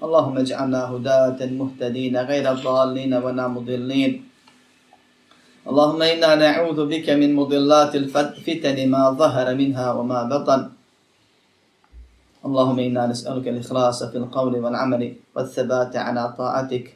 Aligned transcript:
اللهم 0.00 0.34
اجعلنا 0.38 0.80
هداة 0.92 1.40
مهتدين 1.60 2.16
غير 2.16 2.44
الضالين 2.52 3.12
ولا 3.14 3.44
مضلين. 3.48 4.12
اللهم 5.68 6.00
إنا 6.02 6.30
نعوذ 6.34 6.78
بك 6.88 7.06
من 7.20 7.30
مضلات 7.36 7.92
الفتن 7.96 8.76
ما 8.88 9.12
ظهر 9.12 9.46
منها 9.54 9.92
وما 9.92 10.20
بطن. 10.32 10.60
اللهم 12.46 12.78
إنا 12.78 13.12
نسألك 13.12 13.48
الإخلاص 13.48 13.98
في 14.08 14.16
القول 14.16 14.54
والعمل 14.64 15.02
والثبات 15.36 15.92
على 15.96 16.22
طاعتك. 16.38 16.86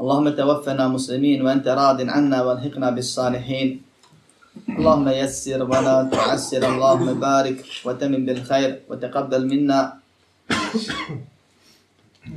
اللهم 0.00 0.26
توفنا 0.28 0.84
مسلمين 0.88 1.42
وأنت 1.42 1.66
راض 1.68 1.98
عنا 2.00 2.38
والحقنا 2.46 2.88
بالصالحين. 2.90 3.68
اللهم 4.78 5.08
يسر 5.08 5.60
ولا 5.66 5.96
تعسر. 6.12 6.62
اللهم 6.62 7.08
بارك 7.20 7.58
وتمن 7.84 8.20
بالخير 8.26 8.70
وتقبل 8.88 9.42
منا. 9.50 9.80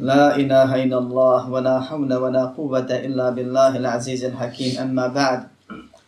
لا 0.01 0.37
إله 0.37 0.85
إلا 0.85 0.99
الله 0.99 1.51
ولا 1.51 1.81
حول 1.81 2.15
ولا 2.15 2.45
قوة 2.45 2.91
إلا 2.91 3.31
بالله 3.31 3.77
العزيز 3.77 4.25
الحكيم 4.25 4.79
أما 4.79 5.07
بعد 5.09 5.41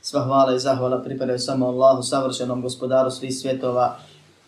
Sva 0.02 0.24
hvala 0.24 0.54
i 0.54 0.58
zahvala 0.58 1.02
pripadaju 1.02 1.38
samo 1.38 1.66
Allahu, 1.66 2.02
savršenom 2.02 2.62
gospodaru 2.62 3.10
svih 3.10 3.34
svjetova. 3.34 3.96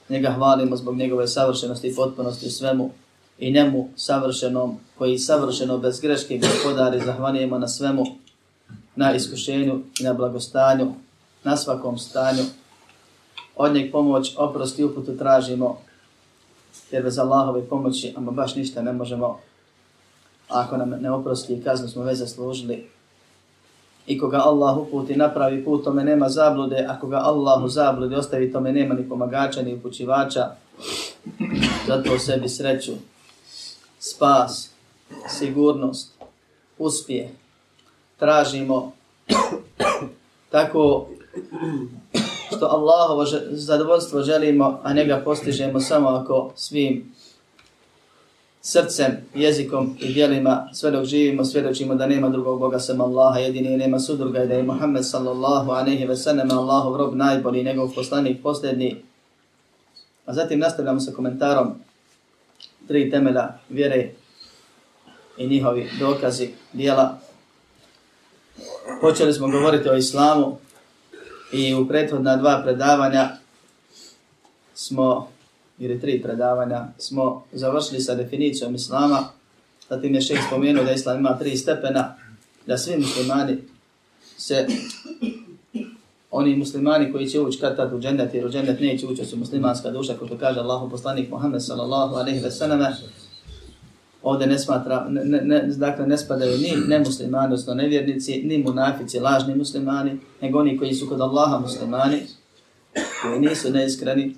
Njega 0.09 0.31
hvalimo 0.31 0.77
zbog 0.77 0.97
njegove 0.97 1.29
savršenosti 1.29 1.89
i 1.89 1.95
potpunosti 1.95 2.47
u 2.47 2.51
svemu. 2.51 2.91
I 3.39 3.53
njemu 3.53 3.89
savršenom, 3.97 4.79
koji 4.99 5.19
savršeno 5.19 5.79
bez 5.79 6.01
greške 6.01 6.39
gospodari, 6.39 7.01
zahvalijemo 7.05 7.59
na 7.59 7.69
svemu, 7.69 8.05
na 8.97 9.15
iskušenju 9.15 9.81
i 10.01 10.05
na 10.05 10.13
blagostanju, 10.13 10.93
na 11.45 11.57
svakom 11.57 11.99
stanju. 11.99 12.43
Od 13.57 13.75
njeg 13.75 13.93
pomoć, 13.93 14.35
oprost 14.39 14.79
i 14.79 14.85
uputu 14.85 15.19
tražimo, 15.19 15.79
jer 16.92 17.04
bez 17.04 17.20
Allahove 17.20 17.66
pomoći, 17.66 18.14
ama 18.18 18.32
baš 18.32 18.56
ništa 18.56 18.82
ne 18.82 18.94
možemo, 18.94 19.40
ako 20.50 20.78
nam 20.78 20.90
ne 20.90 21.12
oprosti 21.12 21.54
i 21.54 21.64
kaznu 21.64 21.88
smo 21.88 22.04
već 22.04 22.18
zaslužili. 22.18 22.90
I 24.08 24.20
koga 24.20 24.38
Allah 24.38 24.78
uputi 24.78 25.16
napravi 25.16 25.66
put, 25.66 25.84
tome 25.84 26.04
nema 26.04 26.30
zablude, 26.30 26.86
a 26.90 27.00
koga 27.00 27.18
Allah 27.18 27.64
u 27.64 27.68
zabludi 27.68 28.16
ostavi, 28.16 28.52
tome 28.52 28.72
nema 28.72 28.96
ni 28.96 29.10
pomagača, 29.10 29.62
ni 29.62 29.74
upućivača. 29.74 30.52
Zato 31.88 32.20
sebi 32.20 32.50
sreću, 32.50 32.92
spas, 34.00 34.70
sigurnost, 35.30 36.14
uspje. 36.78 37.30
Tražimo 38.18 38.92
tako 40.50 41.08
što 42.56 42.66
Allahovo 42.66 43.26
zadovoljstvo 43.50 44.22
želimo, 44.22 44.80
a 44.84 44.94
ne 44.94 45.06
ga 45.06 45.22
postižemo 45.26 45.80
samo 45.80 46.10
ako 46.10 46.52
svim 46.56 47.14
srcem, 48.62 49.12
jezikom 49.36 49.98
i 50.00 50.14
dijelima 50.14 50.70
sve 50.74 50.92
dok 50.92 51.06
živimo, 51.06 51.46
svjedočimo 51.46 51.96
da 51.96 52.08
nema 52.08 52.30
drugog 52.30 52.60
Boga 52.60 52.80
sem 52.80 53.02
Allaha, 53.02 53.40
jedini 53.40 53.74
i 53.74 53.78
nema 53.78 54.00
sudruga 54.00 54.44
i 54.44 54.48
da 54.48 54.54
je 54.54 54.64
Muhammed 54.64 55.06
sallallahu 55.06 55.72
aleyhi 55.72 56.08
ve 56.08 56.16
sallam 56.16 56.52
Allahov 56.52 56.98
rob 56.98 57.16
najbolji, 57.16 57.64
njegov 57.64 57.94
poslanik 57.96 58.44
posljednji. 58.44 58.96
A 60.26 60.34
zatim 60.34 60.60
nastavljamo 60.60 61.00
sa 61.00 61.12
komentarom 61.12 61.68
tri 62.88 63.12
temela 63.12 63.54
vjere 63.70 64.10
i 65.38 65.48
njihovi 65.48 65.90
dokazi 66.00 66.50
dijela. 66.74 67.18
Počeli 69.02 69.34
smo 69.34 69.48
govoriti 69.48 69.90
o 69.90 69.98
islamu, 69.98 70.58
I 71.52 71.76
u 71.76 71.88
prethodna 71.88 72.38
dva 72.38 72.62
predavanja 72.64 73.30
smo, 74.74 75.28
ili 75.80 76.02
tri 76.02 76.22
predavanja, 76.22 76.86
smo 76.98 77.44
završili 77.52 78.02
sa 78.02 78.16
definicijom 78.16 78.76
islama. 78.76 79.24
Zatim 79.90 80.16
je 80.16 80.22
šeh 80.22 80.40
spomenuo 80.48 80.84
da 80.84 80.92
islam 80.92 81.18
ima 81.18 81.38
tri 81.38 81.58
stepena, 81.58 82.16
da 82.66 82.78
svi 82.78 82.98
muslimani 82.98 83.58
se, 84.38 84.68
oni 86.32 86.56
muslimani 86.56 87.12
koji 87.12 87.28
će 87.28 87.40
ući 87.40 87.60
kad 87.60 87.76
tad 87.76 87.94
u 87.94 88.00
džennet, 88.00 88.34
jer 88.34 88.46
u 88.46 88.50
džennet 88.50 88.80
neće 88.80 89.08
ući, 89.08 89.26
su 89.26 89.38
muslimanska 89.38 89.92
duša, 89.92 90.14
kao 90.14 90.28
što 90.28 90.38
kaže 90.38 90.60
Allahu 90.60 90.90
poslanik 90.90 91.30
Muhammed 91.30 91.64
sallallahu 91.64 92.16
alaihi 92.16 92.40
ve 92.40 92.52
sallam, 92.52 92.94
ovdje 94.24 94.48
ne 94.48 94.60
smatra, 94.60 95.06
ne, 95.10 95.24
ne, 95.24 95.42
ne, 95.42 95.64
dakle 95.68 96.08
ne 96.08 96.18
spadaju 96.18 96.58
ni 96.58 96.74
nemuslimani, 96.88 97.46
odnosno 97.46 97.74
nevjernici, 97.74 98.42
ni 98.44 98.58
munafici, 98.58 99.20
lažni 99.20 99.56
muslimani, 99.56 100.20
nego 100.42 100.60
oni 100.60 100.78
koji 100.78 100.94
su 100.94 101.10
kod 101.10 101.22
Allaha 101.22 101.60
muslimani, 101.60 102.22
koji 103.22 103.40
nisu 103.40 103.72
neiskreni, 103.72 104.36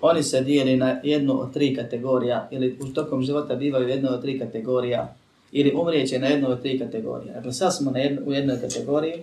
oni 0.00 0.22
se 0.22 0.40
dijeli 0.40 0.76
na 0.76 1.00
jednu 1.02 1.40
od 1.42 1.52
tri 1.52 1.76
kategorija, 1.76 2.48
ili 2.50 2.78
u 2.80 2.86
tokom 2.86 3.22
života 3.22 3.54
bivaju 3.54 3.88
jednu 3.88 4.08
od 4.10 4.20
tri 4.20 4.38
kategorija, 4.38 5.14
ili 5.52 5.74
umrijeće 5.74 6.18
na 6.18 6.26
jednu 6.26 6.50
od 6.50 6.62
tri 6.62 6.78
kategorije. 6.78 7.34
Dakle, 7.34 7.52
sad 7.52 7.76
smo 7.76 7.90
na 7.90 7.98
jedno, 7.98 8.22
u 8.26 8.32
jednoj 8.32 8.60
kategoriji, 8.60 9.22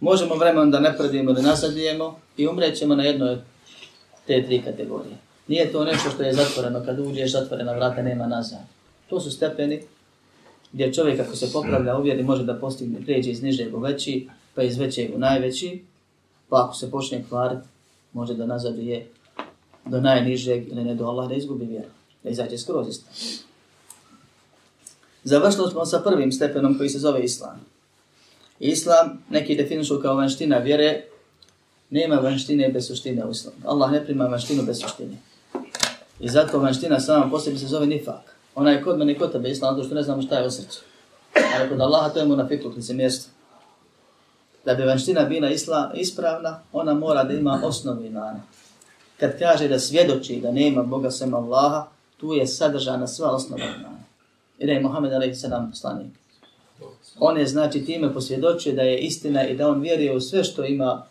možemo 0.00 0.34
vremenom 0.34 0.70
da 0.70 0.80
ne 0.80 0.96
predimo 0.98 1.30
ili 1.30 1.42
nasadijemo 1.42 2.18
i 2.36 2.48
umrijećemo 2.48 2.94
na 2.94 3.02
jednoj 3.02 3.28
od 3.30 3.40
te 4.26 4.44
tri 4.46 4.62
kategorije. 4.62 5.27
Nije 5.48 5.72
to 5.72 5.84
nešto 5.84 6.10
što 6.10 6.22
je 6.22 6.32
zatvoreno, 6.32 6.84
kad 6.84 6.98
uđeš 6.98 7.32
zatvorena 7.32 7.72
vrata 7.72 8.02
nema 8.02 8.26
nazad. 8.26 8.58
To 9.10 9.20
su 9.20 9.30
stepeni 9.30 9.82
gdje 10.72 10.92
čovjek 10.92 11.20
ako 11.20 11.36
se 11.36 11.52
popravlja 11.52 11.98
uvjeri 11.98 12.22
može 12.22 12.44
da 12.44 12.54
postigne 12.54 13.00
prijeđe 13.00 13.30
iz 13.30 13.42
nižeg 13.42 13.74
u 13.74 13.78
veći, 13.78 14.28
pa 14.54 14.62
iz 14.62 14.78
većeg 14.78 15.14
u 15.14 15.18
najveći, 15.18 15.82
pa 16.48 16.64
ako 16.64 16.74
se 16.74 16.90
počne 16.90 17.24
kvarit, 17.28 17.58
može 18.12 18.34
da 18.34 18.46
nazad 18.46 18.78
je 18.78 19.06
do 19.84 20.00
najnižeg 20.00 20.68
ili 20.68 20.84
ne 20.84 20.94
do 20.94 21.06
Allah 21.06 21.28
da 21.28 21.34
izgubi 21.34 21.66
vjeru, 21.66 21.88
da 22.22 22.30
izađe 22.30 22.58
skroz 22.58 22.88
istan. 22.88 23.12
Završili 25.24 25.70
smo 25.70 25.86
sa 25.86 25.98
prvim 25.98 26.32
stepenom 26.32 26.78
koji 26.78 26.88
se 26.88 26.98
zove 26.98 27.24
Islam. 27.24 27.60
Islam 28.60 29.24
neki 29.30 29.56
definišu 29.56 30.00
kao 30.02 30.14
vanština 30.14 30.58
vjere, 30.58 31.04
nema 31.90 32.16
vanštine 32.16 32.68
bez 32.68 32.86
suštine 32.86 33.26
u 33.26 33.30
islamu. 33.30 33.56
Allah 33.64 33.92
ne 33.92 34.04
prima 34.04 34.24
vanštinu 34.24 34.62
bez 34.62 34.80
suštine. 34.80 35.16
I 36.20 36.28
zato 36.28 36.58
vanština 36.58 37.00
sama 37.00 37.30
posljedno 37.30 37.60
se 37.60 37.66
zove 37.66 37.86
nifak. 37.86 38.36
Ona 38.54 38.70
je 38.70 38.82
kod 38.82 38.98
mene 38.98 39.18
kod 39.18 39.32
tebe 39.32 39.50
islam, 39.50 39.74
zato 39.74 39.86
što 39.86 39.94
ne 39.94 40.02
znamo 40.02 40.22
šta 40.22 40.38
je 40.38 40.46
u 40.46 40.50
srcu. 40.50 40.80
Ali 41.58 41.68
kod 41.68 41.80
Allaha 41.80 42.08
to 42.08 42.18
je 42.18 42.24
mu 42.24 42.36
na 42.36 42.48
fikluk, 42.48 42.74
mjesto. 42.94 43.30
Da 44.64 44.74
bi 44.74 44.82
vanština 44.82 45.24
bila 45.24 45.50
isla, 45.50 45.92
ispravna, 45.94 46.60
ona 46.72 46.94
mora 46.94 47.24
da 47.24 47.34
ima 47.34 47.60
osnovi 47.64 48.06
imana. 48.06 48.40
Kad 49.20 49.38
kaže 49.38 49.68
da 49.68 49.78
svjedoči 49.78 50.40
da 50.40 50.52
nema 50.52 50.82
Boga 50.82 51.10
sem 51.10 51.34
Allaha, 51.34 51.86
tu 52.16 52.32
je 52.32 52.46
sadržana 52.46 53.06
sva 53.06 53.30
osnova 53.30 53.64
imana. 53.64 53.98
I 54.58 54.66
da 54.66 54.72
je 54.72 54.80
Muhammed 54.80 55.12
a.s. 55.12 55.44
poslanik. 55.70 56.12
On 57.18 57.38
je 57.38 57.46
znači 57.46 57.84
time 57.84 58.14
posvjedočio 58.14 58.74
da 58.74 58.82
je 58.82 58.98
istina 58.98 59.46
i 59.46 59.56
da 59.56 59.68
on 59.68 59.80
vjeruje 59.80 60.16
u 60.16 60.20
sve 60.20 60.44
što 60.44 60.64
ima 60.64 61.06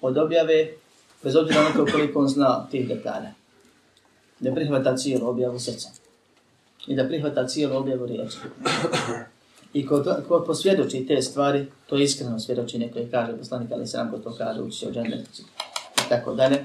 od 0.00 0.18
objave, 0.18 0.68
bez 1.22 1.36
obzira 1.36 1.62
na 1.62 1.70
to 1.70 1.92
koliko 1.92 2.20
on 2.20 2.28
zna 2.28 2.66
tih 2.70 2.88
detalja 2.88 3.39
da 4.40 4.54
prihvata 4.54 4.96
cijelu 4.96 5.28
objavu 5.28 5.58
srca 5.58 5.88
i 6.86 6.94
da 6.94 7.08
prihvata 7.08 7.46
cijelu 7.46 7.76
objavu 7.76 8.06
riječi. 8.06 8.36
I 9.72 9.86
ko, 9.86 9.98
to, 9.98 10.16
ko 10.28 10.44
posvjedoči 10.46 11.06
te 11.06 11.22
stvari, 11.22 11.66
to 11.86 11.96
je 11.96 12.04
iskreno 12.04 12.40
svjedočenje 12.40 12.90
koje 12.92 13.10
kaže 13.10 13.36
poslanik, 13.36 13.72
ali 13.72 13.86
sam 13.86 14.10
ko 14.10 14.18
to 14.18 14.34
kaže, 14.38 14.60
uči 14.60 14.78
se 14.78 14.88
o 14.88 14.92
džendetici 14.92 15.42
i 16.06 16.08
tako 16.08 16.34
dalje. 16.34 16.64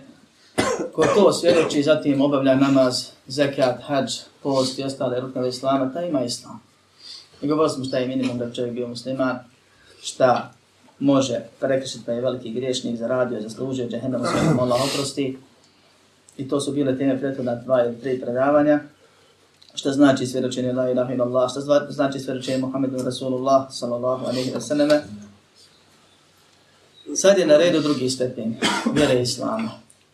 Ko 0.94 1.06
to 1.16 1.33
svjedoči, 1.33 1.83
zatim 1.83 2.22
obavlja 2.22 2.56
namaz, 2.56 3.07
zekat, 3.27 3.81
hađ, 3.83 4.12
post 4.44 4.80
i 4.80 4.83
ostale 4.83 5.19
ruknove 5.19 5.50
islama, 5.50 5.94
ta 5.94 6.01
ima 6.01 6.24
islam. 6.24 6.62
I 7.42 7.48
govorili 7.48 7.75
smo 7.75 7.86
šta 7.86 7.98
je 7.98 8.07
minimum 8.07 8.38
da 8.38 8.54
čovjek 8.54 8.74
bio 8.74 8.88
musliman, 8.88 9.39
šta 10.01 10.54
može 11.00 11.39
prekrišiti 11.60 12.06
pa 12.06 12.12
je 12.12 12.22
veliki 12.22 12.51
griješnik, 12.51 12.95
zaradio, 12.95 13.42
zaslužio, 13.42 13.88
džehendama 13.88 14.25
svojom 14.25 14.60
Allah 14.60 14.81
oprosti, 14.83 15.38
I 16.38 16.48
to 16.48 16.60
su 16.60 16.72
bile 16.72 16.98
teme 16.98 17.20
prethodna 17.20 17.56
dva 17.56 17.86
ili 17.86 18.00
tri 18.02 18.22
predavanja. 18.22 18.80
Šta 19.74 19.92
znači 19.92 20.26
svjedočenje 20.26 20.74
la 20.74 20.90
ilaha 20.92 21.14
ila 21.14 21.26
Allah, 21.26 21.52
šta 21.52 21.62
znači 21.90 22.20
svjedočenje 22.20 22.58
Muhammedu 22.58 23.04
Rasulullah 23.04 23.66
sallallahu 23.70 24.26
alaihi 24.26 24.52
wa 24.52 24.60
sallam. 24.60 24.90
Sad 27.16 27.38
je 27.38 27.46
na 27.46 27.58
redu 27.58 27.82
drugi 27.82 28.10
stepen, 28.10 28.56
vjere 28.94 29.22
Islama, 29.22 29.72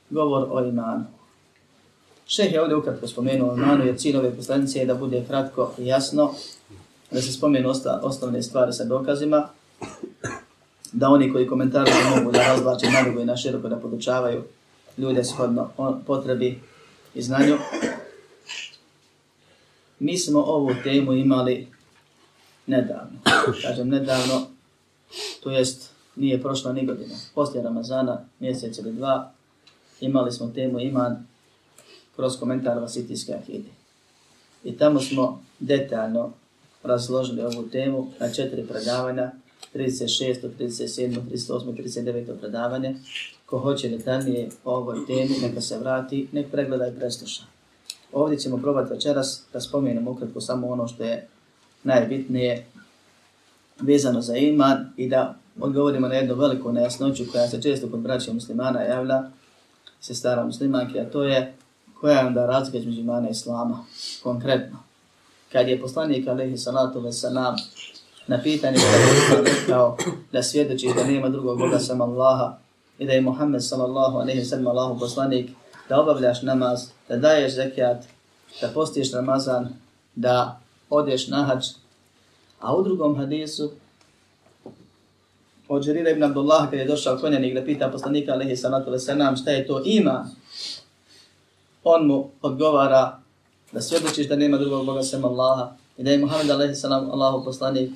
govor 0.09 0.47
o 0.51 0.65
imanu. 0.65 1.03
Šeh 2.27 2.53
je 2.53 2.61
ovdje 2.61 2.75
ukratko 2.75 3.07
spomenuo 3.07 3.55
imanu, 3.55 3.85
jer 3.85 3.97
cilj 3.97 4.17
ove 4.17 4.35
poslanice 4.35 4.79
je 4.79 4.85
da 4.85 4.95
bude 4.95 5.23
kratko 5.27 5.71
i 5.77 5.87
jasno, 5.87 6.33
da 7.11 7.21
se 7.21 7.31
spomenu 7.31 7.69
osta, 7.69 7.99
osnovne 8.03 8.43
stvari 8.43 8.73
sa 8.73 8.83
dokazima, 8.83 9.49
da 10.91 11.09
oni 11.09 11.33
koji 11.33 11.47
komentarišu 11.47 11.97
mogu 12.17 12.31
da 12.31 12.47
razvlače 12.47 12.87
na 12.89 13.21
i 13.21 13.25
na 13.25 13.37
široko 13.37 13.69
da 13.69 13.75
podučavaju 13.75 14.43
ljude 15.01 15.23
shodno 15.23 15.69
potrebi 16.05 16.59
i 17.15 17.21
znanju. 17.21 17.57
Mi 19.99 20.17
smo 20.17 20.39
ovu 20.39 20.71
temu 20.83 21.13
imali 21.13 21.67
nedavno. 22.67 23.19
Kažem 23.61 23.89
nedavno, 23.89 24.47
to 25.43 25.51
jest 25.51 25.91
nije 26.15 26.41
prošla 26.41 26.73
ni 26.73 26.85
godina. 26.85 27.15
Poslije 27.35 27.63
Ramazana, 27.63 28.25
mjesec 28.39 28.77
ili 28.77 28.93
dva, 28.93 29.31
imali 30.01 30.31
smo 30.31 30.47
temu 30.47 30.79
iman 30.79 31.25
kroz 32.15 32.39
komentar 32.39 32.79
Vasitijske 32.79 33.33
akide. 33.33 33.69
I 34.63 34.77
tamo 34.77 34.99
smo 34.99 35.43
detaljno 35.59 36.31
razložili 36.83 37.41
ovu 37.41 37.69
temu 37.69 38.07
na 38.19 38.33
četiri 38.33 38.67
predavanja, 38.67 39.31
36, 39.73 40.49
37, 40.59 41.21
38, 41.31 41.73
39 41.73 42.39
predavanje. 42.39 42.95
Ko 43.45 43.59
hoće 43.59 43.89
detaljnije 43.89 44.49
o 44.63 44.75
ovoj 44.75 45.05
temi, 45.07 45.35
neka 45.41 45.61
se 45.61 45.79
vrati, 45.79 46.27
nek 46.31 46.51
pregleda 46.51 46.87
i 46.87 46.95
presluša. 46.99 47.43
Ovdje 48.13 48.39
ćemo 48.39 48.57
probati 48.57 48.93
večeras 48.93 49.43
da 49.53 49.61
spomenemo 49.61 50.11
ukratko 50.11 50.41
samo 50.41 50.67
ono 50.67 50.87
što 50.87 51.03
je 51.03 51.27
najbitnije 51.83 52.65
vezano 53.79 54.21
za 54.21 54.35
iman 54.35 54.93
i 54.97 55.09
da 55.09 55.35
odgovorimo 55.59 56.07
na 56.07 56.15
jednu 56.15 56.35
veliku 56.35 56.71
nejasnoću 56.71 57.23
koja 57.31 57.47
se 57.47 57.61
često 57.61 57.89
kod 57.89 57.99
braća 57.99 58.33
muslimana 58.33 58.81
javlja, 58.81 59.23
se 60.01 60.15
stara 60.15 60.45
muslimanke, 60.45 60.99
a 60.99 61.09
to 61.09 61.23
je 61.23 61.53
koja 61.99 62.19
je 62.19 62.25
onda 62.25 62.45
razlika 62.45 62.77
između 62.77 62.99
imana 62.99 63.27
i 63.27 63.31
islama, 63.31 63.85
konkretno. 64.23 64.79
Kad 65.51 65.67
je 65.67 65.81
poslanik 65.81 66.27
alaihi 66.27 66.57
salatu 66.57 66.99
ve 66.99 67.11
salam 67.11 67.55
na 68.27 68.41
pitanje 68.43 68.77
kada 68.77 69.49
je 69.49 69.55
rekao 69.55 69.97
da 70.31 70.43
svjedoči 70.43 70.89
da 70.95 71.03
nema 71.03 71.29
drugog 71.29 71.57
Boga 71.57 71.79
sam 71.79 72.01
Allaha 72.01 72.57
i 72.99 73.05
da 73.05 73.13
je 73.13 73.21
Muhammed 73.21 73.63
sallallahu 73.63 74.17
alaihi 74.17 74.45
sallam 74.45 74.67
Allahu 74.67 74.99
poslanik, 74.99 75.49
da 75.89 75.99
obavljaš 76.01 76.41
namaz, 76.41 76.89
da 77.09 77.17
daješ 77.17 77.55
zekijat, 77.55 78.03
da 78.61 78.67
postiš 78.67 79.13
Ramazan, 79.13 79.69
da 80.15 80.59
odeš 80.89 81.27
na 81.27 81.43
hađ. 81.43 81.65
A 82.59 82.75
u 82.75 82.83
drugom 82.83 83.17
hadisu, 83.17 83.71
od 85.67 85.83
Žerira 85.83 86.09
ibn 86.09 86.23
Abdullah, 86.23 86.69
kada 86.69 86.81
je 86.81 86.87
došao 86.87 87.17
konjanik 87.17 87.53
da 87.53 87.65
pita 87.65 87.89
poslanika 87.91 88.31
alaihi 88.31 88.55
sallatu 88.55 88.91
wasallam 88.91 89.41
šta 89.41 89.51
je 89.51 89.67
to 89.67 89.81
ima, 89.85 90.29
on 91.83 92.07
mu 92.07 92.29
odgovara 92.41 93.19
da 93.71 93.81
svjedočiš 93.81 94.27
da 94.27 94.35
nema 94.35 94.57
drugog 94.57 94.85
Boga 94.85 95.03
sem 95.03 95.25
Allaha 95.25 95.71
i 95.97 96.03
da 96.03 96.11
je 96.11 96.17
Muhammed 96.17 96.49
alaihi 96.49 96.75
sallam 96.75 97.11
Allahu 97.11 97.45
poslanik 97.45 97.91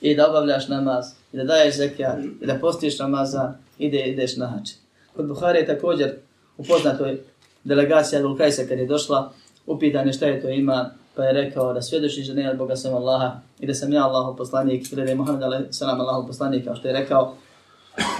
i 0.00 0.14
da 0.14 0.28
obavljaš 0.28 0.68
namaz 0.68 1.06
i 1.32 1.36
da 1.36 1.44
daješ 1.44 1.76
zekijat 1.76 2.18
i 2.40 2.46
da 2.46 2.54
postiš 2.54 2.98
Ramazan 2.98 3.54
i 3.78 3.90
da 3.90 3.96
ideš 3.96 4.36
na 4.36 4.46
hač. 4.46 4.70
Kod 5.16 5.26
Buhari 5.26 5.58
je 5.58 5.66
također 5.66 6.14
upoznatoj 6.58 7.18
delegacija 7.64 8.18
Abdul 8.18 8.36
Kajsa 8.36 8.62
kad 8.68 8.78
je 8.78 8.86
došla 8.86 9.32
upitanje 9.66 10.12
šta 10.12 10.26
je 10.26 10.42
to 10.42 10.48
iman 10.48 10.86
pa 11.16 11.24
je 11.24 11.32
rekao 11.32 11.72
da 11.72 11.82
svjedočiš 11.82 12.26
da 12.26 12.50
od 12.50 12.56
Boga 12.56 12.76
sam 12.76 12.94
Allaha 12.94 13.40
i 13.60 13.66
da 13.66 13.74
sam 13.74 13.92
ja 13.92 14.04
Allahov 14.04 14.36
poslanik 14.36 14.92
ili 14.92 15.04
da 15.04 15.10
je 15.10 15.16
Muhammed 15.16 15.42
a.s. 15.42 15.82
Allahov 15.82 16.00
Allahu 16.00 16.26
poslanik 16.26 16.64
kao 16.64 16.76
što 16.76 16.88
je 16.88 16.94
rekao 16.94 17.34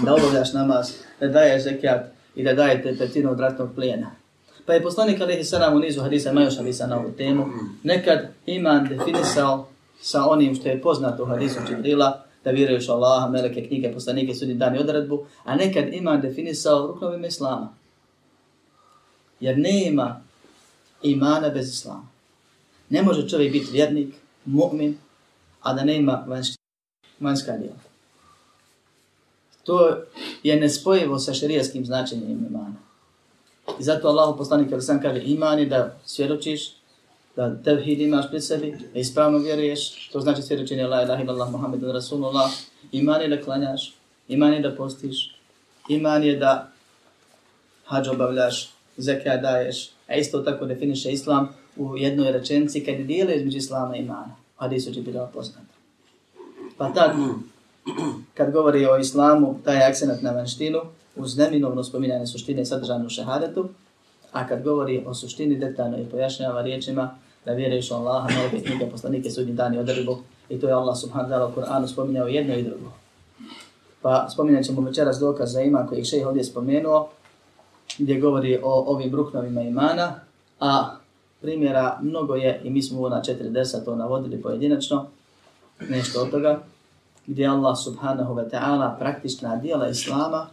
da 0.05 0.14
obavljaš 0.14 0.52
namaz, 0.52 0.93
da 1.20 1.29
daješ 1.29 1.62
zekijat 1.62 2.06
i 2.34 2.44
da 2.44 2.52
dajete 2.52 2.96
petinu 2.99 3.31
od 3.31 3.40
ratnog 3.40 3.69
plijena. 3.75 4.11
Pa 4.67 4.72
je 4.72 4.82
poslanik 4.82 5.20
a.s. 5.20 5.52
u 5.75 5.79
nizu 5.79 6.00
hadisa, 6.00 6.31
ima 6.31 6.49
Lisa 6.64 6.87
na 6.87 6.99
ovu 6.99 7.12
temu, 7.12 7.46
nekad 7.82 8.19
iman 8.46 8.88
definisao 8.88 9.69
sa 10.00 10.26
onim 10.26 10.54
što 10.54 10.69
je 10.69 10.82
poznato 10.82 11.22
u 11.22 11.26
hadisu 11.26 11.60
Čibrila, 11.69 12.22
da 12.44 12.50
vjeruješ 12.50 12.88
Allaha, 12.88 13.28
meleke, 13.28 13.66
knjige, 13.69 13.93
poslanike, 13.93 14.34
sudni 14.34 14.54
dan 14.54 14.76
i 14.76 14.78
odredbu, 14.78 15.25
a 15.44 15.56
nekad 15.56 15.94
ima 15.94 16.16
definisao 16.16 16.87
ruknovim 16.87 17.25
islama. 17.25 17.75
Jer 19.40 19.58
nema 19.58 20.20
imana 21.02 21.48
bez 21.48 21.69
islama. 21.69 22.08
Ne 22.88 23.02
može 23.02 23.28
čovjek 23.28 23.52
biti 23.52 23.72
vjernik, 23.72 24.14
mu'min, 24.46 24.94
a 25.62 25.72
da 25.72 25.84
nema 25.84 26.25
vanjska, 26.26 26.56
vanjska 27.20 27.52
djela. 27.56 27.76
To 29.64 29.96
je 30.43 30.60
nespojivo 30.60 31.19
sa 31.19 31.34
šerijaskim 31.34 31.84
značenjem 31.84 32.46
imana. 32.50 32.75
I 33.81 33.82
zato 33.82 34.08
Allah 34.08 34.34
poslanik 34.38 34.70
kada 34.70 34.82
sam 34.82 35.02
kaže 35.02 35.22
iman 35.25 35.58
je 35.58 35.66
da 35.66 35.98
svjedočiš, 36.04 36.75
da 37.36 37.62
tevhid 37.62 38.00
imaš 38.00 38.30
pri 38.30 38.40
sebi, 38.40 38.74
da 38.94 38.98
ispravno 39.00 39.38
vjeruješ, 39.38 40.08
to 40.12 40.20
znači 40.20 40.42
svjedočenje 40.42 40.86
la 40.86 41.02
ilaha 41.02 41.22
illallah 41.22 41.50
Muhammedun 41.50 41.92
Rasulullah, 41.92 42.50
iman 42.92 43.22
je 43.22 43.28
da 43.28 43.42
klanjaš, 43.42 43.94
iman 44.28 44.52
je 44.52 44.60
da 44.60 44.76
postiš, 44.76 45.36
iman 45.88 46.24
je 46.24 46.36
da 46.36 46.70
hađ 47.84 48.08
obavljaš, 48.08 48.70
zekaj 48.96 49.38
daješ, 49.38 49.90
a 50.08 50.14
isto 50.14 50.38
tako 50.38 50.66
definiše 50.66 51.12
islam 51.12 51.48
u 51.76 51.96
jednoj 51.96 52.32
rečenci 52.32 52.84
kad 52.84 52.94
je 52.94 53.04
dijele 53.04 53.36
između 53.36 53.58
islama 53.58 53.96
i 53.96 54.00
imana. 54.00 54.36
Hadisu 54.56 54.94
će 54.94 55.00
biti 55.00 55.18
poznat. 55.34 55.64
Pa 56.76 56.92
tad, 56.92 57.10
kad 58.34 58.52
govori 58.52 58.86
o 58.86 58.98
islamu, 58.98 59.58
taj 59.64 59.84
akcenat 59.84 60.22
na 60.22 60.30
vanštinu, 60.30 60.78
uz 61.16 61.36
neminovno 61.36 61.84
spominjanje 61.84 62.26
suštine 62.26 62.64
sadržane 62.64 63.06
u 63.06 63.08
šehadetu, 63.08 63.68
a 64.32 64.48
kad 64.48 64.62
govori 64.62 65.04
o 65.06 65.14
suštini 65.14 65.58
detaljno 65.58 65.98
i 65.98 66.04
pojašnjava 66.10 66.62
riječima 66.62 67.18
da 67.46 67.52
vjeruješ 67.52 67.90
u 67.90 67.94
Allaha, 67.94 68.28
nove 68.34 68.62
knjige, 68.64 68.90
poslanike, 68.90 69.31
sudnji 69.31 69.52
dan 69.52 69.75
i 69.75 69.78
odrbu, 69.78 70.19
i 70.48 70.60
to 70.60 70.66
je 70.66 70.72
Allah 70.72 70.96
subhanahu 70.96 71.31
wa 71.31 71.37
ta'ala 71.37 71.48
u 71.48 71.54
Kur'anu 71.54 71.87
spominjao 71.87 72.26
jedno 72.26 72.54
i 72.54 72.62
drugo. 72.62 72.93
Pa 74.02 74.28
spominjat 74.31 74.64
ćemo 74.64 74.81
večeras 74.81 75.19
dokaz 75.19 75.52
za 75.52 75.60
ima 75.60 75.87
koji 75.87 75.98
je 75.98 76.04
šejh 76.04 76.26
ovdje 76.26 76.44
spomenuo, 76.44 77.08
gdje 77.98 78.20
govori 78.20 78.60
o 78.62 78.84
ovim 78.93 79.14
ruknovima 79.14 79.62
imana, 79.62 80.14
a 80.60 80.96
primjera 81.40 81.98
mnogo 82.03 82.34
je 82.34 82.60
i 82.65 82.70
mi 82.70 82.82
smo 82.82 83.08
na 83.08 83.22
40 83.22 83.84
to 83.84 83.96
navodili 83.96 84.43
pojedinačno, 84.43 85.06
nešto 85.88 86.22
od 86.22 86.31
toga, 86.31 86.60
gdje 87.26 87.46
Allah 87.46 87.76
subhanahu 87.84 88.34
wa 88.34 88.50
ta'ala 88.50 88.98
praktična 88.98 89.56
dijela 89.56 89.88
Islama 89.88 90.46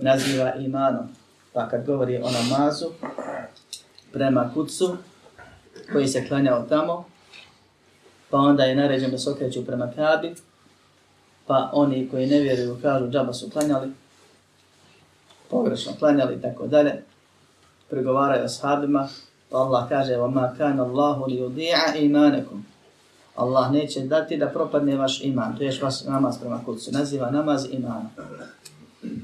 naziva 0.00 0.54
imanom. 0.54 1.08
Pa 1.52 1.68
kad 1.68 1.86
govori 1.86 2.16
o 2.16 2.30
namazu 2.30 2.86
prema 4.12 4.50
kucu 4.54 4.96
koji 5.93 6.07
se 6.07 6.27
klanjao 6.27 6.61
tamo, 6.69 7.05
pa 8.29 8.37
onda 8.37 8.63
je 8.63 8.75
naređen 8.75 9.11
da 9.11 9.17
se 9.17 9.29
okreću 9.29 9.65
prema 9.65 9.91
kabi, 9.95 10.35
pa 11.47 11.69
oni 11.73 12.09
koji 12.11 12.27
ne 12.27 12.39
vjeruju 12.39 12.77
kažu 12.81 13.09
džaba 13.09 13.33
su 13.33 13.49
klanjali, 13.49 13.91
pogrešno 15.49 15.91
klanjali 15.99 16.35
i 16.35 16.41
tako 16.41 16.67
dalje, 16.67 17.03
pregovaraju 17.89 18.45
o 18.45 18.49
sahabima, 18.49 19.07
pa 19.49 19.57
Allah 19.57 19.89
kaže 19.89 20.13
وَمَا 20.17 20.57
كَانَ 20.57 20.79
اللَّهُ 20.79 21.17
لِيُضِيعَ 21.27 21.93
إِمَانَكُمْ 21.95 22.61
Allah 23.35 23.71
neće 23.71 23.99
dati 23.99 24.37
da 24.37 24.47
propadne 24.49 24.97
vaš 24.97 25.23
iman, 25.23 25.57
to 25.57 25.63
je 25.63 25.79
vaš 25.81 26.03
namaz 26.03 26.39
prema 26.39 26.61
kucu, 26.65 26.91
naziva 26.91 27.31
namaz 27.31 27.65
imanom. 27.71 28.09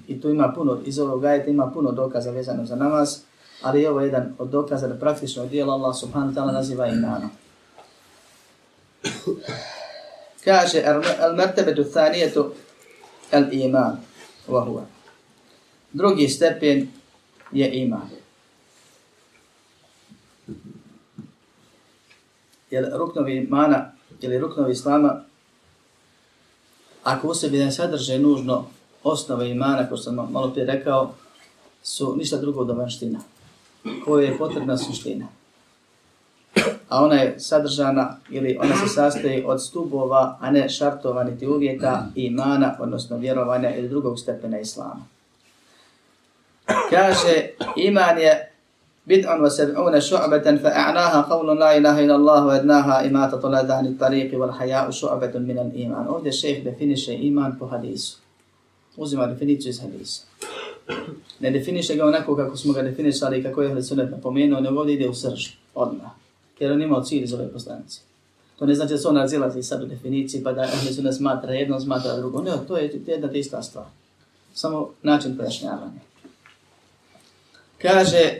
I 0.07 0.21
tu 0.21 0.29
ima 0.29 0.53
puno, 0.55 0.79
iz 0.85 0.99
ovog 0.99 1.25
ajeta 1.25 1.49
ima 1.49 1.71
puno 1.71 1.91
dokaza 1.91 2.31
vezano 2.31 2.65
za 2.65 2.75
namaz, 2.75 3.17
ali 3.64 3.87
ovo 3.87 4.00
jedan 4.00 4.35
od 4.38 4.49
dokaza 4.49 4.88
da 4.88 4.94
praktično 4.94 5.47
dijelo 5.47 5.73
Allah 5.73 5.97
subhanahu 5.97 6.33
wa 6.33 6.37
ta'ala 6.37 6.52
naziva 6.52 6.87
imanom. 6.87 7.30
Kaže, 10.44 10.83
al-martabetu 11.21 11.85
thanijetu 11.92 12.52
al-iman, 13.33 13.97
wa 14.49 14.83
Drugi 15.92 16.28
stepen 16.28 16.88
je 17.52 17.71
iman. 17.71 18.09
Jer 22.71 22.90
ruknovi 22.92 23.37
imana 23.37 23.92
ili 24.21 24.38
ruknovi 24.38 24.73
islama, 24.73 25.25
ako 27.04 27.28
u 27.28 27.35
sebi 27.35 27.59
ne 27.59 27.73
sadrže 27.73 28.18
nužno 28.18 28.66
osnove 29.02 29.50
imana, 29.50 29.88
kao 29.88 29.97
sam 29.97 30.14
malo 30.14 30.50
prije 30.50 30.66
rekao, 30.66 31.14
su 31.83 32.16
ništa 32.16 32.37
drugo 32.37 32.64
do 32.64 32.75
vanština, 32.75 33.21
koje 34.04 34.26
je 34.26 34.38
potrebna 34.38 34.76
suština. 34.76 35.26
A 36.88 37.04
ona 37.04 37.14
je 37.14 37.40
sadržana 37.40 38.16
ili 38.30 38.58
ona 38.60 38.76
se 38.76 38.88
sastoji 38.88 39.44
od 39.46 39.62
stubova, 39.62 40.38
a 40.40 40.50
ne 40.50 40.68
šartova 40.68 41.24
niti 41.24 41.46
uvjeta 41.46 42.06
imana, 42.14 42.76
odnosno 42.80 43.16
vjerovanja 43.16 43.76
ili 43.76 43.88
drugog 43.88 44.18
stepena 44.18 44.58
islama. 44.58 45.06
Kaže, 46.90 47.48
iman 47.76 48.18
je 48.18 48.50
bid'un 49.06 49.40
wa 49.40 49.50
sab'una 49.50 50.00
shu'batan 50.00 50.58
fa'a'naha 50.64 51.28
qavlun 51.28 51.58
la 51.58 51.74
ilaha 51.76 52.00
ila 52.00 52.14
Allah 52.14 52.40
wa 52.46 52.54
adnaha 52.56 53.02
imatatu 53.04 53.48
ladani 53.48 53.98
tariqi 53.98 54.36
wal 54.36 54.52
haya'u 54.52 54.92
shu'batun 54.92 55.44
min 55.46 55.58
al 55.58 55.70
iman. 55.74 56.08
Ovdje 56.08 56.32
šeheh 56.32 56.64
definiše 56.64 57.14
iman 57.14 57.58
po 57.58 57.66
hadisu. 57.66 58.18
Uzima 58.96 59.26
definiciju 59.26 59.70
iz 59.70 59.80
hadisa. 59.80 60.22
Ne 61.40 61.50
definiše 61.50 61.96
ga 61.96 62.06
onako 62.06 62.36
kako 62.36 62.56
smo 62.56 62.72
ga 62.72 62.82
definisali 62.82 63.38
i 63.38 63.42
kako 63.42 63.62
je 63.62 63.82
Sunet 63.82 64.10
napomenuo, 64.10 64.60
nego 64.60 64.80
ovdje 64.80 64.94
ide 64.94 65.08
u 65.08 65.14
srž, 65.14 65.48
odmah. 65.74 66.10
Jer 66.60 66.72
on 66.72 66.82
imao 66.82 67.02
cilj 67.02 67.24
iz 67.24 67.32
ove 67.32 67.52
poslanice. 67.52 68.00
To 68.58 68.66
ne 68.66 68.74
znači 68.74 68.92
da 68.92 68.98
se 68.98 69.08
on 69.08 69.16
razilazi 69.16 69.62
sad 69.62 69.82
u 69.82 69.86
definiciji 69.86 70.42
pa 70.42 70.52
da 70.52 70.62
Ahli 70.62 70.92
Sunet 70.92 71.14
smatra 71.14 71.52
jedno, 71.52 71.80
smatra 71.80 72.16
drugo. 72.16 72.42
Ne, 72.42 72.52
to 72.68 72.76
je 72.76 73.00
jedna 73.06 73.28
te 73.28 73.38
ista 73.38 73.62
stvar. 73.62 73.86
Samo 74.54 74.90
način 75.02 75.36
pojašnjavanja. 75.36 76.00
Kaže, 77.82 78.38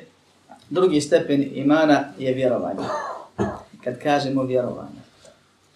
drugi 0.71 1.01
stepen 1.01 1.51
imana 1.55 2.05
je 2.19 2.35
vjerovanje. 2.35 2.85
Kad 3.85 3.99
kažemo 3.99 4.43
vjerovanje 4.43 5.05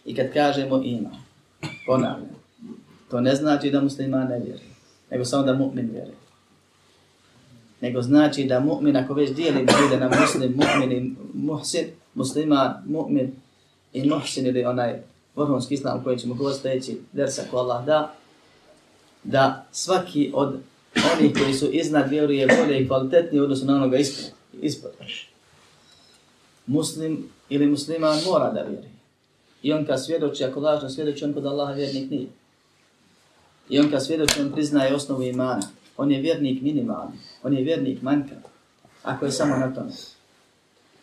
i 0.04 0.14
kad 0.14 0.32
kažemo 0.32 0.82
ima, 0.84 1.10
ponavljam, 1.86 2.38
to 3.10 3.20
ne 3.20 3.34
znači 3.34 3.70
da 3.70 3.80
musliman 3.80 4.28
ne 4.28 4.38
vjeruje, 4.38 4.70
nego 5.10 5.24
samo 5.24 5.42
da 5.42 5.52
mu'min 5.52 5.90
vjeruje. 5.92 6.27
Nego 7.80 8.02
znači 8.02 8.44
da 8.44 8.60
mu'min, 8.60 9.04
ako 9.04 9.14
već 9.14 9.30
dijeli 9.30 9.58
ljude 9.58 9.96
na 10.00 10.10
muslim, 10.20 10.54
mu'min 10.56 10.92
i 10.92 11.14
muhsin, 11.34 11.86
musliman, 12.14 12.84
mu'min 12.88 13.28
i 13.92 14.08
muhsin 14.08 14.46
ili 14.46 14.64
onaj 14.64 15.02
vrhunski 15.36 15.74
islam 15.74 16.04
koji 16.04 16.18
ćemo 16.18 16.34
govoriti 16.34 16.62
sljedeći 16.62 17.00
dersa 17.12 17.42
ko 17.50 17.56
Allah 17.56 17.84
da, 17.84 18.14
da 19.24 19.66
svaki 19.72 20.30
od 20.34 20.60
onih 21.14 21.32
koji 21.38 21.54
su 21.54 21.70
iznad 21.70 22.10
vjeruje 22.10 22.46
bolje 22.46 22.80
i 22.80 22.88
kvalitetnije 22.88 23.42
odnosno 23.42 23.66
na 23.66 23.76
onoga 23.76 23.96
ispod. 23.96 24.32
ispod. 24.60 24.90
Muslim 26.66 27.28
ili 27.48 27.66
musliman 27.66 28.18
mora 28.26 28.50
da 28.50 28.62
vjeruje. 28.62 28.90
I 29.62 29.72
on 29.72 29.86
kad 29.86 30.04
svjedoči, 30.04 30.44
ako 30.44 30.60
lažno 30.60 30.90
svjedoči, 30.90 31.24
on 31.24 31.32
kod 31.32 31.46
Allaha 31.46 31.72
vjernik 31.72 32.10
nije. 32.10 32.26
I 33.68 33.80
on 33.80 33.90
kad 33.90 34.06
svjedoči, 34.06 34.40
on 34.40 34.52
priznaje 34.52 34.94
osnovu 34.94 35.22
imana. 35.22 35.62
On 35.98 36.10
je 36.10 36.20
vjernik 36.20 36.62
minimalni. 36.62 37.18
On 37.42 37.54
je 37.54 37.64
vjernik 37.64 38.02
manjka. 38.02 38.34
Ako 39.02 39.24
je 39.24 39.32
samo 39.32 39.56
na 39.56 39.74
tome. 39.74 39.92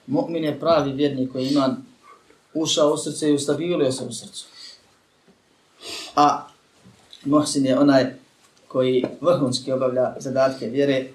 Mu'min 0.07 0.43
je 0.43 0.59
pravi 0.59 0.93
vjernik 0.93 1.31
koji 1.31 1.47
ima 1.47 1.77
ušao 2.53 2.93
u 2.93 2.97
srce 2.97 3.29
i 3.29 3.33
ustabilio 3.33 3.91
se 3.91 4.03
u 4.03 4.11
srcu. 4.11 4.45
A 6.15 6.47
Mohsin 7.25 7.65
je 7.65 7.79
onaj 7.79 8.13
koji 8.67 9.05
vrhunski 9.21 9.71
obavlja 9.71 10.13
zadatke 10.19 10.67
vjere 10.67 11.07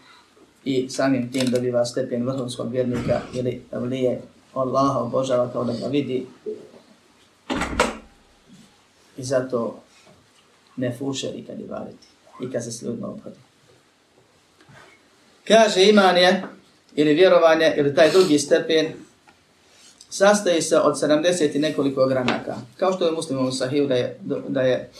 i 0.64 0.88
samim 0.88 1.32
tim 1.32 1.50
dobiva 1.50 1.84
stepen 1.84 2.26
vrhunskog 2.26 2.72
vjernika 2.72 3.20
ili 3.34 3.62
vlije 3.72 4.22
Allaha 4.54 4.98
obožava 4.98 5.48
kao 5.52 5.64
da 5.64 5.72
ga 5.72 5.86
vidi 5.86 6.26
i 9.16 9.24
zato 9.24 9.80
ne 10.76 10.96
fuše 10.98 11.32
i 11.36 11.44
kad 11.44 11.60
je 11.60 11.66
variti 11.66 12.06
i 12.42 12.50
kad 12.50 12.64
se 12.64 12.72
s 12.72 12.82
ljudima 12.82 13.08
obhodi. 13.08 13.49
Kaže 15.50 15.82
iman 15.88 16.16
je 16.16 16.42
ili 16.96 17.14
vjerovanje 17.14 17.74
ili 17.76 17.94
taj 17.94 18.10
drugi 18.10 18.38
stepen 18.38 18.86
sastoji 20.10 20.62
se 20.62 20.78
od 20.78 20.94
70 20.94 21.56
i 21.56 21.58
nekoliko 21.58 22.06
granaka. 22.06 22.54
Kao 22.76 22.92
što 22.92 23.06
je 23.06 23.12
muslimom 23.12 23.46
u 23.46 23.52
sahiju 23.52 23.86
da 23.86 23.94
je, 23.94 24.18
da 24.48 24.60
je 24.60 24.90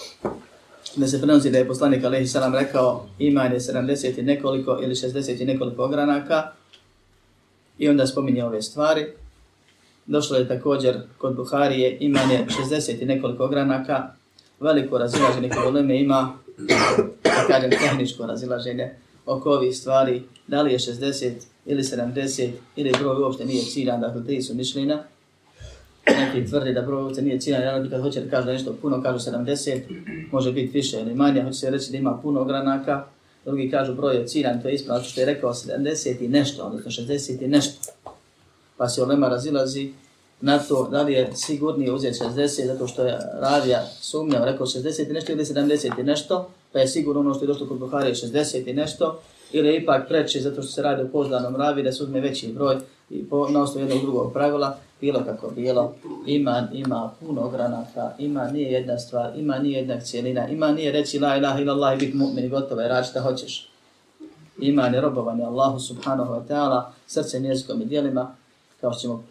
da 0.97 1.07
se 1.07 1.21
prenosi 1.21 1.51
da 1.51 1.59
je 1.59 1.69
poslanik 1.69 2.05
alaihi 2.05 2.27
salam 2.27 2.55
rekao 2.55 3.07
iman 3.19 3.53
je 3.53 3.61
70 3.61 4.19
i 4.19 4.23
nekoliko 4.23 4.79
ili 4.83 4.95
60 4.95 5.43
i 5.43 5.45
nekoliko 5.45 5.85
ogranaka 5.85 6.51
i 7.79 7.89
onda 7.89 8.07
spominje 8.07 8.45
ove 8.45 8.63
stvari. 8.63 9.07
Došlo 10.07 10.37
je 10.37 10.49
također 10.49 11.01
kod 11.19 11.37
Buharije 11.37 11.97
iman 12.01 12.31
je 12.31 12.47
60 12.71 13.03
i 13.03 13.05
nekoliko 13.05 13.45
ogranaka, 13.45 14.13
veliko 14.61 14.99
razilaženje 14.99 15.49
kod 15.49 15.75
uleme 15.75 16.01
ima, 16.01 16.39
da 17.25 17.47
kažem 17.49 17.71
tehničko 17.71 18.27
razilaženje 18.27 18.95
oko 19.31 19.51
ovih 19.51 19.77
stvari, 19.77 20.23
da 20.47 20.63
li 20.63 20.73
je 20.73 20.79
60 20.79 21.33
ili 21.67 21.83
70 21.83 22.51
ili 22.77 22.93
broj 22.99 23.23
uopšte 23.23 23.45
nije 23.45 23.63
ciljan, 23.63 24.01
dakle 24.01 24.25
tri 24.25 24.43
su 24.43 24.55
mišljena, 24.55 25.03
neki 26.07 26.51
tvrdi 26.51 26.73
da 26.73 26.83
broj 26.83 27.03
uopšte 27.03 27.23
nije 27.23 27.41
ciljan, 27.41 27.63
jer 27.63 27.91
kad 27.91 28.03
hoće 28.03 28.21
da 28.21 28.31
kaže 28.31 28.53
nešto 28.53 28.77
puno, 28.83 29.03
kažu 29.03 29.31
70, 29.31 29.81
može 30.33 30.53
biti 30.53 30.73
više 30.73 31.01
ili 31.01 31.15
manje, 31.15 31.43
hoće 31.43 31.59
se 31.59 31.71
reći 31.71 31.93
da 31.93 31.99
ima 31.99 32.19
puno 32.23 32.45
granaka, 32.45 33.05
drugi 33.45 33.71
kažu 33.71 33.95
broj 33.95 34.17
je 34.17 34.27
ciljan, 34.27 34.63
to 34.63 34.69
je 34.69 34.75
ispravno 34.75 35.05
što 35.05 35.21
je 35.21 35.27
rekao 35.27 35.55
70 35.55 36.25
i 36.25 36.29
nešto, 36.29 36.63
odnosno 36.63 36.91
60 36.91 37.45
i 37.45 37.49
nešto. 37.49 37.93
Pa 38.77 38.89
se 38.89 39.03
olema 39.03 39.29
razilazi 39.29 39.93
na 40.41 40.59
to 40.59 40.89
da 40.91 41.03
li 41.03 41.13
je 41.13 41.31
sigurnije 41.35 41.93
uzeti 41.93 42.19
60, 42.19 42.67
zato 42.67 42.87
što 42.87 43.05
je 43.05 43.19
radija 43.41 43.87
sumnjao, 44.01 44.45
rekao 44.45 44.67
60 44.67 45.11
i 45.11 45.13
nešto 45.13 45.33
ili 45.33 45.45
70 45.45 46.01
i 46.01 46.03
nešto, 46.03 46.51
pa 46.73 46.79
je 46.79 46.89
sigurno 46.89 47.21
ono 47.21 47.35
što 47.35 47.45
je 47.45 47.47
došlo 47.47 47.67
kod 47.67 47.79
Buhari 47.79 48.11
60 48.11 48.71
i 48.71 48.75
nešto, 48.75 49.21
ili 49.53 49.69
je 49.69 49.83
ipak 49.83 50.09
preče 50.09 50.41
zato 50.41 50.63
što 50.63 50.73
se 50.73 50.83
radi 50.83 51.03
o 51.03 51.09
poznanom 51.09 51.57
ravi 51.57 51.83
da 51.83 51.93
se 51.93 52.03
uzme 52.03 52.21
veći 52.21 52.53
broj 52.53 52.77
i 53.11 53.25
po, 53.25 53.49
na 53.49 53.63
osnovu 53.63 53.87
jednog 53.87 54.03
drugog 54.03 54.33
pravila, 54.33 54.79
bilo 55.01 55.25
kako 55.25 55.51
bilo, 55.51 55.95
ima, 56.27 56.69
ima 56.73 57.11
puno 57.21 57.43
ogranaka, 57.43 58.11
ima 58.19 58.51
nije 58.51 58.73
jedna 58.73 58.99
stvar, 58.99 59.39
ima 59.39 59.59
nije 59.59 59.79
jedna 59.79 60.01
cijelina, 60.01 60.49
ima 60.49 60.73
nije 60.73 60.93
reći 60.93 61.19
la 61.19 61.37
ilaha 61.37 61.61
ila 61.61 61.73
Allah 61.73 61.95
i 61.95 62.07
bit 62.07 62.15
mu'min 62.15 62.45
i 62.45 62.49
gotovo 62.49 62.81
je 62.81 62.89
rad 62.89 63.07
šta 63.07 63.21
hoćeš. 63.21 63.69
Ima 64.59 64.89
ne 64.89 65.01
robovanje 65.01 65.45
Allahu 65.45 65.79
subhanahu 65.79 66.33
wa 66.33 66.43
ta'ala, 66.49 66.83
srcem, 67.07 67.45
jezikom 67.45 67.83
i 67.83 67.85
dijelima, 67.85 68.35
kao 68.81 68.93
što 68.93 69.01
ćemo 69.01 69.25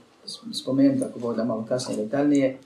spomenuti 0.53 1.03
ako 1.03 1.19
bude 1.19 1.43
malo 1.43 1.65
kasnije 1.69 2.03
detaljnije. 2.03 2.58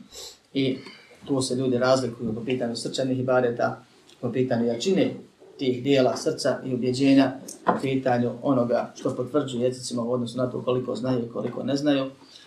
I 0.53 0.77
tu 1.25 1.41
se 1.41 1.55
ljudi 1.55 1.77
razlikuju 1.77 2.35
po 2.35 2.45
pitanju 2.45 2.75
srčanih 2.75 3.19
ibadeta, 3.19 3.83
po 4.23 4.31
pitanju 4.31 4.65
jačine 4.65 5.13
tih 5.57 5.83
dijela 5.83 6.17
srca 6.17 6.59
i 6.65 6.73
ubjeđenja 6.73 7.31
po 7.65 7.71
pitanju 7.81 8.31
onoga 8.41 8.91
što 8.95 9.15
potvrđuje 9.15 9.63
jezicima 9.63 10.03
u 10.03 10.11
odnosu 10.11 10.37
na 10.37 10.51
to 10.51 10.61
koliko 10.61 10.95
znaju 10.95 11.25
i 11.25 11.29
koliko 11.29 11.63
ne 11.63 11.75
znaju 11.75 12.05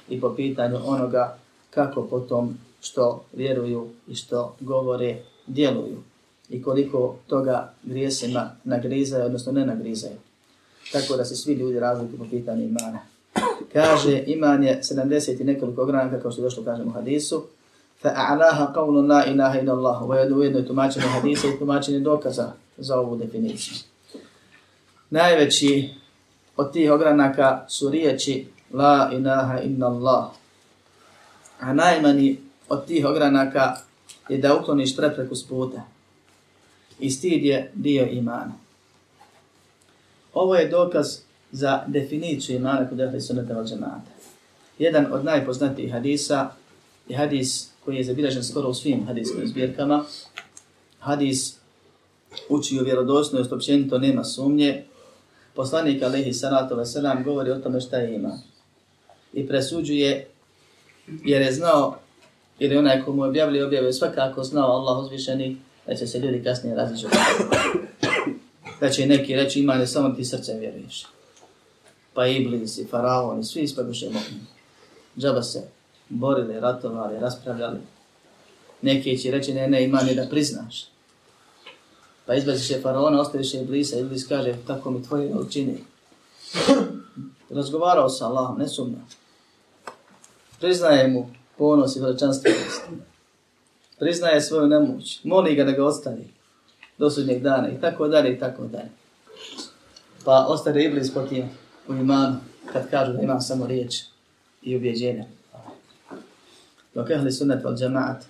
i 0.08 0.20
po 0.20 0.34
pitanju 0.34 0.78
onoga 0.84 1.38
kako 1.70 2.02
potom 2.02 2.58
što 2.80 3.24
vjeruju 3.32 3.86
i 4.08 4.14
što 4.14 4.56
govore, 4.60 5.16
djeluju 5.46 6.02
i 6.48 6.62
koliko 6.62 7.16
toga 7.26 7.72
grijesima 7.82 8.50
nagrizaju, 8.64 9.24
odnosno 9.24 9.52
ne 9.52 9.66
nagrizaju. 9.66 10.16
Tako 10.92 11.16
da 11.16 11.24
se 11.24 11.36
svi 11.36 11.54
ljudi 11.54 11.80
razlikuju 11.80 12.18
po 12.18 12.26
pitanju 12.30 12.64
imana. 12.64 12.98
Kaže, 13.72 14.24
iman 14.26 14.64
je 14.64 14.80
70 14.82 15.40
i 15.40 15.44
nekoliko 15.44 15.84
granaka, 15.84 16.20
kao 16.20 16.30
što 16.30 16.40
je 16.40 16.44
došlo 16.44 16.64
kažemo 16.64 16.88
u 16.88 16.92
hadisu, 16.92 17.44
فأعلاها 18.01 18.65
قول 18.75 19.09
لا 19.09 19.27
إله 19.27 19.61
إلا 19.61 19.73
الله 19.73 20.03
ويدو 20.03 20.43
jedno 20.43 20.61
tumačenje 20.61 21.07
hadisa 21.07 21.47
i 21.47 21.59
tumačenje 21.59 21.99
dokaza 21.99 22.53
za 22.77 22.99
ovu 22.99 23.15
definiciju. 23.15 23.75
Najveći 25.09 25.89
od 26.57 26.73
tih 26.73 26.91
ogranaka 26.91 27.65
su 27.69 27.89
riječi 27.89 28.47
La 28.73 29.09
ilaha 29.13 29.59
inna 29.59 29.87
Allah. 29.87 30.25
A 31.59 31.73
najmani 31.73 32.37
od 32.69 32.85
tih 32.85 33.05
ogranaka 33.05 33.75
je 34.29 34.37
da 34.37 34.57
ukloniš 34.57 34.95
prepreku 34.95 35.35
s 35.35 35.47
puta. 35.47 35.81
I 36.99 37.09
stid 37.09 37.45
je 37.45 37.71
dio 37.73 38.05
imana. 38.05 38.53
Ovo 40.33 40.55
je 40.55 40.69
dokaz 40.69 41.17
za 41.51 41.83
definiciju 41.87 42.55
imana 42.55 42.89
kod 42.89 42.99
ehli 42.99 43.21
sunnata 43.21 43.53
val 43.53 43.65
džemata. 43.65 44.11
Jedan 44.79 45.13
od 45.13 45.25
najpoznatijih 45.25 45.91
hadisa 45.91 46.49
je 47.07 47.17
hadis 47.17 47.71
koji 47.86 47.96
je 47.96 48.04
zabilježen 48.04 48.44
skoro 48.44 48.68
u 48.68 48.74
svim 48.74 49.06
hadijskim 49.06 49.46
zbirkama. 49.46 50.04
Hadis 50.98 51.56
uči 52.48 52.78
o 52.80 52.82
vjerodostojnosti, 52.82 53.54
općenito 53.54 53.98
nema 53.98 54.24
sumnje. 54.24 54.84
Poslanik 55.54 56.02
Alehi 56.02 56.32
Salatu 56.32 56.76
Veselam 56.76 57.24
govori 57.24 57.50
o 57.50 57.58
tome 57.58 57.80
šta 57.80 57.96
je 57.96 58.14
ima. 58.14 58.38
I 59.32 59.46
presuđuje, 59.46 60.28
jer 61.24 61.42
je 61.42 61.52
znao, 61.52 61.98
jer 62.58 62.72
je 62.72 62.78
onaj 62.78 63.02
komu 63.04 63.22
objavili, 63.22 63.62
objavio 63.62 63.92
svakako 63.92 64.44
znao 64.44 64.70
Allah 64.70 65.04
uzvišeni, 65.04 65.56
da 65.86 65.94
će 65.94 66.06
se 66.06 66.18
ljudi 66.18 66.42
kasnije 66.44 66.76
različiti. 66.76 67.16
Da 68.80 68.90
će 68.90 69.06
neki 69.06 69.36
reći 69.36 69.60
ima 69.60 69.74
ne 69.74 69.86
samo 69.86 70.10
ti 70.10 70.24
srce 70.24 70.54
vjeruješ. 70.58 71.06
Pa 72.14 72.26
Iblis 72.26 72.78
i 72.78 72.86
Faraon 72.90 73.40
i 73.40 73.44
svi 73.44 73.60
ispaduše 73.60 74.06
mogu. 74.06 74.44
Džaba 75.18 75.42
se 75.42 75.75
borili, 76.08 76.60
ratovali, 76.60 77.20
raspravljali. 77.20 77.78
Neki 78.82 79.18
će 79.18 79.30
reći, 79.30 79.54
ne, 79.54 79.68
ne, 79.68 79.84
ima 79.84 80.02
ne 80.02 80.14
da 80.14 80.26
priznaš. 80.30 80.86
Pa 82.26 82.34
izbaziš 82.34 82.70
je 82.70 82.80
faraona, 82.80 83.20
ostaviš 83.20 83.54
je 83.54 83.62
Iblisa, 83.62 83.98
Iblis 83.98 84.26
kaže, 84.28 84.54
tako 84.66 84.90
mi 84.90 85.02
tvoje 85.02 85.34
učini. 85.34 85.84
Razgovarao 87.50 88.08
sa 88.08 88.26
Allahom, 88.26 88.58
ne 88.58 88.68
sumnja. 88.68 88.98
Priznaje 90.60 91.08
mu 91.08 91.30
ponos 91.58 91.96
i 91.96 92.00
veličanstvenost. 92.00 92.82
Priznaje 93.98 94.40
svoju 94.40 94.66
nemoć. 94.66 95.20
Moli 95.24 95.54
ga 95.54 95.64
da 95.64 95.72
ga 95.72 95.84
ostavi 95.84 96.30
do 96.98 97.10
sudnjeg 97.10 97.42
dana 97.42 97.68
i 97.68 97.80
tako 97.80 98.08
dalje 98.08 98.32
i 98.32 98.38
tako 98.38 98.64
dalje. 98.64 98.90
Pa 100.24 100.46
ostane 100.48 100.84
Iblis 100.84 101.14
po 101.14 101.22
tim 101.22 101.48
u 101.88 101.94
imanu 101.94 102.36
kad 102.72 102.90
kažu 102.90 103.12
da 103.12 103.22
ima 103.22 103.40
samo 103.40 103.66
riječ 103.66 103.94
i 104.62 104.76
ubjeđenje. 104.76 105.24
Dok 106.96 107.10
ehli 107.10 107.32
sunnet 107.32 107.64
val 107.64 107.74
džemaat, 107.76 108.24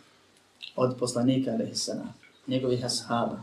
od 0.77 0.97
poslanika 0.99 1.53
alaihissalam, 1.53 2.09
njegovih 2.47 2.85
ashaba, 2.85 3.39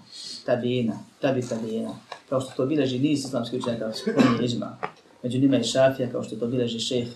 tabina, 0.45 0.97
tabi 1.21 1.41
tabina, 1.41 1.95
kao 2.29 2.41
što 2.41 2.51
to 2.55 2.65
bileži 2.65 2.99
niz 2.99 3.25
islamskih 3.25 3.59
učenjaka, 3.59 3.91
spomni 3.93 4.45
ižma, 4.45 4.77
među 5.23 5.39
njima 5.39 5.57
i 5.57 5.63
šafija, 5.63 6.11
kao 6.11 6.23
što 6.23 6.35
to 6.35 6.47
bileži 6.47 6.79
šejh, 6.79 7.07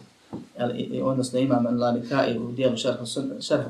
odnosno 1.03 1.39
imam 1.39 1.65
al-Lalikai 1.65 2.37
u 2.39 2.51
dijelu 2.51 2.77
šarha 2.77 3.03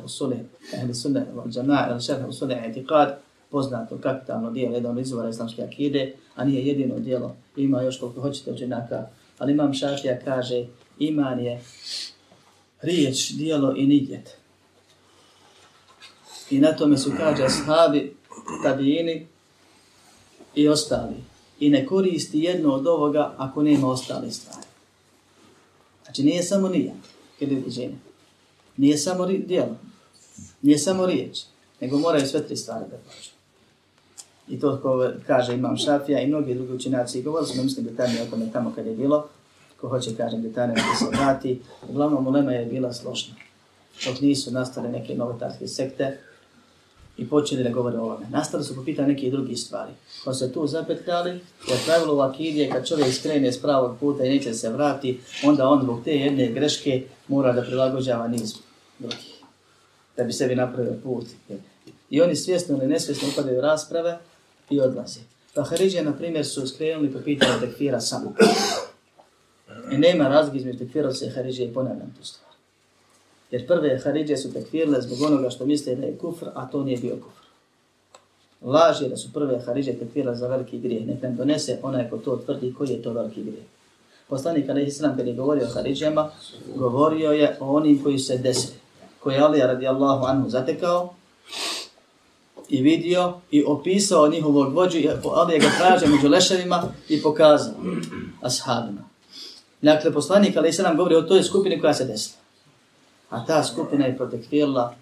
usulih 0.06 0.40
ehli 0.74 0.94
sunnet 0.94 1.28
val 1.36 1.48
džemaat, 1.50 1.92
ili 1.92 2.02
šarha 2.02 2.28
usulih 2.28 2.58
etikad, 2.64 3.18
poznato 3.52 3.98
kapitalno 3.98 4.52
dijelo, 4.52 4.76
jedan 4.76 4.92
od 4.92 5.00
izvora 5.00 5.30
islamske 5.30 5.64
akide, 5.64 6.14
a 6.36 6.46
nije 6.46 6.68
jedino 6.68 7.00
dijelo, 7.00 7.36
ima 7.56 7.82
još 7.82 8.00
koliko 8.00 8.22
hoćete 8.22 8.52
učenjaka, 8.52 9.08
ali 9.38 9.52
imam 9.52 9.74
šafija 9.74 10.20
kaže, 10.20 10.66
iman 11.00 11.40
je 11.40 11.62
riječ, 12.82 13.32
dijelo 13.32 13.76
i 13.78 13.86
nidjet. 13.88 14.38
I 16.50 16.60
na 16.60 16.76
tome 16.76 16.98
su 16.98 17.12
kaže 17.18 17.44
ashabi, 17.44 18.16
tabijini 18.64 19.28
i 20.56 20.68
ostali. 20.68 21.16
I 21.60 21.70
ne 21.70 21.86
koristi 21.86 22.40
jedno 22.40 22.74
od 22.74 22.88
ovoga 22.88 23.34
ako 23.38 23.64
nema 23.64 23.88
ostale 23.88 24.32
stvari. 24.32 24.68
Znači 26.06 26.24
nije 26.24 26.44
samo 26.44 26.70
nija, 26.70 26.94
kada 27.40 27.54
je 27.54 27.62
viđenje. 27.66 27.98
Nije 28.78 28.98
samo 28.98 29.26
dijelo, 29.26 29.78
nije 30.62 30.78
samo 30.78 31.06
riječ, 31.06 31.40
nego 31.82 32.00
moraju 32.00 32.28
sve 32.28 32.48
tri 32.48 32.56
stvari 32.56 32.86
da 32.92 32.98
pođe. 32.98 33.30
I 34.48 34.60
to 34.60 34.80
ko 34.82 35.12
kaže 35.28 35.54
Imam 35.54 35.78
Šafija 35.78 36.22
i 36.22 36.28
mnogi 36.28 36.54
drugi 36.54 36.74
učinjaci 36.74 37.22
govorili 37.22 37.54
smo, 37.54 37.64
mislim 37.64 37.86
da 37.86 37.96
tam 37.96 38.16
je 38.16 38.22
o 38.22 38.26
tome 38.26 38.52
tamo 38.54 38.74
kad 38.76 38.86
je 38.86 38.96
bilo, 38.96 39.30
ko 39.82 39.88
hoće 39.88 40.16
kažem 40.18 40.42
detaljno 40.42 40.74
da 40.74 40.96
se 41.00 41.18
vrati. 41.18 41.62
Uglavnom, 41.90 42.28
ulema 42.28 42.52
je 42.52 42.66
bila 42.66 42.94
složna. 42.94 43.36
Dok 44.06 44.22
nisu 44.22 44.52
nastale 44.52 44.90
neke 44.90 45.16
novotarske 45.16 45.68
sekte 45.68 46.18
i 47.18 47.30
počeli 47.30 47.64
da 47.64 47.70
govore 47.70 47.98
o 47.98 48.02
ovome. 48.02 48.26
Nastali 48.30 48.64
su 48.64 48.76
po 48.76 48.84
pitanju 48.84 49.08
neke 49.08 49.30
drugi 49.30 49.56
stvari. 49.56 49.92
Pa 50.26 50.34
se 50.34 50.54
tu 50.54 50.68
zapetljali, 50.68 51.32
jer 51.70 51.78
pravilo 51.86 52.16
u 52.16 52.20
akidije, 52.20 52.70
kad 52.70 52.88
čovjek 52.88 53.14
skrene 53.14 53.52
s 53.52 53.62
pravog 53.62 53.98
puta 54.00 54.24
i 54.24 54.30
neće 54.30 54.54
se 54.54 54.70
vrati, 54.70 55.20
onda 55.44 55.68
on 55.68 55.84
zbog 55.84 56.04
te 56.04 56.12
jedne 56.12 56.52
greške 56.52 57.04
mora 57.28 57.54
da 57.54 57.62
prilagođava 57.62 58.28
niz 58.28 58.54
drugih. 59.00 59.34
Da 60.18 60.24
bi 60.24 60.34
sebi 60.34 60.56
napravio 60.56 60.94
put. 61.04 61.26
I 62.10 62.22
oni 62.22 62.36
svjesno 62.36 62.78
ili 62.78 62.88
nesvjesno 62.88 63.28
upadaju 63.34 63.62
rasprave 63.62 64.18
i 64.70 64.82
odlaze. 64.82 65.20
Pa 65.54 65.64
Haridžije, 65.64 66.04
na 66.04 66.14
primjer, 66.14 66.46
su 66.46 66.68
skrenuli 66.68 67.14
po 67.14 67.20
pitanju 67.20 67.60
tekfira 67.60 68.00
samo. 68.00 68.34
I 69.92 69.98
nema 69.98 70.28
razlike 70.28 70.58
između 70.58 70.80
tekfirovce 70.80 71.26
i 71.26 71.30
Haridže 71.30 71.64
i 71.64 71.74
ponavljam 71.74 72.14
tu 72.18 72.26
stvar. 72.26 72.52
Jer 73.52 73.68
prve 73.68 74.00
Haridže 74.04 74.38
su 74.38 74.54
tekfirile 74.54 75.02
zbog 75.02 75.22
onoga 75.22 75.50
što 75.50 75.66
misle 75.66 75.96
da 75.96 76.06
je 76.06 76.18
kufr, 76.18 76.46
a 76.56 76.66
to 76.66 76.84
nije 76.84 76.98
bio 76.98 77.16
kufr. 77.16 77.48
Laž 78.62 79.02
je 79.02 79.10
da 79.10 79.18
su 79.18 79.34
prve 79.34 79.60
Haridže 79.60 79.94
tekfirile 79.94 80.36
za 80.36 80.48
veliki 80.48 80.80
grijeh. 80.80 81.08
Nek 81.08 81.22
nam 81.22 81.36
donese 81.36 81.80
onaj 81.84 82.10
ko 82.10 82.18
to 82.18 82.38
tvrdi 82.46 82.74
koji 82.78 82.90
je 82.90 83.02
to 83.02 83.14
veliki 83.14 83.44
grijeh. 83.44 83.66
Poslanik 84.28 84.70
Ali 84.70 84.84
Islam 84.84 85.18
kada 85.18 85.30
je 85.30 85.36
govorio 85.36 85.66
o 85.66 85.74
Haridžama, 85.74 86.30
govorio 86.76 87.32
je 87.32 87.58
o 87.60 87.76
onim 87.76 88.04
koji 88.04 88.20
se 88.20 88.38
desili. 88.38 88.74
Koji 89.20 89.36
je 89.36 89.42
Alija 89.42 89.68
radijallahu 89.68 90.26
anhu 90.26 90.50
zatekao 90.50 91.14
i 92.70 92.82
vidio 92.82 93.34
i 93.52 93.64
opisao 93.64 94.28
njihovog 94.28 94.74
vođu. 94.74 94.98
Alija 95.34 95.60
ga 95.60 95.70
traže 95.78 96.08
među 96.08 96.28
leševima 96.28 96.84
i 97.10 97.22
pokazao 97.22 97.74
ashabima. 98.42 99.08
Dakle, 99.82 100.14
poslanik 100.14 100.58
Ali 100.58 100.74
se 100.74 100.84
nam 100.84 100.98
govori 100.98 101.16
o 101.16 101.22
toj 101.22 101.44
skupini 101.44 101.82
koja 101.82 101.94
se 101.94 102.06
desila. 102.06 102.38
A 103.30 103.46
ta 103.46 103.64
skupina 103.64 104.06
je 104.06 104.18
protekvirila 104.18 104.96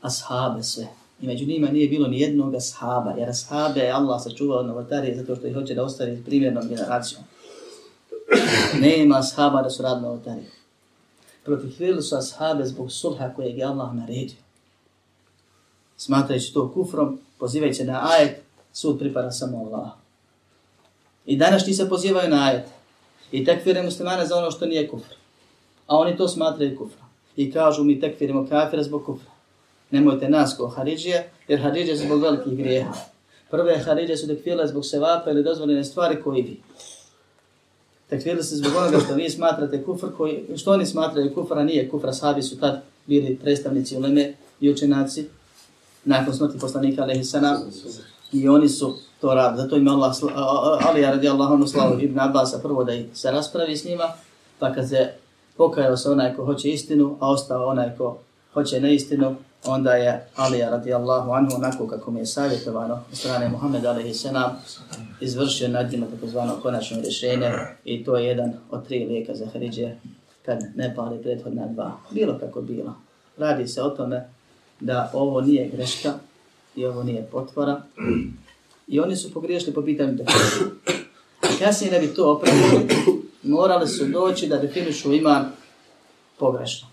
ashabe 0.00 0.62
sve. 0.62 0.88
I 1.20 1.26
među 1.26 1.46
njima 1.46 1.68
nije 1.68 1.88
bilo 1.88 2.08
ni 2.08 2.20
jednog 2.20 2.54
ashaba, 2.54 3.14
jer 3.18 3.28
ashabe 3.28 3.80
je 3.80 3.92
Allah 3.92 4.22
sačuvao 4.22 4.58
od 4.58 4.66
novotarije 4.66 5.16
zato 5.16 5.36
što 5.36 5.46
ih 5.46 5.54
hoće 5.54 5.74
da 5.74 5.84
ostari 5.84 6.22
primjernom 6.26 6.68
generacijom. 6.68 7.22
Nema 8.82 9.18
ashaba 9.18 9.62
da 9.62 9.70
su 9.70 9.82
radili 9.82 10.02
novotarije. 10.02 10.50
Protekvirili 11.44 12.02
su 12.02 12.16
ashabe 12.16 12.64
zbog 12.64 12.92
sulha 12.92 13.34
kojeg 13.36 13.58
je 13.58 13.64
Allah 13.64 13.94
naredio. 13.94 14.36
Smatrajući 15.96 16.54
to 16.54 16.72
kufrom, 16.72 17.20
pozivajući 17.38 17.84
na 17.84 18.08
ajet, 18.10 18.42
sud 18.72 18.98
pripada 18.98 19.30
samo 19.30 19.58
Allah. 19.58 19.90
I 21.26 21.36
danas 21.36 21.64
ti 21.64 21.74
se 21.74 21.88
pozivaju 21.88 22.30
na 22.30 22.46
ajet 22.46 22.64
i 23.32 23.44
tekfire 23.44 23.82
muslimane 23.82 24.26
za 24.26 24.36
ono 24.36 24.50
što 24.50 24.66
nije 24.66 24.88
kufr. 24.88 25.14
A 25.86 25.96
oni 25.96 26.16
to 26.16 26.28
smatraju 26.28 26.78
kufra. 26.78 27.02
I 27.36 27.52
kažu 27.52 27.84
mi 27.84 28.00
tekfirimo 28.00 28.46
kafira 28.48 28.82
zbog 28.82 29.04
kufra. 29.06 29.30
Nemojte 29.90 30.28
nas 30.28 30.56
ko 30.56 30.68
Haridžije, 30.68 31.30
jer 31.48 31.60
Haridžije 31.60 31.96
zbog 31.96 32.22
velikih 32.22 32.56
grijeha. 32.56 32.94
Prve 33.50 33.78
Haridžije 33.78 34.16
su 34.16 34.26
tekfirile 34.26 34.66
zbog 34.66 34.86
sevapa 34.86 35.30
ili 35.30 35.42
dozvoljene 35.42 35.84
stvari 35.84 36.22
koji 36.22 36.42
vi. 36.42 36.60
Tekfirile 38.08 38.42
se 38.42 38.56
zbog 38.56 38.72
onoga 38.76 39.00
što 39.00 39.14
vi 39.14 39.30
smatrate 39.30 39.84
kufr, 39.84 40.06
koji, 40.16 40.44
što 40.56 40.72
oni 40.72 40.86
smatraju 40.86 41.34
kufra, 41.34 41.64
nije 41.64 41.88
kufra. 41.88 42.12
Sahabi 42.12 42.42
su 42.42 42.60
tad 42.60 42.82
bili 43.06 43.38
predstavnici 43.42 43.96
uleme 43.96 44.34
i 44.60 44.70
učenaci 44.70 45.26
nakon 46.04 46.34
smrti 46.34 46.58
poslanika 46.58 47.02
Alehisana. 47.02 47.60
I 48.32 48.48
oni 48.48 48.68
su 48.68 48.96
to 49.20 49.34
rad. 49.34 49.56
Zato 49.56 49.76
ima 49.76 49.90
Allah, 49.90 50.16
Ali 50.88 51.00
ja 51.00 51.10
radi 51.10 51.28
slavu 51.66 52.00
Ibn 52.00 52.20
Abbas 52.20 52.54
prvo 52.62 52.84
da 52.84 52.92
se 53.14 53.30
raspravi 53.30 53.76
s 53.76 53.84
njima, 53.84 54.04
pa 54.58 54.72
kad 54.72 54.88
se 54.88 55.12
pokajao 55.56 55.96
se 55.96 56.10
onaj 56.10 56.34
ko 56.34 56.44
hoće 56.44 56.68
istinu, 56.68 57.16
a 57.20 57.30
ostao 57.30 57.66
onaj 57.66 57.96
ko 57.98 58.18
hoće 58.54 58.80
neistinu, 58.80 59.36
onda 59.64 59.92
je 59.92 60.28
Ali 60.36 60.58
radi 60.58 60.94
Allahu 60.94 61.30
anhu 61.32 61.56
onako 61.56 61.86
kako 61.86 62.10
mi 62.10 62.20
je 62.20 62.26
savjetovano 62.26 62.94
od 62.94 63.18
strane 63.18 63.48
Muhammed 63.48 63.84
alaihi 63.84 64.14
senam 64.14 64.62
izvršio 65.20 65.68
nad 65.68 65.92
njima 65.92 66.06
takozvano 66.06 66.56
konačno 66.62 67.00
rješenje 67.00 67.50
i 67.84 68.04
to 68.04 68.16
je 68.16 68.26
jedan 68.26 68.52
od 68.70 68.86
tri 68.86 69.06
lijeka 69.06 69.34
za 69.34 69.46
Haridže 69.52 69.94
kad 70.44 70.58
ne 70.76 70.94
pali 70.94 71.22
prethodna 71.22 71.66
dva. 71.66 71.92
Bilo 72.10 72.38
kako 72.38 72.62
bilo. 72.62 72.94
Radi 73.38 73.68
se 73.68 73.82
o 73.82 73.90
tome 73.90 74.28
da 74.80 75.10
ovo 75.12 75.40
nije 75.40 75.68
greška 75.68 76.12
i 76.76 76.86
ovo 76.86 77.02
nije 77.02 77.28
potvora, 77.32 77.82
I 78.88 79.00
oni 79.00 79.16
su 79.16 79.32
pogriješili 79.32 79.72
po 79.72 79.82
pitanju 79.82 80.12
definicije. 80.12 80.66
Kasnije 81.58 81.90
da 81.90 81.98
bi 81.98 82.14
to 82.14 82.32
opravili, 82.32 82.88
morali 83.42 83.88
su 83.88 84.04
doći 84.04 84.48
da 84.48 84.58
definišu 84.58 85.12
iman 85.12 85.44
pogrešno. 86.38 86.88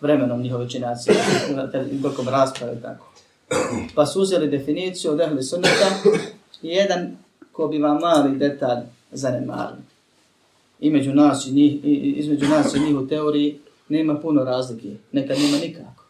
Vremenom 0.00 0.42
njihove 0.42 0.70
činacije, 0.70 1.16
tokom 2.02 2.28
rasprave 2.28 2.80
tako. 2.82 3.12
Pa 3.94 4.06
su 4.06 4.20
uzeli 4.20 4.48
definiciju 4.48 5.12
od 5.12 5.20
ehli 5.20 5.42
sunnata 5.42 5.90
i 6.62 6.68
jedan 6.68 7.16
ko 7.52 7.68
bi 7.68 7.78
vam 7.78 7.98
mali 8.00 8.38
detalj 8.38 8.82
zanemarili. 9.12 9.82
I 10.80 10.90
među 10.90 11.14
nas 11.14 11.46
i 11.46 11.52
njih, 11.52 11.84
i, 11.84 12.14
između 12.16 12.46
nas 12.46 12.74
i 12.74 12.80
njih 12.80 12.96
u 12.96 13.08
teoriji 13.08 13.58
nema 13.88 14.20
puno 14.20 14.44
razlike, 14.44 14.88
nekad 15.12 15.38
nema 15.38 15.58
nikako. 15.58 16.03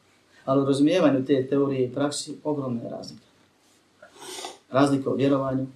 Ali 0.44 0.62
u 0.62 0.64
razumijevanju 0.64 1.24
te 1.24 1.46
teorije 1.46 1.84
i 1.84 1.92
praksi 1.94 2.36
ogromne 2.44 2.90
razlike 2.90 3.24
razlika 4.74 5.10
u 5.10 5.16
vjerovanju, 5.16 5.66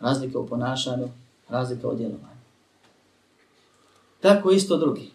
razlika 0.00 0.38
u 0.38 0.46
ponašanju, 0.46 1.08
razlika 1.48 1.88
u 1.88 1.94
djelovanju. 1.94 2.40
Tako 4.20 4.50
isto 4.50 4.76
drugi. 4.76 5.10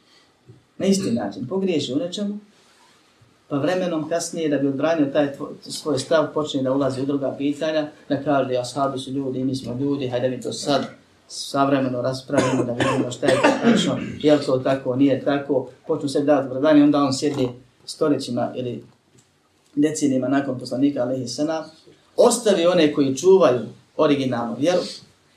Na 0.78 0.86
isti 0.86 1.12
način. 1.12 1.48
Pogriješi 1.48 1.94
u 1.94 1.96
nečemu, 1.96 2.38
pa 3.50 3.58
vremenom 3.58 4.10
kasnije 4.10 4.50
da 4.50 4.58
bi 4.58 4.68
odbranio 4.68 5.06
taj 5.06 5.34
tvoj, 5.34 5.50
svoj 5.62 6.00
stav, 6.00 6.34
počne 6.34 6.64
da 6.64 6.74
ulazi 6.74 7.02
u 7.02 7.06
druga 7.06 7.36
pitanja, 7.38 7.88
da 8.10 8.24
kaže, 8.24 8.54
ja 8.54 8.66
sahabi 8.66 9.00
su 9.00 9.12
ljudi, 9.12 9.44
mi 9.44 9.56
smo 9.56 9.78
ljudi, 9.80 10.08
hajde 10.08 10.30
mi 10.30 10.42
to 10.42 10.54
sad 10.54 10.86
savremeno 11.28 12.02
raspravimo, 12.02 12.64
da 12.64 12.72
vidimo 12.72 13.12
šta 13.12 13.28
je 13.28 13.36
to 13.36 13.50
tačno, 13.64 13.98
je 14.22 14.34
li 14.36 14.46
to 14.46 14.58
tako, 14.58 14.96
nije 14.96 15.24
tako, 15.24 15.70
počnu 15.88 16.10
se 16.10 16.24
davati 16.24 16.50
vrdanje, 16.50 16.84
onda 16.84 17.04
on 17.04 17.14
sjedi 17.14 17.50
stoljećima 17.86 18.52
ili 18.56 18.84
decenijima 19.76 20.28
nakon 20.28 20.60
poslanika, 20.60 21.02
alaihi 21.02 21.28
sallam, 21.28 21.64
ostavi 22.18 22.66
one 22.66 22.94
koji 22.94 23.16
čuvaju 23.16 23.60
originalnu 23.98 24.56
vjeru 24.60 24.82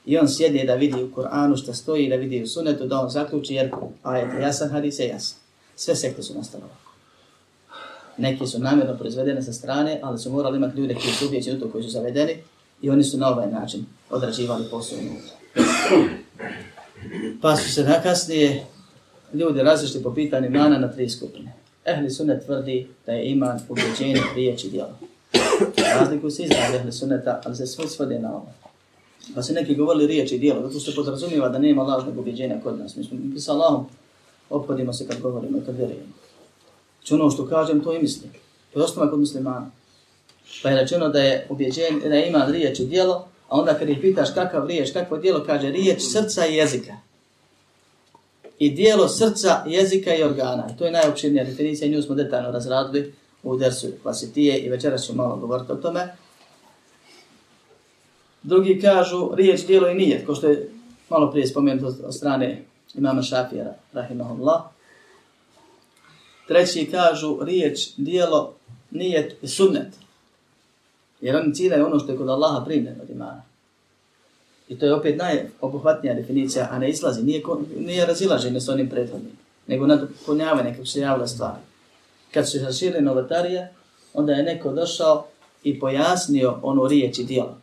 i 0.05 0.17
on 0.17 0.27
sjedi 0.27 0.63
da 0.67 0.75
vidi 0.75 1.03
u 1.03 1.11
Kur'anu 1.15 1.57
što 1.57 1.73
stoji, 1.73 2.09
da 2.09 2.15
vidi 2.15 2.43
u 2.43 2.47
sunetu, 2.47 2.87
da 2.87 2.99
on 2.99 3.09
zaključi 3.09 3.53
jer 3.53 3.71
ajet 4.03 4.33
je 4.33 4.41
jasan, 4.41 4.69
hadis 4.69 4.99
je 4.99 5.07
jasan. 5.07 5.37
Sve 5.75 5.95
sekte 5.95 6.23
su 6.23 6.33
nastale 6.33 6.63
ovako. 6.63 6.91
Neki 8.17 8.47
su 8.47 8.59
namjerno 8.59 8.97
proizvedene 8.97 9.41
sa 9.41 9.53
strane, 9.53 9.99
ali 10.03 10.19
su 10.19 10.31
morali 10.31 10.57
imati 10.57 10.77
ljude 10.77 10.93
koji 10.93 11.13
su 11.13 11.25
ubijeći 11.25 11.51
u 11.51 11.59
to 11.59 11.71
koji 11.71 11.83
su 11.83 11.89
zavedeni 11.89 12.37
i 12.81 12.89
oni 12.89 13.03
su 13.03 13.17
na 13.17 13.29
ovaj 13.29 13.51
način 13.51 13.85
odrađivali 14.09 14.65
posao 14.71 14.97
Pa 17.41 17.55
su 17.55 17.73
se 17.73 17.83
nakasnije 17.83 18.65
ljudi 19.33 19.61
različiti 19.61 20.03
po 20.03 20.13
pitanju 20.13 20.49
mana 20.49 20.77
na 20.77 20.91
tri 20.91 21.09
skupine. 21.09 21.53
Ehli 21.85 22.09
sunnet 22.09 22.45
tvrdi 22.45 22.87
da 23.05 23.11
je 23.11 23.29
iman 23.31 23.59
ubeđenje, 23.69 24.21
riječi 24.35 24.69
djela. 24.69 24.97
djelo. 25.75 25.99
Razlikuju 25.99 26.31
se 26.31 26.43
izraz 26.43 26.73
ehli 26.75 26.91
sunneta, 26.91 27.41
ali 27.45 27.55
se 27.55 27.67
svoj 27.67 27.87
svode 27.87 28.19
na 28.19 28.35
ovo. 28.35 28.47
Pa 29.35 29.43
su 29.43 29.53
neki 29.53 29.75
govorili 29.75 30.07
riječi 30.07 30.35
i 30.35 30.49
zato 30.49 30.79
se 30.79 30.95
podrazumijeva 30.95 31.49
da 31.49 31.59
nema 31.59 31.83
lažnog 31.83 32.17
ubjeđenja 32.17 32.55
kod 32.63 32.79
nas. 32.79 32.95
Mi 32.95 33.03
smo 33.03 33.17
mi 33.23 33.39
sa 33.39 33.53
Allahom 33.53 33.85
ophodimo 34.49 34.93
se 34.93 35.07
kad 35.07 35.21
govorimo 35.21 35.57
i 35.57 35.61
kad 35.65 35.77
vjerujemo. 35.77 36.13
Znači 36.99 37.13
ono 37.13 37.29
što 37.29 37.47
kažem, 37.47 37.83
to 37.83 37.93
i 37.93 38.01
mislim. 38.01 38.31
To 38.73 38.79
je 38.79 38.83
osnova 38.83 39.09
kod 39.09 39.19
muslimana. 39.19 39.71
Pa 40.63 40.69
je 40.69 40.81
rečeno 40.81 41.09
da 41.09 41.19
je 41.19 41.47
ubjeđenje, 41.49 42.09
da 42.09 42.15
ima 42.15 42.45
riječ 42.45 42.79
i 42.79 42.85
djelo, 42.85 43.27
a 43.47 43.59
onda 43.59 43.73
kad 43.73 43.89
ih 43.89 43.97
pitaš 44.01 44.33
kakav 44.33 44.67
riječ, 44.67 44.91
kakvo 44.93 45.17
djelo, 45.17 45.43
kaže 45.45 45.69
riječ 45.69 46.01
srca 46.01 46.47
i 46.47 46.55
jezika. 46.55 46.93
I 48.59 48.69
dijelo 48.69 49.07
srca, 49.07 49.63
jezika 49.67 50.15
i 50.15 50.23
organa. 50.23 50.67
I 50.73 50.77
to 50.77 50.85
je 50.85 50.91
najopširnija 50.91 51.43
definicija, 51.43 51.91
nju 51.91 52.01
smo 52.01 52.15
detaljno 52.15 52.51
razradili 52.51 53.13
u 53.43 53.57
dersu 53.57 53.87
klasitije 54.03 54.59
i 54.59 54.69
večera 54.69 54.97
ću 54.97 55.15
malo 55.15 55.35
govoriti 55.35 55.71
o 55.71 55.75
tome. 55.75 56.15
Drugi 58.43 58.81
kažu 58.81 59.31
riječ, 59.35 59.65
dijelo 59.65 59.89
i 59.89 59.95
nijet, 59.95 60.25
ko 60.25 60.35
što 60.35 60.47
je 60.47 60.69
malo 61.09 61.31
prije 61.31 61.47
spomenuto 61.47 62.05
od 62.07 62.15
strane 62.15 62.63
imama 62.95 63.21
Šafija, 63.21 63.73
rahimahullah. 63.93 64.61
Treći 66.47 66.89
kažu 66.91 67.37
riječ, 67.41 67.79
dijelo, 67.97 68.53
nijet 68.91 69.35
i 69.41 69.47
sunnet. 69.47 69.87
Jer 71.21 71.35
oni 71.35 71.53
ciljaju 71.53 71.85
ono 71.85 71.99
što 71.99 72.11
je 72.11 72.17
kod 72.17 72.29
Allaha 72.29 72.65
primljeno 72.65 73.03
od 73.03 73.09
imana. 73.09 73.43
I 74.69 74.79
to 74.79 74.85
je 74.85 74.93
opet 74.93 75.17
najobuhvatnija 75.17 76.13
definicija, 76.13 76.67
a 76.71 76.79
ne 76.79 76.89
izlazi, 76.89 77.23
nije, 77.23 77.41
nije 77.77 78.05
razilaženje 78.05 78.61
s 78.61 78.69
onim 78.69 78.89
prethodnim, 78.89 79.31
nego 79.67 79.87
nadopunjavanje 79.87 80.73
kako 80.73 80.85
se 80.85 80.99
javila 80.99 81.27
stvari. 81.27 81.59
Kad 82.33 82.49
su 82.49 82.59
zaširili 82.59 83.01
novatarije, 83.01 83.73
onda 84.13 84.33
je 84.33 84.43
neko 84.43 84.73
došao 84.73 85.25
i 85.63 85.79
pojasnio 85.79 86.59
ono 86.61 86.87
riječ 86.87 87.19
i 87.19 87.23
dijelo. 87.23 87.57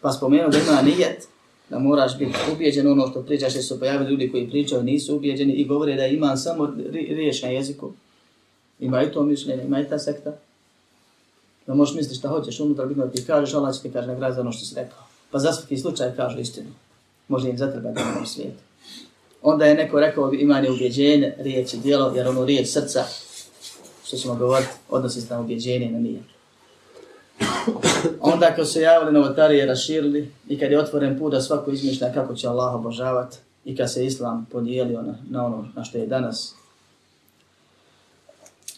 Pa 0.00 0.12
spomenuo 0.12 0.48
da 0.48 0.58
ima 0.58 0.82
nijet, 0.82 1.28
da 1.70 1.78
moraš 1.78 2.18
biti 2.18 2.34
ubijeđen 2.52 2.86
ono 2.86 3.08
što 3.08 3.22
pričaš, 3.22 3.54
jer 3.54 3.64
su 3.64 3.78
pojavili 3.78 4.10
ljudi 4.10 4.30
koji 4.30 4.50
pričaju, 4.50 4.82
nisu 4.82 5.16
ubijeđeni 5.16 5.52
i 5.52 5.64
govore 5.64 5.94
da 5.94 6.06
ima 6.06 6.36
samo 6.36 6.74
riječ 6.92 7.42
na 7.42 7.48
jeziku. 7.48 7.92
Ima 8.80 9.02
i 9.02 9.12
to 9.12 9.22
mišljenje, 9.22 9.62
ima 9.62 9.80
i 9.80 9.88
ta 9.88 9.98
sekta. 9.98 10.32
Da 11.66 11.74
možeš 11.74 11.94
misliti 11.94 12.18
šta 12.18 12.28
hoćeš 12.28 12.60
unutra, 12.60 12.86
bitno 12.86 13.06
da 13.06 13.12
ti 13.12 13.24
kažeš, 13.26 13.54
Allah 13.54 13.76
će 13.76 13.82
ti 13.82 13.92
kaže 13.92 14.08
nagrad 14.08 14.34
za 14.34 14.40
ono 14.40 14.52
što 14.52 14.64
si 14.64 14.74
rekao. 14.74 15.07
Pa 15.30 15.38
za 15.38 15.52
svaki 15.52 15.78
slučaj 15.78 16.16
kažu 16.16 16.38
istinu. 16.38 16.70
Može 17.28 17.48
im 17.48 17.58
zatreba 17.58 17.90
da 17.90 18.00
ovom 18.00 18.26
svijetu. 18.26 18.62
Onda 19.42 19.64
je 19.64 19.74
neko 19.74 20.00
rekao 20.00 20.32
imanje 20.32 20.70
ubjeđenje, 20.70 21.34
riječ 21.38 21.74
i 21.74 21.76
djelo, 21.76 22.12
jer 22.16 22.28
ono 22.28 22.44
riječ 22.44 22.68
srca, 22.68 23.04
što 24.04 24.16
ćemo 24.16 24.34
govoriti, 24.34 24.70
odnosi 24.88 25.20
se 25.20 25.34
na 25.34 25.40
ubjeđenje 25.40 25.90
na 25.90 25.98
nije. 25.98 26.22
Onda 28.20 28.54
kad 28.56 28.70
se 28.70 28.80
javili 28.80 29.12
novotarije, 29.12 29.66
raširili 29.66 30.32
i 30.48 30.58
kad 30.58 30.70
je 30.70 30.80
otvoren 30.80 31.18
put 31.18 31.32
da 31.32 31.40
svako 31.40 31.70
izmišlja 31.70 32.12
kako 32.12 32.34
će 32.34 32.48
Allah 32.48 32.74
obožavati 32.74 33.36
i 33.64 33.76
kad 33.76 33.92
se 33.92 34.06
Islam 34.06 34.46
podijelio 34.52 34.98
ono, 34.98 35.08
na, 35.08 35.18
na 35.30 35.46
ono 35.46 35.68
na 35.74 35.84
što 35.84 35.98
je 35.98 36.06
danas 36.06 36.54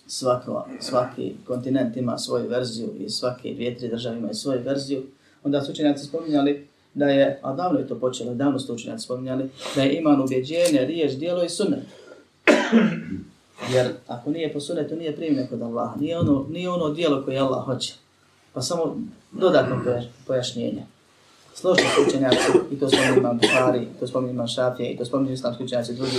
svako, 0.07 0.67
svaki 0.81 1.35
kontinent 1.47 1.97
ima 1.97 2.19
svoju 2.19 2.49
verziju 2.49 2.89
i 2.99 3.11
svake 3.11 3.55
dvije, 3.55 3.79
tri 3.79 3.89
države 3.89 4.19
imaju 4.19 4.35
svoju 4.35 4.63
verziju, 4.65 5.03
onda 5.44 5.62
su 5.62 5.72
učenjaci 5.72 6.05
spominjali 6.05 6.66
da 6.94 7.07
je, 7.07 7.40
a 7.42 7.53
davno 7.53 7.79
je 7.79 7.88
to 7.88 7.98
počelo, 7.98 8.35
davno 8.35 8.59
su 8.59 8.74
učenjaci 8.74 9.05
spominjali, 9.05 9.50
da 9.74 9.83
je 9.83 9.98
iman 9.98 10.20
ubjeđenje, 10.20 10.85
riješ, 10.87 11.12
dijelo 11.12 11.44
i 11.44 11.48
sunet. 11.48 11.81
Jer 13.74 13.92
ako 14.07 14.31
nije 14.31 14.53
po 14.53 14.61
sunetu, 14.61 14.96
nije 14.96 15.16
primljeno 15.16 15.48
kod 15.48 15.62
Allaha. 15.62 16.00
Nije 16.00 16.18
ono, 16.18 16.46
nije 16.50 16.70
ono 16.70 16.88
dijelo 16.88 17.24
koje 17.24 17.38
Allah 17.38 17.64
hoće. 17.64 17.94
Pa 18.53 18.62
samo 18.62 18.96
dodatno 19.33 19.83
pojašnjenje. 20.26 20.83
Složno 21.55 21.85
su 21.94 22.09
učenjaci, 22.09 22.37
i 22.72 22.79
to 22.79 22.88
spominje 22.88 23.16
imam 23.16 23.38
Buhari, 23.38 23.87
to 24.00 24.07
spominje 24.07 24.33
imam 24.33 24.48
Šafije, 24.48 24.90
i 24.90 24.96
to 24.96 25.05
spominje 25.05 25.33
islamski 25.33 25.64
učenjaci 25.64 25.94
drugi, 25.94 26.16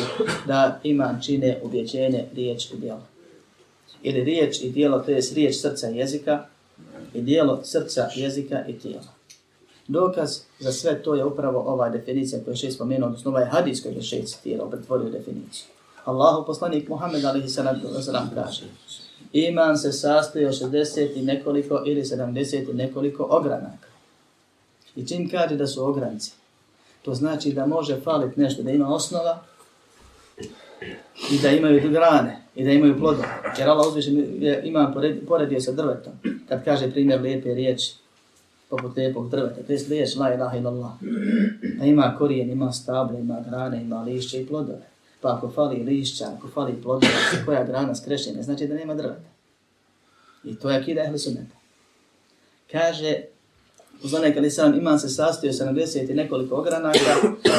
da 0.48 0.80
iman 0.84 1.22
čine 1.22 1.60
ubjeđenje, 1.64 2.26
riječ 2.36 2.72
i 2.72 2.78
dijelo. 2.78 3.02
Ili 4.04 4.24
riječ 4.24 4.62
i 4.62 4.70
dijelo, 4.70 5.00
to 5.00 5.12
je 5.12 5.22
riječ 5.36 5.56
srca 5.56 5.90
i 5.90 5.98
jezika, 5.98 6.46
i 7.14 7.22
dijelo 7.22 7.60
srca, 7.64 8.10
jezika 8.16 8.68
i 8.68 8.80
tijela. 8.80 9.14
Dokaz 9.88 10.40
za 10.60 10.72
sve 10.72 11.04
to 11.04 11.16
je 11.16 11.26
upravo 11.26 11.60
ova 11.60 11.90
definicija 11.90 12.44
koju 12.44 12.52
je 12.52 12.58
šest 12.58 12.76
spomenuo, 12.76 13.08
odnosno 13.08 13.32
ovaj 13.32 13.46
hadis 13.46 13.84
koji 13.84 13.96
je 13.96 14.02
šest 14.02 14.36
citirao, 14.36 14.70
pretvorio 14.70 15.10
definiciju. 15.10 15.66
Allahu 16.06 16.46
poslanik 16.46 16.90
Muhammed 16.90 17.26
alihi 17.26 17.50
sallam 17.50 18.32
kaže 18.36 18.64
Iman 19.34 19.78
se 19.78 19.92
sastoji 19.92 20.46
od 20.46 20.54
60 20.54 21.10
i 21.16 21.22
nekoliko 21.22 21.84
ili 21.86 22.04
70 22.04 22.72
i 22.72 22.74
nekoliko 22.74 23.28
ogranaka. 23.30 23.88
I 24.96 25.08
čim 25.08 25.30
kaže 25.30 25.56
da 25.56 25.68
su 25.68 25.86
ogranci, 25.86 26.32
to 27.02 27.14
znači 27.14 27.54
da 27.54 27.66
može 27.66 28.02
faliti 28.02 28.40
nešto, 28.40 28.64
da 28.64 28.72
ima 28.72 28.94
osnova 28.94 29.44
i 31.32 31.40
da 31.42 31.50
imaju 31.50 31.92
grane 31.92 32.42
i 32.56 32.64
da 32.64 32.72
imaju 32.72 33.00
plodove. 33.00 33.41
Jer 33.58 33.70
Allah 33.70 33.88
uzviše 33.88 34.12
ima 34.64 34.94
poredio 35.28 35.62
sa 35.62 35.72
drvetom. 35.72 36.14
Kad 36.50 36.64
kaže 36.64 36.92
primjer 36.92 37.22
lijepe 37.22 37.54
riječi, 37.54 37.94
poput 38.70 38.98
lijepog 38.98 39.30
drveta, 39.30 39.64
to 39.68 39.74
je 39.74 39.80
riječ 39.90 40.16
la 40.16 40.34
ilaha 40.34 40.58
illallah. 40.58 40.92
Da 41.80 41.86
ima 41.86 42.16
korijen, 42.18 42.50
ima 42.50 42.72
stable, 42.72 43.20
ima 43.20 43.44
grane, 43.50 43.82
ima 43.82 44.02
lišće 44.02 44.42
i 44.42 44.48
plodove. 44.48 44.88
Pa 45.22 45.36
ako 45.38 45.50
fali 45.50 45.84
lišća, 45.84 46.26
ako 46.38 46.48
fali 46.48 46.82
plodova, 46.82 47.14
koja 47.46 47.64
grana 47.64 47.96
skrešena, 47.96 48.42
znači 48.42 48.68
da 48.68 48.76
nema 48.76 48.96
drveta. 48.96 49.30
I 50.44 50.56
to 50.56 50.70
je 50.70 50.78
akida 50.78 51.02
ehli 51.02 51.20
sunneta. 51.20 51.56
Kaže, 52.72 53.16
Poslanik 54.02 54.38
Ali 54.38 54.52
Salam 54.52 54.80
iman 54.80 55.00
se 55.00 55.10
sastio 55.10 55.52
70 55.52 56.12
i 56.12 56.14
nekoliko 56.14 56.56
ogranaka, 56.56 57.00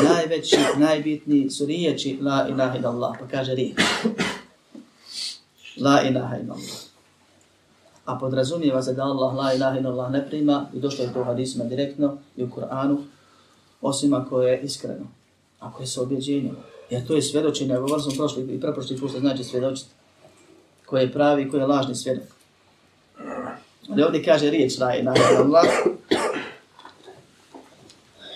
najveći, 0.05 0.57
najbitniji 0.78 1.50
su 1.50 1.66
riječi 1.66 2.18
la 2.22 2.48
ilaha 2.50 2.78
illallah, 2.78 3.16
pa 3.20 3.26
kaže 3.26 3.55
riječ. 3.55 3.76
La 5.83 6.03
ilaha 6.09 6.37
illallah. 6.37 6.79
A 8.05 8.18
podrazumijeva 8.18 8.83
se 8.83 8.95
da 8.95 9.03
Allah 9.03 9.35
la 9.35 9.55
ilaha 9.55 9.79
illallah 9.79 10.11
ne 10.11 10.27
prima 10.27 10.66
i 10.75 10.81
došlo 10.81 11.05
je 11.05 11.12
to 11.12 11.21
u 11.21 11.25
hadisima 11.25 11.64
direktno 11.64 12.16
i 12.37 12.45
u 12.45 12.49
Kur'anu, 12.49 12.97
osim 13.81 14.14
ako 14.14 14.42
je 14.42 14.61
iskreno, 14.61 15.07
ako 15.61 15.83
je 15.83 15.87
sa 15.87 16.03
objeđenjem. 16.03 16.57
Jer 16.90 17.07
to 17.07 17.14
je 17.14 17.23
svjedočenje, 17.23 17.75
govorio 17.75 17.99
sam 17.99 18.12
prošli 18.16 18.42
i 18.42 18.61
preprošli 18.61 18.97
put, 19.01 19.11
znači 19.11 19.45
svjedočiti. 19.45 19.90
Koji 20.87 21.03
je 21.03 21.12
pravi, 21.12 21.51
koji 21.51 21.61
je 21.61 21.66
lažni 21.66 21.95
svjedok. 21.95 22.27
Ali 23.90 24.03
ovdje 24.03 24.25
kaže 24.25 24.51
riječ 24.51 24.79
la 24.79 24.97
ilaha 24.97 25.21
illallah. 25.33 25.64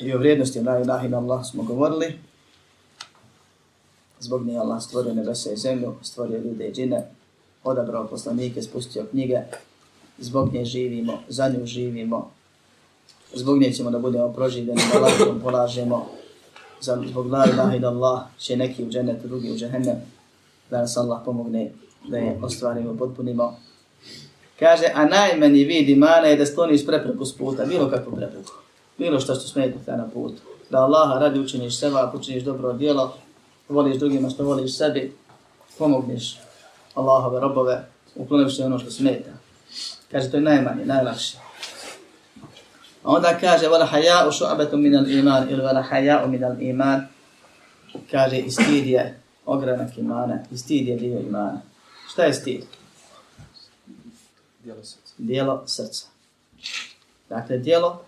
I 0.00 0.14
o 0.14 0.18
vrijednosti 0.18 0.60
la 0.60 0.80
ilaha 0.80 1.06
illallah 1.06 1.46
smo 1.46 1.62
govorili. 1.62 2.18
Zbog 4.20 4.46
nje 4.46 4.58
Allah 4.58 4.82
stvorio 4.82 5.14
nebesa 5.14 5.50
i 5.52 5.56
zemlju, 5.56 5.94
stvorio 6.02 6.38
ljude 6.38 6.68
i 6.68 6.72
džine, 6.72 7.15
odabrao 7.66 8.06
poslanike, 8.06 8.62
spustio 8.62 9.04
knjige. 9.10 9.38
Zbog 10.18 10.52
nje 10.52 10.64
živimo, 10.64 11.18
za 11.28 11.48
nju 11.48 11.66
živimo. 11.66 12.30
Zbog 13.34 13.60
nje 13.60 13.72
ćemo 13.72 13.90
da 13.90 13.98
budemo 13.98 14.32
proživljeni, 14.32 14.80
da 14.92 14.98
lakom 14.98 15.40
polažemo 15.40 16.06
zbog 16.80 17.26
la 17.26 17.44
ilaha 17.52 17.76
ila 17.76 17.88
Allah 17.88 18.22
će 18.38 18.56
neki 18.56 18.84
u 18.84 18.88
džennet, 18.88 19.22
drugi 19.24 19.52
u 19.52 19.56
džehennem, 19.56 19.96
da 20.70 20.80
nas 20.80 20.96
Allah 20.96 21.20
pomogne 21.24 21.70
da 22.08 22.18
je 22.18 22.38
ostvarimo, 22.42 22.96
potpunimo. 22.96 23.56
Kaže, 24.58 24.84
a 24.94 25.04
najmeni 25.04 25.64
vid 25.64 25.88
imana 25.88 26.26
je 26.26 26.36
da 26.36 26.46
skloniš 26.46 26.86
prepreku 26.86 27.24
s 27.24 27.36
puta, 27.36 27.64
bilo 27.64 27.90
kakvu 27.90 28.16
prepreku, 28.16 28.52
bilo 28.98 29.20
što 29.20 29.34
što 29.34 29.48
smeta 29.48 29.96
na 29.96 30.08
putu. 30.14 30.42
Da 30.70 30.78
Allaha 30.78 31.18
radi 31.18 31.40
učiniš 31.40 31.78
seba, 31.78 32.12
učiniš 32.14 32.42
dobro 32.42 32.72
djelo, 32.72 33.14
voliš 33.68 33.96
drugima 33.96 34.30
što 34.30 34.44
voliš 34.44 34.76
sebi, 34.76 35.12
pomogneš 35.78 36.38
Allahove 36.96 37.40
robove, 37.40 37.84
ukloniš 38.14 38.60
ono 38.60 38.78
što 38.78 38.90
smeta. 38.90 39.30
Kaže, 40.10 40.30
to 40.30 40.36
je 40.36 40.40
najmanje, 40.40 40.84
najlakše. 40.84 41.38
A 43.02 43.10
onda 43.12 43.38
kaže, 43.40 43.68
vala 43.68 43.86
haja'u 43.86 44.30
šu'abetu 44.30 44.76
minal 44.76 45.10
iman, 45.10 45.50
ili 45.50 45.62
vala 45.62 45.84
haja'u 45.90 46.28
minal 46.28 46.62
iman, 46.62 47.06
kaže, 48.10 48.38
i 48.38 48.50
stid 48.50 48.86
je 48.86 49.20
ogranak 49.46 49.98
imana, 49.98 50.38
i 50.50 50.58
stid 50.58 50.88
je 50.88 50.96
dio 50.96 51.18
imana. 51.20 51.60
Šta 52.12 52.24
je 52.24 52.34
stid? 52.34 52.64
Dijelo 54.64 54.84
srca. 54.84 55.14
Dijelo 55.18 55.62
srca. 55.66 56.06
Dakle, 57.28 57.58
dijelo, 57.58 58.02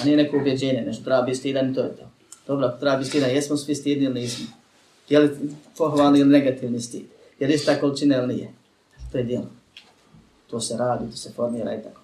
a 0.00 0.04
nije 0.04 0.16
neko 0.16 0.36
ubjeđenje, 0.36 0.82
nešto 0.86 1.04
treba 1.04 1.22
biti 1.22 1.38
stidan 1.38 1.70
i 1.70 1.74
to 1.74 1.80
je 1.80 1.96
to. 1.96 2.10
Dobro, 2.46 2.68
treba 2.80 2.96
biti 2.96 3.08
stidan, 3.08 3.30
jesmo 3.30 3.56
svi 3.56 3.74
stidni 3.74 4.04
ili 4.04 4.20
nismo? 4.20 4.46
Je 5.08 5.18
li 5.18 5.50
pohvalni 5.78 6.20
ili 6.20 6.28
negativni 6.28 6.80
stid? 6.80 7.17
Je 7.38 7.46
li 7.46 7.54
ista 7.54 7.80
količina 7.80 8.16
ili 8.16 8.34
nije? 8.34 8.52
To 9.12 9.18
je 9.18 9.24
dijelo. 9.24 9.46
To 10.50 10.60
se 10.60 10.76
radi, 10.76 11.10
to 11.10 11.16
se 11.16 11.32
formira 11.32 11.74
i 11.74 11.82
tako. 11.82 12.00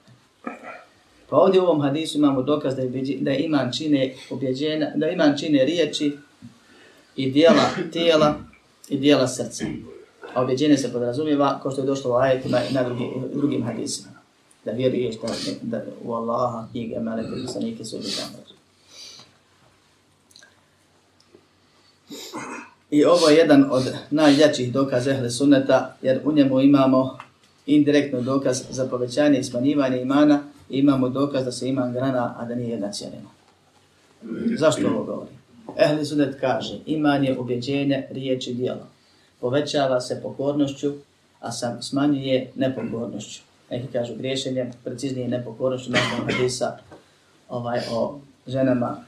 Pa 1.28 1.36
ovdje 1.36 1.60
u 1.60 1.64
ovom 1.64 1.80
hadisu 1.80 2.18
imamo 2.18 2.42
dokaz 2.42 2.76
da 2.76 2.82
je, 2.82 3.18
da 3.20 3.30
je 3.30 3.44
iman 3.44 3.72
čine 3.72 4.14
objeđenja, 4.30 4.92
da 4.94 5.08
iman 5.08 5.38
čine 5.38 5.64
riječi 5.64 6.16
i 7.16 7.30
dijela 7.30 7.70
tijela 7.92 8.34
i 8.88 8.98
dijela 8.98 9.28
srca. 9.28 9.64
A 10.34 10.42
objeđenje 10.42 10.76
se 10.76 10.92
podrazumijeva, 10.92 11.60
kao 11.62 11.72
što 11.72 11.80
je 11.80 11.86
došlo 11.86 12.10
u 12.10 12.14
ajetima 12.14 12.58
i 12.70 12.74
na 12.74 12.82
drugi, 12.82 13.04
drugim 13.34 13.62
hadisima. 13.62 14.08
Da 14.64 14.70
vjeruješ 14.70 15.14
da, 15.62 15.78
da 15.78 15.84
u 16.04 16.12
Allaha, 16.12 16.68
knjige, 16.70 17.00
meleke, 17.00 17.42
poslanike 17.46 17.84
su 17.84 17.96
objeđenje. 17.96 18.44
I 22.94 23.04
ovo 23.04 23.28
je 23.28 23.37
jedan 23.37 23.66
od 23.70 23.83
najjačih 24.11 24.72
dokaza 24.72 25.11
ehle 25.11 25.30
sunneta, 25.30 25.96
jer 26.02 26.20
u 26.24 26.33
njemu 26.33 26.61
imamo 26.61 27.18
indirektno 27.66 28.20
dokaz 28.20 28.62
za 28.70 28.87
povećanje 28.87 29.38
i 29.38 29.44
smanjivanje 29.44 30.00
imana, 30.00 30.42
i 30.70 30.78
imamo 30.78 31.09
dokaz 31.09 31.44
da 31.44 31.52
se 31.52 31.68
iman 31.68 31.92
grana, 31.92 32.35
a 32.38 32.44
da 32.44 32.54
nije 32.54 32.70
jedna 32.70 32.92
cijelina. 32.92 33.28
Zašto 34.59 34.88
ovo 34.88 35.04
govori? 35.04 35.30
Ehli 35.78 36.04
sunnet 36.04 36.37
kaže, 36.40 36.78
iman 36.87 37.24
je 37.24 37.38
ubjeđenje, 37.38 38.07
riječ 38.11 38.46
i 38.46 38.54
dijelo. 38.54 38.87
Povećava 39.40 40.00
se 40.00 40.20
pokornošću, 40.22 40.92
a 41.40 41.52
sam 41.52 41.83
smanjuje 41.83 42.50
nepokornošću. 42.54 43.42
Neki 43.70 43.87
kažu 43.92 44.14
griješenjem, 44.14 44.70
preciznije 44.85 45.28
nepokornošću, 45.28 45.90
nakon 45.90 46.33
hadisa 46.33 46.78
ovaj, 47.48 47.80
o 47.92 48.18
ženama 48.46 49.04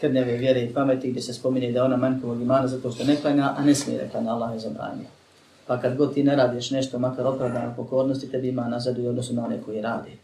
krneve 0.00 0.36
vjere 0.36 0.64
i 0.64 0.74
pameti, 0.74 1.10
gdje 1.10 1.22
se 1.22 1.34
spominje 1.34 1.72
da 1.72 1.84
ona 1.84 1.96
manjkovog 1.96 2.40
imana 2.40 2.66
zato 2.66 2.92
što 2.92 3.04
ne 3.04 3.16
klanja, 3.16 3.54
a 3.56 3.64
ne 3.64 3.74
smije 3.74 3.98
da 3.98 4.08
klanja, 4.08 4.30
Allah 4.30 4.52
je 4.52 4.58
zabranio. 4.58 5.06
Pa 5.66 5.80
kad 5.80 5.96
god 5.96 6.14
ti 6.14 6.24
ne 6.24 6.36
radiš 6.36 6.70
nešto, 6.70 6.98
makar 6.98 7.26
opravdano 7.26 7.74
pokornosti, 7.76 8.30
tebi 8.30 8.48
ima 8.48 8.68
nazadu 8.68 9.02
i 9.02 9.08
odnosu 9.08 9.34
na 9.34 9.44
one 9.44 9.62
koji 9.62 9.80
radi. 9.80 10.18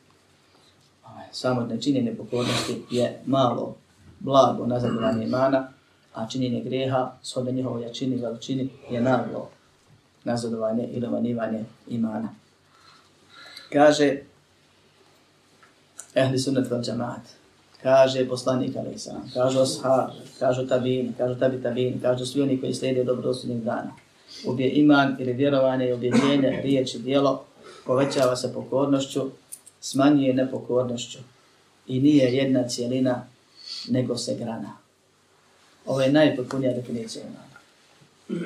Ovaj, 1.05 1.27
samo 1.33 1.61
nečinjenje 1.61 2.15
pokornosti 2.15 2.83
je 2.91 3.21
malo, 3.27 3.77
blago 4.21 4.67
nazadovanje 4.67 5.25
imana, 5.25 5.69
a 6.15 6.29
činjenje 6.29 6.61
greha, 6.61 7.13
shodno 7.23 7.53
njihovoj 7.53 7.83
jačini 7.83 8.17
i 8.17 8.21
veličini, 8.21 8.69
je 8.91 9.01
naglo 9.01 9.49
nazadovanje 10.25 10.89
ili 10.93 11.09
manivanje 11.09 11.65
imana. 11.89 12.29
Kaže, 13.73 14.17
ehli 16.15 16.39
sunnet 16.39 16.71
vel 16.71 16.83
džamaat, 16.83 17.42
kaže 17.83 18.29
poslanik 18.29 18.77
alaih 18.77 19.01
sallam, 19.01 19.31
kažu 19.35 19.61
ashab, 19.61 20.11
kažu 20.39 20.67
tabin, 20.67 21.15
kažu 21.19 21.39
tabi 21.39 21.63
tabin, 21.63 22.01
kažu 22.01 22.27
svi 22.27 22.43
oni 22.43 22.61
koji 22.61 22.75
slijede 22.75 23.05
dobrodosljednih 23.05 23.63
dana. 23.63 23.93
Ubije 24.47 24.71
iman 24.71 25.17
ili 25.19 25.33
vjerovanje 25.33 25.89
i 25.89 25.93
objeđenje, 25.93 26.61
riječ 26.63 26.95
i 26.95 26.99
dijelo, 26.99 27.45
povećava 27.87 28.37
se 28.37 28.53
pokornošću, 28.55 29.31
smanjuje 29.81 30.35
nepokornošću 30.35 31.19
i 31.87 32.01
nije 32.01 32.35
jedna 32.35 32.69
cijelina, 32.69 33.27
nego 33.89 34.17
se 34.17 34.35
grana. 34.35 34.77
Ovo 35.87 36.01
je 36.01 36.13
najpotpunija 36.13 36.75
definicija 36.75 37.25
imana. 37.25 37.53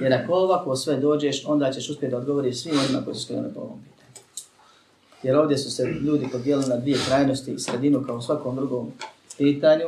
Jer 0.02 0.12
ako 0.12 0.34
ovako 0.34 0.76
sve 0.76 0.96
dođeš, 0.96 1.42
onda 1.46 1.72
ćeš 1.72 1.90
uspjeti 1.90 2.10
da 2.10 2.18
odgovoriš 2.18 2.56
svim 2.56 2.78
onima 2.78 3.04
koji 3.04 3.14
su 3.14 3.22
skrenuli 3.22 3.54
po 3.54 3.60
ovom 3.60 3.78
pitanju. 3.84 4.26
Jer 5.22 5.36
ovdje 5.36 5.58
su 5.58 5.70
se 5.70 5.84
ljudi 5.84 6.28
podijelili 6.32 6.68
na 6.68 6.76
dvije 6.76 6.98
krajnosti 7.06 7.52
i 7.52 7.58
sredinu 7.58 8.02
kao 8.06 8.16
u 8.16 8.22
svakom 8.22 8.56
drugom 8.56 8.92
pitanju, 9.38 9.86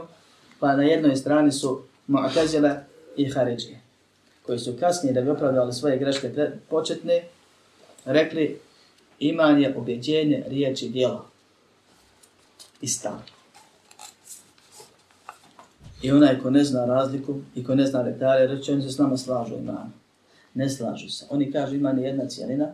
pa 0.61 0.77
na 0.77 0.83
jednoj 0.83 1.17
strani 1.17 1.53
su 1.53 1.83
Mu'tazila 2.09 2.77
i 3.17 3.31
Haridžije, 3.31 3.81
koji 4.47 4.59
su 4.59 4.77
kasnije 4.81 5.13
da 5.13 5.21
bi 5.21 5.31
opravdali 5.31 5.73
svoje 5.73 5.99
greške 5.99 6.51
početne, 6.69 7.25
rekli 8.05 8.61
iman 9.19 9.63
je 9.63 9.77
objeđenje, 9.77 10.45
riječi 10.47 10.89
i. 10.89 11.25
I 12.81 12.89
stav. 12.89 13.19
I 16.03 16.13
onaj 16.13 16.41
ko 16.41 16.51
ne 16.51 16.65
zna 16.65 16.85
razliku 16.85 17.41
i 17.55 17.65
ko 17.65 17.75
ne 17.75 17.87
zna 17.87 18.03
detalje, 18.03 18.47
reći 18.47 18.73
oni 18.73 18.83
se 18.83 18.91
s 18.91 18.99
nama 18.99 19.17
slažu 19.17 19.55
imanu. 19.55 19.91
Ne 20.55 20.71
slažu 20.71 21.09
se. 21.09 21.27
Oni 21.31 21.53
kažu 21.53 21.75
iman 21.75 21.99
je 21.99 22.05
jedna 22.05 22.27
cijelina, 22.27 22.67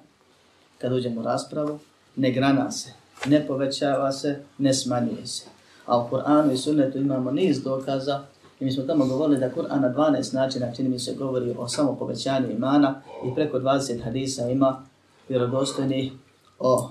kad 0.79 0.93
uđemo 0.93 1.21
u 1.21 1.25
raspravu, 1.25 1.79
ne 2.17 2.31
grana 2.31 2.71
se, 2.71 2.93
ne 3.27 3.47
povećava 3.47 4.13
se, 4.13 4.43
ne 4.59 4.75
smanjuje 4.75 5.27
se. 5.27 5.54
A 5.87 5.99
u 5.99 6.09
Kur'anu 6.11 6.53
i 6.53 6.57
sunnetu 6.57 6.99
imamo 6.99 7.31
niz 7.31 7.63
dokaza 7.63 8.23
i 8.61 8.65
mi 8.65 8.73
smo 8.73 8.83
tamo 8.83 9.07
govorili 9.07 9.41
da 9.41 9.51
Kur'an 9.51 9.81
na 9.81 9.95
12 9.95 10.35
načina 10.35 10.73
čini 10.73 10.89
mi 10.89 10.99
se 10.99 11.15
govori 11.15 11.55
o 11.59 11.69
samo 11.69 11.97
povećanju 11.97 12.51
imana 12.51 13.03
i 13.27 13.35
preko 13.35 13.59
20 13.59 14.05
hadisa 14.05 14.49
ima 14.49 14.83
vjerodostojni 15.29 16.13
o 16.59 16.91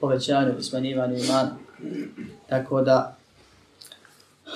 povećanju 0.00 0.58
i 0.58 0.62
smanjivanju 0.62 1.16
imana. 1.18 1.50
Tako 2.48 2.82
da 2.82 3.16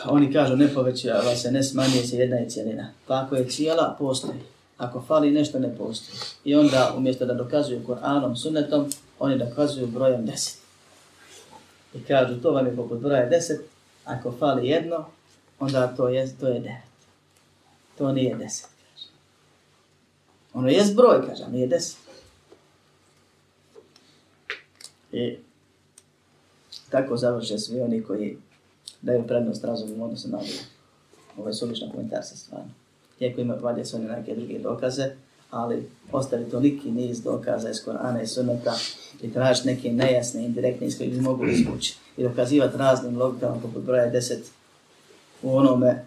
oni 0.05 0.33
kažu 0.33 0.57
ne 0.57 0.75
povećava 0.75 1.37
se, 1.37 1.53
ne 1.53 1.63
smanjuje 1.63 2.07
se, 2.07 2.17
jedna 2.17 2.37
je 2.37 2.49
cijelina. 2.49 2.89
Pa 3.07 3.15
ako 3.15 3.37
je 3.37 3.49
cijela, 3.49 3.97
postoji. 3.99 4.39
Ako 4.77 5.03
fali 5.03 5.31
nešto, 5.31 5.59
ne 5.59 5.77
postoji. 5.77 6.19
I 6.45 6.55
onda 6.55 6.95
umjesto 6.97 7.27
da 7.27 7.35
dokazuju 7.35 7.87
Kur'anom, 7.87 8.37
sunnetom, 8.37 8.91
oni 9.19 9.39
dokazuju 9.39 9.87
brojem 9.87 10.27
deset. 10.27 10.66
I 11.97 12.05
kažu 12.05 12.41
to 12.41 12.51
vam 12.51 12.67
je 12.67 12.77
poput 12.77 13.01
broja 13.01 13.29
deset, 13.29 13.61
ako 14.05 14.33
fali 14.39 14.69
jedno, 14.69 15.07
onda 15.59 15.95
to 15.97 16.09
je, 16.09 16.37
to 16.41 16.49
je 16.49 16.61
devet. 16.61 16.97
To 17.99 18.13
nije 18.13 18.37
deset. 18.37 18.67
Kaže. 18.67 19.09
Ono 20.55 20.69
je 20.69 20.85
broj, 20.95 21.27
kaže, 21.29 21.49
nije 21.49 21.67
deset. 21.67 21.97
I 25.13 25.37
tako 26.91 27.17
završe 27.17 27.59
svi 27.59 27.81
oni 27.81 28.03
koji 28.03 28.39
daju 29.03 29.27
prednost 29.27 29.65
razumom 29.65 30.01
odnosu 30.01 30.29
na 30.29 30.39
ovo. 30.39 30.47
Ovo 31.37 31.49
je 31.49 31.55
sulična 31.55 31.91
komentarsa 31.91 32.37
stvarno. 32.37 32.71
Iako 33.21 33.41
ima 33.41 33.55
valje 33.55 33.85
su 33.85 33.97
oni 33.97 34.07
neke 34.07 34.35
druge 34.35 34.59
dokaze, 34.59 35.11
ali 35.51 35.91
ostavi 36.13 36.51
toliki 36.51 36.91
niz 36.91 37.23
dokaza 37.23 37.71
iz 37.71 37.85
Korana 37.85 38.23
i 38.23 38.27
Sunneta 38.27 38.75
i 39.23 39.33
tražiti 39.33 39.69
neke 39.69 39.93
nejasne, 39.93 40.45
indirektne 40.45 40.87
iz 40.87 40.99
kojih 40.99 41.13
bi 41.13 41.21
mogu 41.21 41.47
izvući 41.47 41.97
i 42.17 42.23
dokazivati 42.23 42.77
raznim 42.77 43.19
logikama 43.19 43.57
poput 43.63 43.83
broja 43.83 44.11
deset 44.11 44.51
u 45.43 45.57
onome 45.57 46.05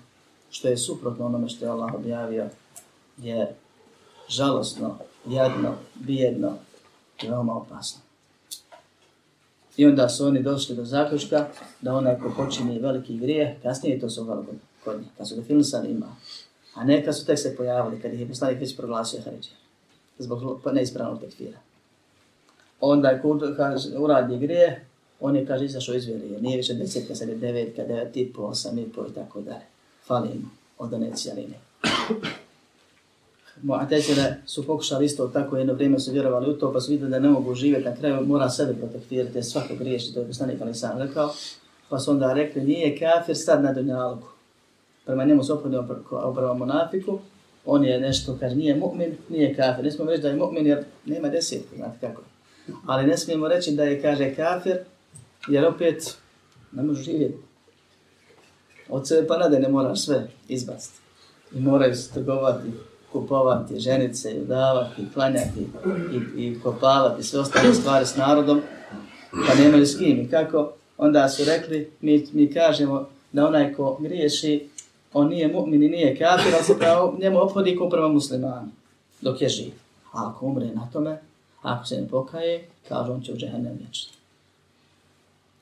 što 0.49 0.67
je 0.67 0.77
suprotno 0.77 1.25
onome 1.25 1.49
što 1.49 1.65
je 1.65 1.71
Allah 1.71 1.93
objavio 1.93 2.49
je 3.17 3.55
žalosno, 4.29 4.97
jadno, 5.27 5.75
bijedno 5.95 6.57
i 7.23 7.27
veoma 7.27 7.57
opasno. 7.57 8.01
I 9.77 9.85
onda 9.85 10.09
su 10.09 10.25
oni 10.25 10.43
došli 10.43 10.75
do 10.75 10.85
zaključka 10.85 11.47
da 11.81 11.93
onaj 11.93 12.19
ko 12.19 12.33
počini 12.37 12.79
veliki 12.79 13.17
grijeh, 13.17 13.61
kasnije 13.63 13.99
to 13.99 14.09
su 14.09 14.23
veliko 14.23 14.51
kod 14.83 14.99
njih, 14.99 15.09
kad 15.17 15.27
su 15.29 15.35
definisali 15.35 15.91
ima. 15.91 16.15
A 16.73 16.83
neka 16.83 17.13
su 17.13 17.25
tek 17.25 17.39
se 17.39 17.55
pojavili, 17.57 18.01
kad 18.01 18.13
ih 18.13 18.19
je 18.19 18.27
poslanik 18.27 18.59
već 18.59 18.77
proglasio 18.77 19.21
Haridžija, 19.21 19.55
zbog 20.17 20.61
pa 20.63 20.71
neispravnog 20.71 21.21
tekfira. 21.21 21.57
Onda 22.81 23.09
je 23.09 23.21
kod 23.21 23.41
uradi 23.97 24.37
grije, 24.37 24.85
on 25.19 25.35
je, 25.35 25.45
kaže, 25.45 25.65
izašao 25.65 25.95
iz 25.95 26.05
vjerije. 26.05 26.41
Nije 26.41 26.57
više 26.57 26.73
desetka, 26.73 27.15
sad 27.15 27.29
je 27.29 27.35
devetka, 27.35 27.83
devet 27.83 28.17
i 28.17 28.33
po, 28.33 28.41
osam 28.41 28.79
i 28.79 28.89
po 28.89 29.05
i 29.11 29.13
tako 29.15 29.41
dalje. 29.41 29.65
Fali 30.07 30.27
im 30.27 30.51
od 30.77 30.93
one 30.93 31.11
cijeline. 31.15 31.55
Su 34.45 34.67
pokušali 34.67 35.05
isto 35.05 35.27
tako 35.27 35.57
jedno 35.57 35.73
vrijeme 35.73 35.99
su 35.99 36.11
vjerovali 36.11 36.49
u 36.49 36.53
to, 36.53 36.73
pa 36.73 36.81
su 36.81 36.91
vidjeli 36.91 37.11
da 37.11 37.19
ne 37.19 37.29
mogu 37.29 37.55
živjeti 37.55 37.85
na 37.85 37.95
kraju, 37.95 38.25
mora 38.25 38.49
sebe 38.49 38.73
protektirati, 38.73 39.37
jer 39.37 39.45
svako 39.45 39.75
griješi, 39.75 40.13
to 40.13 40.19
je 40.19 40.27
poslanik 40.27 40.61
ali 40.61 40.73
sam 40.75 40.97
rekao. 40.97 41.33
Pa 41.89 41.99
su 41.99 42.11
onda 42.11 42.33
rekli, 42.33 42.63
nije 42.63 42.99
kafir 42.99 43.37
sad 43.37 43.63
na 43.63 43.73
dunjalku. 43.73 44.27
Prema 45.05 45.25
njemu 45.25 45.43
se 45.43 45.53
opodni 45.53 45.77
opravo 46.11 46.53
monafiku, 46.53 47.19
on 47.65 47.85
je 47.85 47.99
nešto, 47.99 48.37
kaže, 48.39 48.55
nije 48.55 48.75
mu'min, 48.75 49.11
nije 49.29 49.55
kafir. 49.55 49.85
Ne 49.85 49.91
smo 49.91 50.05
reći 50.05 50.21
da 50.21 50.29
je 50.29 50.39
mu'min 50.39 50.65
jer 50.65 50.83
nema 51.05 51.29
desetka, 51.29 51.75
znate 51.75 51.97
kako. 52.01 52.21
Ali 52.85 53.07
ne 53.07 53.17
smijemo 53.17 53.47
reći 53.47 53.71
da 53.71 53.83
je, 53.83 54.01
kaže, 54.01 54.35
kafir, 54.35 54.77
jer 55.47 55.65
opet 55.65 56.17
ne 56.71 56.83
može 56.83 57.03
živjeti. 57.03 57.37
Od 58.89 59.07
sebe 59.07 59.27
pa 59.27 59.37
nade 59.37 59.59
ne 59.59 59.69
moraš 59.69 60.05
sve 60.05 60.27
izbaciti. 60.47 60.99
I 61.55 61.59
moraju 61.59 61.95
se 61.95 62.13
trgovati, 62.13 62.69
kupovati, 63.11 63.79
ženice, 63.79 64.21
se, 64.21 64.33
davati, 64.33 65.01
klanjati 65.13 65.67
i, 66.13 66.43
i 66.43 66.59
kopavati 66.59 67.23
sve 67.23 67.39
ostale 67.39 67.73
stvari 67.73 68.05
s 68.05 68.15
narodom, 68.15 68.61
pa 69.47 69.63
nemaju 69.63 69.85
s 69.85 69.97
kim. 69.97 70.21
I 70.21 70.29
kako? 70.29 70.73
Onda 70.97 71.29
su 71.29 71.43
rekli, 71.45 71.91
mi, 72.01 72.27
mi 72.33 72.53
kažemo 72.53 73.07
da 73.31 73.47
onaj 73.47 73.73
ko 73.73 73.97
griješi, 73.99 74.69
on 75.13 75.27
nije 75.27 75.53
mu'min 75.53 75.83
i 75.83 75.89
nije 75.89 76.17
kafir, 76.17 76.53
ali 76.55 76.63
se 76.63 76.79
pravo 76.79 77.17
njemu 77.19 77.41
ophodi 77.41 77.75
ko 77.75 77.89
prema 77.89 78.07
muslimanu, 78.07 78.67
dok 79.21 79.41
je 79.41 79.49
živ. 79.49 79.71
A 80.11 80.29
ako 80.29 80.45
umre 80.45 80.65
na 80.65 80.89
tome, 80.93 81.21
ako 81.61 81.85
se 81.85 82.01
ne 82.01 82.07
pokaje, 82.07 82.67
kaže 82.89 83.11
on 83.11 83.21
će 83.21 83.33
u 83.33 83.37
džehennem 83.37 83.77
vječno. 83.79 84.11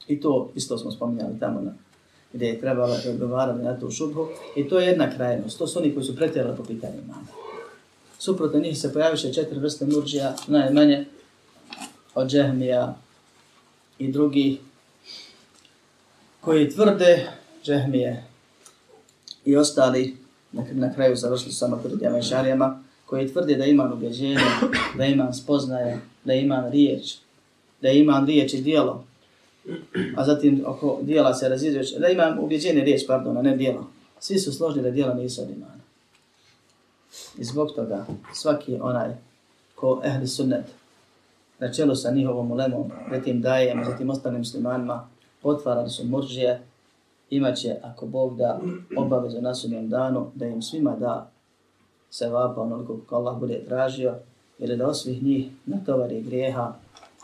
I 0.08 0.22
to 0.22 0.50
isto 0.56 0.78
smo 0.78 0.92
spominjali 0.92 1.40
tamo 1.40 1.62
na 1.62 1.72
gdje 2.34 2.46
je 2.46 2.60
trebalo 2.60 2.98
da 3.04 3.10
odgovarali 3.10 3.64
na 3.64 3.80
tu 3.80 3.92
šubhu. 3.92 4.28
I 4.56 4.70
to 4.70 4.80
je 4.80 4.88
jedna 4.88 5.16
krajnost. 5.16 5.58
To 5.58 5.68
su 5.68 5.80
oni 5.80 5.94
koji 5.94 6.06
su 6.06 6.16
pretjerali 6.16 6.58
po 6.58 6.64
pitanju 6.64 6.94
imana. 7.06 7.28
Suprotno 8.20 8.60
njih 8.60 8.78
se 8.78 8.94
pojaviše 8.94 9.34
četiri 9.34 9.60
vrste 9.60 9.86
murđija, 9.86 10.36
najmanje 10.48 11.06
od 12.16 12.30
džehmija 12.30 12.96
i 14.00 14.12
drugi 14.12 14.60
koji 16.42 16.70
tvrde 16.70 17.28
džehmije 17.64 18.24
i 19.46 19.58
ostali 19.58 20.18
na, 20.52 20.64
na 20.72 20.94
kraju 20.94 21.16
završili 21.16 21.54
sa 21.54 21.68
maturidijama 21.68 22.20
i 22.20 22.24
šarijama 22.24 22.84
koji 23.08 23.28
tvrde 23.28 23.56
da 23.56 23.66
ima 23.66 23.94
ubeđenje, 23.94 24.38
da 24.98 25.06
ima 25.06 25.34
spoznaje, 25.34 26.00
da 26.26 26.34
ima 26.34 26.70
riječ, 26.70 27.16
da 27.82 27.90
ima 27.90 28.24
riječ 28.28 28.54
i 28.54 28.62
dijelo, 28.62 29.04
a 30.16 30.26
zatim 30.26 30.64
oko 30.68 31.00
dijela 31.02 31.34
se 31.34 31.50
razizveć, 31.50 31.94
da 31.98 32.08
imam 32.08 32.40
ubjeđenje 32.40 32.82
riječ, 32.82 33.08
pardon, 33.08 33.38
a 33.38 33.42
ne 33.42 33.58
dijelo. 33.58 33.88
Svi 34.20 34.40
su 34.40 34.52
složni 34.52 34.82
da 34.82 34.92
dijela 34.92 35.14
nisu 35.14 35.42
od 35.42 35.50
imana. 35.50 35.80
I 37.38 37.44
zbog 37.44 37.72
toga 37.76 38.06
svaki 38.34 38.78
onaj 38.82 39.10
ko 39.76 40.02
ehli 40.06 40.28
sunnet 40.28 40.66
na 41.60 41.74
čelu 41.74 41.96
sa 41.96 42.12
njihovom 42.12 42.52
ulemom, 42.52 42.92
zatim 43.12 43.42
dajem, 43.42 43.86
zatim 43.86 44.10
ostalim 44.10 44.40
muslimanima, 44.40 45.08
otvarali 45.44 45.90
su 45.90 46.06
muržije, 46.06 46.62
imaće, 47.30 47.76
ako 47.84 48.06
Bog 48.06 48.38
da, 48.38 48.60
obavezu 48.98 49.42
na 49.42 49.56
sudnjem 49.56 49.90
danu, 49.90 50.32
da 50.36 50.46
im 50.46 50.62
svima 50.62 50.96
da 50.96 51.32
sevapa 52.12 52.62
onoliko 52.62 52.98
kako 52.98 53.16
Allah 53.16 53.40
bude 53.40 53.66
tražio, 53.68 54.16
ili 54.60 54.78
da 54.78 54.88
osvih 54.88 55.24
njih 55.24 55.48
natovari 55.66 56.22
grijeha 56.22 56.74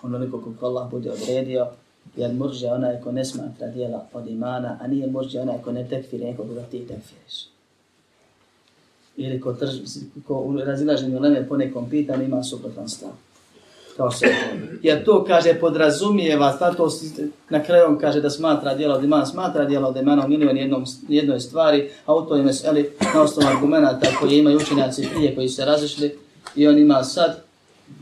onoliko 0.03 0.37
kako 0.37 0.65
Allah 0.65 0.91
bude 0.91 1.11
odredio, 1.11 1.67
jer 2.15 2.33
murže 2.33 2.67
onaj 2.67 3.01
ko 3.01 3.11
ne 3.11 3.25
smatra 3.25 3.67
dijela 3.67 4.05
od 4.13 4.27
imana, 4.27 4.77
a 4.81 4.87
nije 4.87 5.07
murže 5.07 5.39
onaj 5.39 5.57
ko 5.63 5.71
ne 5.71 5.87
tekfiri 5.89 6.25
nekog 6.25 6.53
da 6.53 6.61
ti 6.61 6.87
tekfiriš. 6.87 7.47
Ili 9.17 9.41
ko, 9.41 9.53
trž, 9.53 9.79
ko 10.27 10.33
u 10.33 10.57
razilaženju 10.57 11.19
leme 11.19 11.47
po 11.47 11.57
nekom 11.57 11.89
pitanju 11.89 12.23
ima 12.23 12.43
suprotan 12.43 12.89
stav. 12.89 13.09
Kao 13.97 14.11
se 14.11 14.25
Jer 14.81 15.03
to 15.05 15.23
kaže 15.23 15.53
podrazumijeva, 15.53 16.57
zato 16.59 16.89
na 17.49 17.63
kraju 17.63 17.85
on 17.87 17.97
kaže 17.97 18.21
da 18.21 18.29
smatra 18.29 18.75
djelo 18.75 18.95
od 18.95 19.03
imana, 19.03 19.25
smatra 19.25 19.65
dijela 19.65 19.89
od 19.89 19.97
imana 19.97 20.25
u 20.25 20.29
milion 20.29 20.57
jednom, 20.57 20.85
jednoj 21.07 21.39
stvari, 21.39 21.89
a 22.05 22.15
u 22.15 22.25
toj 22.25 22.43
meseli 22.43 22.91
na 23.13 23.21
osnovu 23.21 23.49
argumenta 23.49 24.07
koje 24.19 24.37
imaju 24.39 24.57
učenjaci 24.57 25.09
prije 25.15 25.35
koji 25.35 25.49
se 25.49 25.65
razišli 25.65 26.17
i 26.55 26.67
on 26.67 26.77
ima 26.77 27.03
sad 27.03 27.43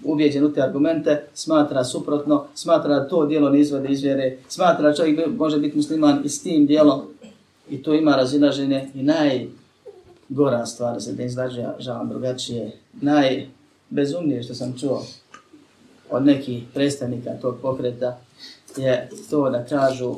ubijeđen 0.04 0.45
u 0.45 0.54
te 0.54 0.62
argumente, 0.62 1.23
smatra 1.34 1.84
suprotno, 1.84 2.45
smatra 2.56 2.99
da 2.99 3.08
to 3.08 3.25
dijelo 3.25 3.49
ne 3.49 3.60
izvode 3.60 3.89
iz 3.89 4.04
vjere, 4.04 4.38
smatra 4.47 4.89
da 4.89 4.95
čovjek 4.95 5.19
može 5.38 5.58
biti 5.58 5.77
musliman 5.77 6.21
i 6.25 6.30
s 6.30 6.43
tim 6.43 6.65
dijelom 6.65 7.01
i 7.69 7.84
to 7.84 7.93
ima 7.93 8.15
razilaženje 8.15 8.89
i 8.93 9.04
najgora 9.04 10.65
stvar 10.65 11.01
se 11.01 11.13
da 11.13 11.23
izlaže 11.23 11.65
žalam 11.80 12.10
drugačije, 12.10 12.71
najbezumnije 13.01 14.43
što 14.43 14.54
sam 14.54 14.77
čuo 14.80 15.06
od 16.12 16.26
nekih 16.26 16.63
predstavnika 16.74 17.32
tog 17.41 17.58
pokreta 17.62 18.19
je 18.78 19.10
to 19.30 19.50
da 19.50 19.65
kažu 19.65 20.15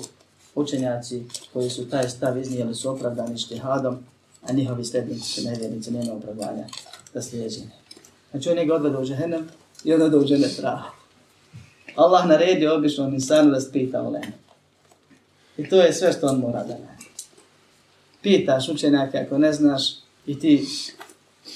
učenjaci 0.56 1.24
koji 1.54 1.70
su 1.70 1.90
taj 1.90 2.10
stav 2.10 2.38
iznijeli 2.38 2.76
su 2.76 2.90
opravdani 2.90 3.38
štihadom, 3.38 3.98
a 4.42 4.54
njihovi 4.54 4.86
slednici 4.86 5.30
su 5.30 5.50
nevjernici, 5.50 5.92
nema 5.92 6.14
opravdanja 6.14 6.66
za 7.14 7.22
slijeđenje. 7.22 7.72
Znači 8.32 8.50
on 8.50 8.56
njega 8.56 8.76
odvede 8.76 8.98
u 8.98 9.06
žehennem 9.06 9.48
i 9.84 9.94
on 9.94 10.02
odvede 10.02 10.26
u 10.26 10.28
žene 10.28 10.48
praha. 10.58 10.90
Allah 11.96 12.28
naredio 12.28 12.76
obično 12.76 13.08
insanu 13.08 13.52
da 13.52 13.62
spita 13.62 14.02
u 14.02 14.12
lenu. 14.12 14.34
I 15.58 15.70
to 15.70 15.82
je 15.82 15.94
sve 15.94 16.14
što 16.14 16.28
on 16.28 16.40
mora 16.40 16.64
da 16.64 16.74
radi. 16.74 17.06
Pitaš 18.22 18.70
učenjaka 18.70 19.18
ako 19.18 19.38
ne 19.38 19.54
znaš 19.54 19.84
i 20.26 20.40
ti 20.40 20.66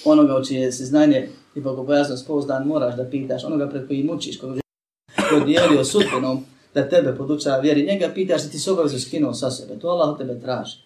onoga 0.06 0.36
u 0.36 0.46
čije 0.46 0.72
se 0.72 0.86
znanje 0.86 1.30
i 1.58 1.62
bogobojaznost 1.62 2.28
pouzdan 2.28 2.68
moraš 2.68 2.96
da 2.96 3.06
pitaš 3.06 3.44
onoga 3.44 3.70
pred 3.70 3.88
kojim 3.88 4.10
učiš, 4.10 4.40
koga 4.40 4.56
je 4.56 5.46
dijelio 5.46 5.86
sudbenom, 5.86 6.46
da 6.74 6.90
tebe 6.90 7.16
podučava 7.16 7.58
vjeri, 7.60 7.86
njega 7.86 8.12
pitaš 8.16 8.44
da 8.44 8.50
ti 8.50 8.60
se 8.60 8.72
obavezu 8.72 9.00
skinuo 9.00 9.34
sa 9.34 9.52
sebe. 9.52 9.80
To 9.80 9.88
Allah 9.88 10.10
od 10.10 10.18
tebe 10.18 10.40
traži. 10.40 10.78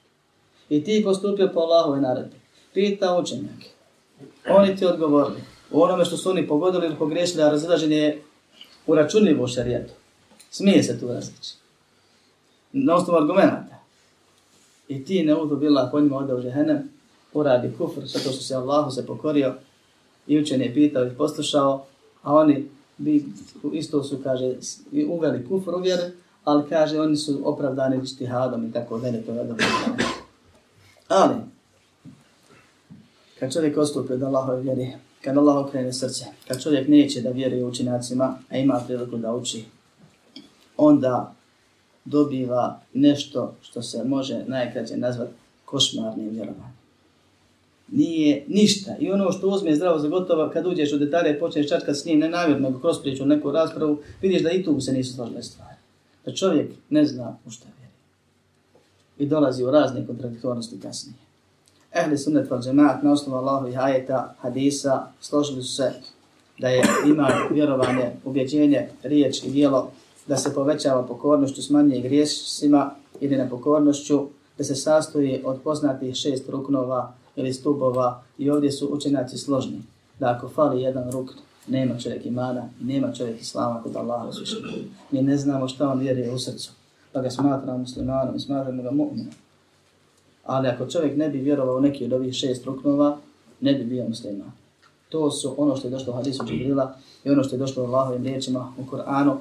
I 0.70 0.84
ti 0.84 1.02
postupio 1.04 1.50
po 1.54 1.60
Allahove 1.60 2.02
naredbi. 2.02 2.36
Pita 2.74 3.18
učenjake. 3.18 3.70
Oni 4.50 4.76
ti 4.76 4.86
odgovorili 4.86 5.42
u 5.72 5.82
onome 5.82 6.06
što 6.06 6.18
su 6.18 6.30
oni 6.30 6.48
pogodili 6.48 6.86
ili 6.86 6.96
pogriješili, 6.96 7.44
a 7.44 7.50
razilaženje 7.50 7.98
je 7.98 8.22
uračunljivo 8.88 9.44
u 9.44 9.48
šarijetu. 9.48 9.94
Smije 10.52 10.84
se 10.84 11.00
tu 11.00 11.08
različiti. 11.08 11.58
Na 12.72 12.96
osnovu 12.96 13.20
argumenta. 13.20 13.84
I 14.88 15.06
ti 15.06 15.24
ne 15.24 15.36
udu 15.36 15.56
bila 15.56 15.92
konjima 15.92 16.18
ode 16.18 16.34
u 16.34 16.42
džehennem, 16.42 16.90
poradi 17.34 17.74
kufr, 17.78 18.02
zato 18.06 18.32
što 18.32 18.44
se 18.44 18.56
Allahu 18.56 18.92
se 18.92 19.06
pokorio 19.06 19.56
i 20.32 20.40
učen 20.40 20.62
je 20.62 20.74
pitao 20.74 21.06
i 21.06 21.16
poslušao, 21.18 21.86
a 22.24 22.34
oni 22.34 22.68
bi, 22.98 23.26
isto 23.74 24.04
su, 24.04 24.18
kaže, 24.24 24.56
uveli 25.08 25.48
kufru 25.48 25.78
u 25.78 25.82
vjeru, 25.82 26.04
ali 26.44 26.70
kaže, 26.70 27.00
oni 27.00 27.18
su 27.18 27.42
opravdani 27.44 28.06
štihadom 28.06 28.66
i 28.66 28.72
tako 28.72 29.00
dalje, 29.00 29.22
to 29.22 29.32
je. 29.32 29.56
Ali, 31.08 31.36
kad 33.40 33.54
čovjek 33.54 33.78
ostupi 33.78 34.14
od 34.14 34.24
Allahove 34.24 34.62
vjeri, 34.62 34.94
kad 35.22 35.38
Allah 35.38 35.66
okrene 35.66 35.94
srce, 35.94 36.26
kad 36.48 36.64
čovjek 36.64 36.88
neće 36.88 37.22
da 37.22 37.30
vjeruje 37.30 37.66
učinacima, 37.66 38.38
a 38.50 38.58
ima 38.58 38.82
priliku 38.88 39.18
da 39.18 39.34
uči, 39.34 39.66
onda 40.78 41.34
dobiva 42.06 42.80
nešto 42.94 43.56
što 43.62 43.82
se 43.82 44.04
može 44.04 44.44
najkraće 44.48 44.98
nazvati 44.98 45.32
košmarnim 45.66 46.30
vjerovanjem. 46.30 46.71
Nije 47.92 48.46
ništa. 48.48 48.96
I 49.00 49.12
ono 49.12 49.32
što 49.32 49.48
uzme 49.48 49.76
zdravo 49.76 50.00
za 50.00 50.08
gotovo, 50.08 50.50
kad 50.54 50.66
uđeš 50.66 50.94
u 50.94 50.98
detalje 50.98 51.32
i 51.32 51.40
počneš 51.40 51.70
čačkat 51.70 51.96
s 51.96 52.06
njim, 52.06 52.20
ne 52.20 52.30
namjerno, 52.30 52.70
nego 52.70 52.80
kroz 52.80 53.02
priču 53.02 53.26
neku 53.26 53.52
raspravu, 53.52 54.00
vidiš 54.22 54.42
da 54.44 54.52
i 54.52 54.64
tu 54.64 54.82
se 54.82 54.94
nisu 54.94 55.14
složile 55.14 55.44
stvari. 55.44 55.76
Da 56.26 56.34
čovjek 56.34 56.72
ne 56.90 57.06
zna 57.06 57.38
u 57.46 57.50
šta 57.50 57.66
vjeri. 57.80 57.94
I 59.20 59.26
dolazi 59.26 59.64
u 59.64 59.72
razne 59.72 60.08
kontradiktornosti 60.08 60.80
kasnije. 60.80 61.16
Ehli 61.94 62.18
sunnet 62.18 62.50
val 62.50 62.62
džemaat 62.62 63.04
na 63.04 63.12
osnovu 63.12 63.38
Allahovih 63.38 63.80
ajeta, 63.80 64.36
hadisa, 64.40 65.08
složili 65.22 65.64
su 65.64 65.76
se 65.76 65.92
da 66.60 66.70
je 66.70 66.84
ima 67.08 67.30
vjerovanje, 67.52 68.12
ubjeđenje, 68.26 68.90
riječ 69.04 69.44
i 69.44 69.50
dijelo, 69.50 69.92
da 70.28 70.38
se 70.38 70.54
povećava 70.54 71.04
pokornošću, 71.04 71.64
smanjuje 71.64 72.02
grijesima 72.02 72.96
ili 73.20 73.38
nepokornošću, 73.38 74.28
da 74.58 74.64
se 74.64 74.76
sastoji 74.76 75.42
od 75.46 75.62
poznatih 75.64 76.16
šest 76.16 76.50
ruknova 76.50 77.14
ili 77.36 77.54
stubova 77.54 78.24
i 78.38 78.50
ovdje 78.50 78.72
su 78.72 78.88
učenjaci 78.88 79.38
složni. 79.38 79.82
Da 80.20 80.30
ako 80.30 80.50
fali 80.50 80.82
jedan 80.82 81.12
ruk, 81.12 81.30
nema 81.68 82.00
čovjek 82.00 82.26
imana 82.26 82.70
i 82.82 82.84
nema 82.84 83.14
čovjek 83.14 83.42
islama 83.42 83.84
kod 83.84 83.96
Allaha 83.96 84.28
uzvišenog. 84.30 84.72
Mi 85.12 85.22
ne 85.22 85.38
znamo 85.38 85.68
šta 85.68 85.90
on 85.90 86.00
vjeruje 86.00 86.32
u 86.32 86.40
srcu, 86.40 86.72
pa 87.12 87.22
ga 87.22 87.30
smatramo 87.30 87.78
muslimanom 87.78 88.36
i 88.36 88.40
smatramo 88.40 88.84
ga 88.84 88.90
mu'minom. 88.90 89.34
Ali 90.46 90.68
ako 90.68 90.88
čovjek 90.88 91.18
ne 91.18 91.30
bi 91.30 91.38
vjerovao 91.38 91.78
u 91.78 91.82
neki 91.82 92.06
od 92.06 92.14
ovih 92.14 92.34
šest 92.34 92.66
ruknova, 92.66 93.18
ne 93.62 93.74
bi 93.74 93.84
bio 93.84 94.08
musliman. 94.08 94.52
To 95.10 95.32
su 95.32 95.56
ono 95.58 95.76
što 95.76 95.88
je 95.88 95.92
došlo 95.92 96.14
u 96.14 96.16
hadisu 96.16 96.44
Džibrila 96.46 96.96
i 97.24 97.30
ono 97.30 97.44
što 97.44 97.56
je 97.56 97.60
došlo 97.60 97.84
u 97.84 97.86
Allahovim 97.86 98.24
riječima 98.24 98.74
u 98.78 98.86
Koranu. 98.86 99.38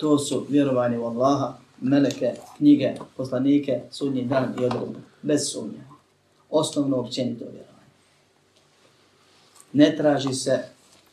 To 0.00 0.18
su 0.18 0.46
vjerovanje 0.48 0.98
u 0.98 1.04
Allaha, 1.04 1.52
meleke, 1.80 2.34
knjige, 2.56 2.94
poslanike, 3.16 3.80
sudnji 3.90 4.24
dan 4.24 4.44
i 4.60 4.64
odredbe. 4.64 4.98
Bez 5.22 5.52
sumnje. 5.52 5.91
Osnovno 6.52 6.96
općenito 6.96 7.44
vjerovanje. 7.44 7.72
Ne 9.72 9.96
traži 9.96 10.34
se 10.34 10.64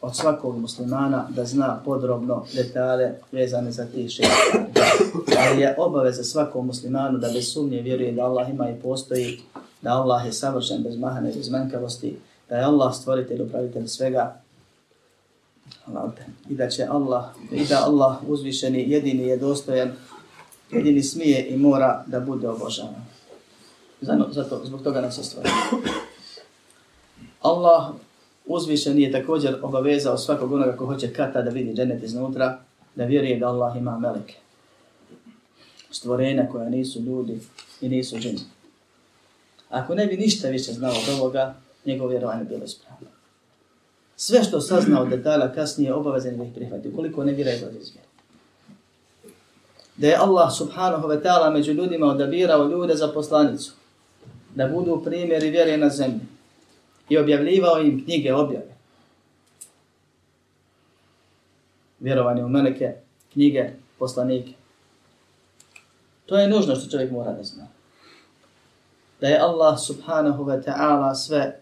od 0.02 0.16
svakog 0.16 0.60
muslimana 0.60 1.28
da 1.30 1.46
zna 1.46 1.82
podrobno 1.86 2.46
detalje 2.54 3.20
vezane 3.32 3.72
za 3.72 3.86
tih 3.86 4.12
šest. 4.12 4.32
Ali 5.38 5.62
je 5.62 5.76
obaveza 5.78 6.24
svakom 6.24 6.66
muslimanu 6.66 7.18
da 7.18 7.30
bez 7.34 7.54
sumnje 7.54 7.82
vjeruje 7.82 8.12
da 8.12 8.24
Allah 8.24 8.50
ima 8.50 8.70
i 8.70 8.80
postoji, 8.84 9.40
da 9.82 9.90
Allah 9.90 10.26
je 10.26 10.34
savršen 10.34 10.84
bez 10.84 10.98
mahane 10.98 11.32
i 11.32 11.36
bez 11.36 11.50
manjkavosti, 11.50 12.18
da 12.50 12.56
je 12.56 12.64
Allah 12.64 12.96
stvoritelj, 12.96 13.42
upravitelj 13.42 13.88
svega, 13.88 14.42
i 16.50 16.56
da 16.56 16.70
će 16.70 16.86
Allah, 16.90 17.26
i 17.52 17.66
da 17.66 17.84
Allah 17.86 18.18
uzvišeni 18.28 18.92
jedini 18.92 19.24
je 19.24 19.38
dostojan, 19.38 19.92
jedini 20.72 21.04
smije 21.04 21.48
i 21.48 21.58
mora 21.58 22.04
da 22.08 22.20
bude 22.20 22.50
obožavan. 22.50 23.09
Zato, 24.02 24.62
zbog 24.66 24.84
toga 24.84 25.02
nas 25.02 25.18
je. 25.18 25.24
Allah 27.42 27.94
uzvišen 28.46 29.00
je 29.00 29.12
također 29.12 29.60
obavezao 29.62 30.18
svakog 30.18 30.52
onoga 30.52 30.78
ko 30.78 30.86
hoće 30.86 31.14
kata 31.14 31.42
da 31.42 31.50
vidi 31.50 31.74
dženet 31.74 32.04
iznutra, 32.04 32.60
da 32.96 33.06
vjeruje 33.06 33.40
da 33.40 33.48
Allah 33.48 33.78
ima 33.78 34.00
meleke. 34.00 34.36
Stvorenja 35.92 36.48
koja 36.52 36.70
nisu 36.70 37.00
ljudi 37.00 37.40
i 37.82 37.90
nisu 37.90 38.18
džini. 38.18 38.40
Ako 39.70 39.96
ne 39.96 40.06
bi 40.06 40.18
ništa 40.18 40.48
više 40.48 40.74
znao 40.74 40.92
od 40.92 41.20
ovoga, 41.20 41.56
njegovo 41.86 42.10
vjerovanje 42.10 42.44
bilo 42.44 42.64
ispravno. 42.66 43.08
Sve 44.16 44.44
što 44.44 44.62
saznao 44.62 45.06
detalja 45.06 45.54
kasnije 45.54 45.94
obavezan 45.94 46.38
da 46.38 46.44
ih 46.44 46.54
prihvati, 46.56 46.88
ukoliko 46.88 47.24
ne 47.24 47.34
vjera 47.34 47.52
izlazi 47.52 47.78
iz 47.78 47.92
Da 49.96 50.08
je 50.08 50.16
Allah 50.16 50.50
subhanahu 50.58 51.08
wa 51.08 51.24
ta'ala 51.24 51.54
među 51.54 51.72
ljudima 51.72 52.06
odabirao 52.06 52.68
ljude 52.68 52.96
za 52.96 53.08
poslanicu, 53.08 53.72
da 54.56 54.68
budu 54.68 55.02
primjeri 55.06 55.50
vjere 55.50 55.78
na 55.78 55.90
zemlji 55.90 56.20
i 57.10 57.18
objavljivao 57.18 57.82
im 57.82 58.04
knjige 58.06 58.34
objave. 58.34 58.76
Vjerovanje 62.00 62.44
u 62.44 62.50
meleke, 62.50 62.94
knjige, 63.34 63.70
poslanike. 64.00 64.54
To 66.26 66.38
je 66.38 66.50
nužno 66.50 66.76
što 66.76 66.92
čovjek 66.92 67.12
mora 67.12 67.32
da 67.32 67.44
zna. 67.44 67.68
Da 69.22 69.28
je 69.28 69.40
Allah 69.40 69.80
subhanahu 69.80 70.44
wa 70.44 70.64
ta'ala 70.64 71.16
sve 71.16 71.60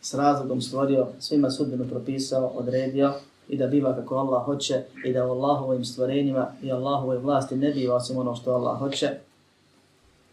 s 0.00 0.14
razlogom 0.14 0.60
stvorio, 0.60 1.06
svima 1.18 1.50
sudbinu 1.50 1.88
propisao, 1.88 2.46
odredio 2.46 3.12
i 3.48 3.56
da 3.56 3.66
biva 3.66 3.94
kako 3.94 4.16
Allah 4.16 4.44
hoće 4.44 4.82
i 5.04 5.12
da 5.12 5.26
u 5.26 5.30
Allahovim 5.30 5.84
stvorenjima 5.84 6.52
i 6.62 6.72
Allahovoj 6.72 7.18
vlasti 7.18 7.56
ne 7.56 7.72
biva 7.72 7.96
osim 7.96 8.18
ono 8.18 8.36
što 8.36 8.52
Allah 8.52 8.78
hoće, 8.78 9.10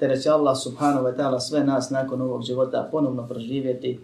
te 0.04 0.08
da 0.08 0.18
će 0.18 0.30
Allah 0.30 0.58
subhanahu 0.64 1.06
wa 1.06 1.16
ta'ala 1.16 1.39
sve 1.39 1.64
nas 1.64 1.89
nakon 1.89 2.22
ovog 2.22 2.43
života 2.43 2.88
ponovno 2.91 3.28
proživjeti 3.28 3.99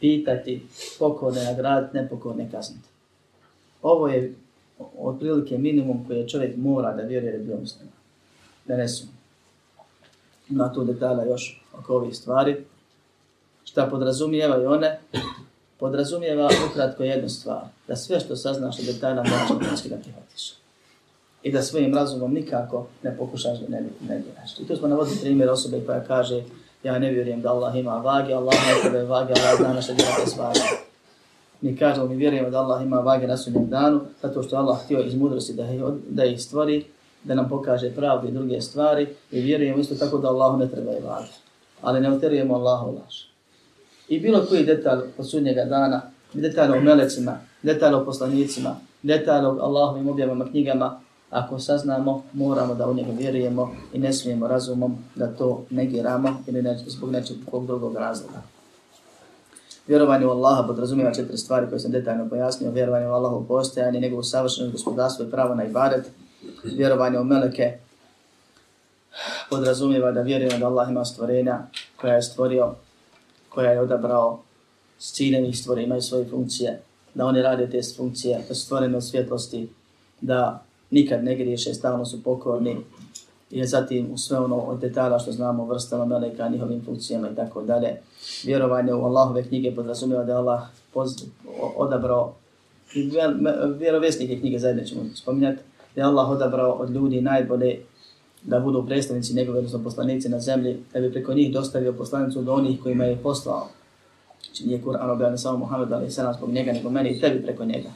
pitati, 0.00 0.66
pokorne 0.98 1.44
nagraditi, 1.44 1.96
nepokorne 1.96 2.50
kazniti. 2.50 2.88
Ovo 3.82 4.08
je 4.08 4.34
otprilike 4.98 5.58
minimum 5.58 6.04
koji 6.06 6.28
čovjek 6.28 6.56
mora 6.56 6.92
da 6.92 7.02
vjeruje 7.02 7.32
da 7.32 7.38
je 7.38 7.44
bio 7.44 7.56
muslima. 7.56 7.90
Da 8.64 8.76
ne 8.76 8.88
su. 8.88 9.06
Ima 10.48 10.72
tu 10.72 10.84
detalja 10.84 11.24
još 11.24 11.64
oko 11.78 11.94
ovih 11.94 12.16
stvari. 12.16 12.64
Šta 13.64 13.86
podrazumijeva 13.86 14.62
i 14.62 14.66
one? 14.66 15.00
Podrazumijeva 15.78 16.50
ukratko 16.70 17.02
jednu 17.02 17.28
stvar. 17.28 17.62
Da 17.88 17.96
sve 17.96 18.20
što 18.20 18.36
saznaš 18.36 18.78
od 18.78 18.84
detalja 18.84 19.22
moraš 19.22 19.82
da 19.84 19.96
prihvatiš 19.96 20.60
i 21.42 21.52
da 21.52 21.62
svojim 21.62 21.94
razumom 21.94 22.34
nikako 22.34 22.86
ne 23.02 23.16
pokušaš 23.16 23.58
da 23.58 23.68
ne, 23.68 23.82
ne 24.08 24.22
vjeraš. 24.24 24.58
I 24.58 24.66
tu 24.66 24.76
smo 24.76 24.88
navodili 24.88 25.20
primjer 25.20 25.50
osobe 25.50 25.80
koja 25.86 26.04
kaže 26.04 26.42
ja 26.82 26.98
ne 26.98 27.10
vjerujem 27.10 27.40
da 27.40 27.50
Allah 27.50 27.76
ima 27.76 27.96
vage, 27.96 28.34
Allah 28.34 28.54
ne 28.54 28.82
tebe 28.82 29.02
vage, 29.02 29.32
Allah 29.32 29.56
zna 29.58 29.72
na 29.72 29.82
što 29.82 29.94
djelate 29.94 30.26
svage. 30.26 30.60
Mi 31.60 31.76
kažemo, 31.76 32.06
mi 32.06 32.16
vjerujemo 32.16 32.50
da 32.50 32.58
Allah 32.58 32.82
ima 32.82 32.96
vage 33.00 33.26
na 33.26 33.36
sudnjem 33.36 33.68
danu, 33.68 34.00
zato 34.22 34.42
što 34.42 34.56
Allah 34.56 34.84
htio 34.84 35.00
iz 35.00 35.14
mudrosti 35.14 35.52
da, 35.52 35.66
da 36.08 36.24
ih 36.24 36.42
stvori, 36.42 36.84
da 37.24 37.34
nam 37.34 37.48
pokaže 37.48 37.90
pravdu 37.90 38.28
i 38.28 38.32
druge 38.32 38.60
stvari 38.60 39.06
i 39.30 39.40
vjerujemo 39.40 39.78
isto 39.78 39.94
tako 39.94 40.18
da 40.18 40.28
Allahu 40.28 40.58
ne 40.58 40.68
treba 40.68 40.92
i 40.92 41.00
vage. 41.00 41.32
Ali 41.82 42.00
ne 42.00 42.12
utjerujemo 42.12 42.54
Allahu 42.54 42.86
laž. 42.86 43.22
I 44.08 44.20
bilo 44.20 44.46
koji 44.48 44.64
detalj 44.64 44.98
od 45.18 45.30
sudnjega 45.30 45.64
dana, 45.64 46.02
detalj 46.34 46.70
o 46.70 46.80
melecima, 46.80 47.40
detalj 47.62 47.94
o 47.94 48.04
poslanicima, 48.04 48.76
detalj 49.02 49.44
o 49.44 49.58
Allahovim 49.60 50.08
objavama 50.08 50.44
knjigama, 50.50 51.00
ako 51.30 51.58
saznamo, 51.58 52.22
moramo 52.32 52.74
da 52.74 52.88
u 52.88 52.94
njega 52.94 53.12
vjerujemo 53.12 53.74
i 53.92 53.98
ne 53.98 54.12
smijemo 54.12 54.48
razumom 54.48 54.98
da 55.14 55.26
to 55.26 55.64
negiramo 55.70 56.42
ili 56.46 56.62
ne, 56.62 56.78
zbog 56.86 57.10
nečeg 57.10 57.36
drugog 57.66 57.96
razloga. 57.96 58.42
Vjerovanje 59.86 60.26
u 60.26 60.30
Allaha 60.30 60.62
podrazumijeva 60.66 61.14
četiri 61.14 61.36
stvari 61.36 61.66
koje 61.68 61.78
sam 61.78 61.90
detaljno 61.90 62.28
pojasnio. 62.28 62.70
Vjerovanje 62.70 63.06
u 63.06 63.12
Allaha 63.12 63.34
u 63.34 63.46
postojanje, 63.46 64.00
njegovu 64.00 64.22
savršenu 64.22 64.70
gospodarstvo 64.70 65.24
i 65.24 65.30
pravo 65.30 65.54
na 65.54 65.64
ibadet. 65.64 66.10
Vjerovanje 66.64 67.18
u 67.18 67.24
meleke 67.24 67.78
podrazumijeva 69.50 70.12
da 70.12 70.22
vjerujemo 70.22 70.58
da 70.58 70.66
Allah 70.66 70.90
ima 70.90 71.04
stvorenja 71.04 71.58
koja 72.00 72.14
je 72.14 72.22
stvorio, 72.22 72.74
koja 73.48 73.70
je 73.70 73.80
odabrao 73.80 74.40
s 74.98 75.12
ciljem 75.12 75.44
ih 75.44 75.58
stvore, 75.58 75.82
imaju 75.82 76.02
svoje 76.02 76.28
funkcije, 76.28 76.80
da 77.14 77.26
oni 77.26 77.42
rade 77.42 77.70
te 77.70 77.80
funkcije, 77.96 78.44
da 78.48 78.54
su 78.54 78.64
stvorene 78.64 78.96
od 78.96 79.04
svjetlosti, 79.04 79.68
da 80.20 80.62
nikad 80.90 81.24
ne 81.24 81.34
griješe, 81.34 81.74
stalno 81.74 82.04
su 82.04 82.22
pokorni 82.22 82.76
i 83.50 83.66
zatim 83.66 84.12
u 84.12 84.18
sve 84.18 84.38
ono 84.38 84.56
od 84.56 84.80
detalja 84.80 85.18
što 85.18 85.32
znamo 85.32 85.64
vrstama 85.64 86.04
meleka, 86.04 86.48
njihovim 86.48 86.84
funkcijama 86.84 87.30
i 87.30 87.36
tako 87.36 87.62
dalje. 87.62 88.00
Vjerovanje 88.44 88.94
u 88.94 89.04
Allahove 89.04 89.42
knjige 89.42 89.74
podrazumijeva 89.74 90.24
da 90.24 90.32
je 90.32 90.38
Allah 90.38 90.60
poz, 90.94 91.10
odabrao 91.76 92.34
i 92.94 93.10
vjerovjesnike 93.78 94.40
knjige 94.40 94.58
zajedno 94.58 94.84
ćemo 94.84 95.02
spominjati, 95.14 95.62
da 95.94 96.00
je 96.00 96.06
Allah 96.06 96.30
odabrao 96.30 96.72
od 96.72 96.90
ljudi 96.90 97.20
najbolje 97.20 97.80
da 98.42 98.60
budu 98.60 98.86
predstavnici 98.86 99.34
njegove, 99.34 99.58
odnosno 99.58 99.82
poslanici 99.84 100.28
na 100.28 100.40
zemlji, 100.40 100.76
da 100.92 101.00
bi 101.00 101.12
preko 101.12 101.34
njih 101.34 101.52
dostavio 101.52 101.92
poslanicu 101.92 102.42
do 102.42 102.52
onih 102.54 102.82
kojima 102.82 103.04
je 103.04 103.16
poslao. 103.22 103.68
Znači 104.44 104.66
nije 104.66 104.82
Kur'an 104.82 105.10
objavljen 105.10 105.38
samo 105.38 105.58
Muhammed, 105.58 105.92
ali 105.92 106.04
i 106.04 106.22
nas 106.22 106.36
zbog 106.36 106.50
njega, 106.50 106.72
nego 106.72 106.90
meni 106.90 107.10
i 107.10 107.20
tebi 107.20 107.42
preko 107.42 107.64
njega. 107.64 107.88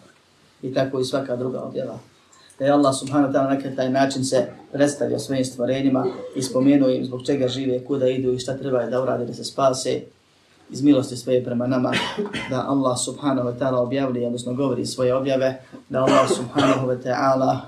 I 0.63 0.75
tako 0.75 1.01
i 1.01 1.05
svaka 1.05 1.37
druga 1.37 1.63
objava 1.63 1.99
da 2.59 2.65
je 2.65 2.71
Allah 2.71 2.95
subhanahu 2.95 3.33
wa 3.33 3.35
ta'ala 3.35 3.71
na 3.71 3.77
taj 3.77 3.91
način 3.91 4.25
se 4.25 4.47
predstavio 4.73 5.19
svojim 5.19 5.45
stvorenjima 5.45 6.07
i 6.37 6.43
spomenuo 6.43 6.89
im 6.89 7.05
zbog 7.05 7.27
čega 7.27 7.49
žive, 7.49 7.85
kuda 7.85 8.09
idu 8.09 8.33
i 8.33 8.39
šta 8.39 8.57
treba 8.57 8.87
da 8.87 9.03
urade 9.03 9.25
da 9.25 9.35
se 9.35 9.45
spase 9.45 10.01
iz 10.71 10.83
milosti 10.83 11.17
svoje 11.17 11.45
prema 11.45 11.67
nama, 11.67 11.93
da 12.51 12.65
Allah 12.69 12.99
subhanahu 13.05 13.49
wa 13.49 13.59
ta'ala 13.59 13.77
objavlja, 13.77 14.27
odnosno 14.27 14.55
govori 14.55 14.87
svoje 14.87 15.15
objave, 15.15 15.63
da 15.89 16.01
Allah 16.01 16.29
subhanahu 16.37 16.87
wa 16.87 17.03
ta'ala 17.03 17.59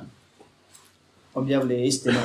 objavljuje 1.35 1.87
istinu, 1.87 2.19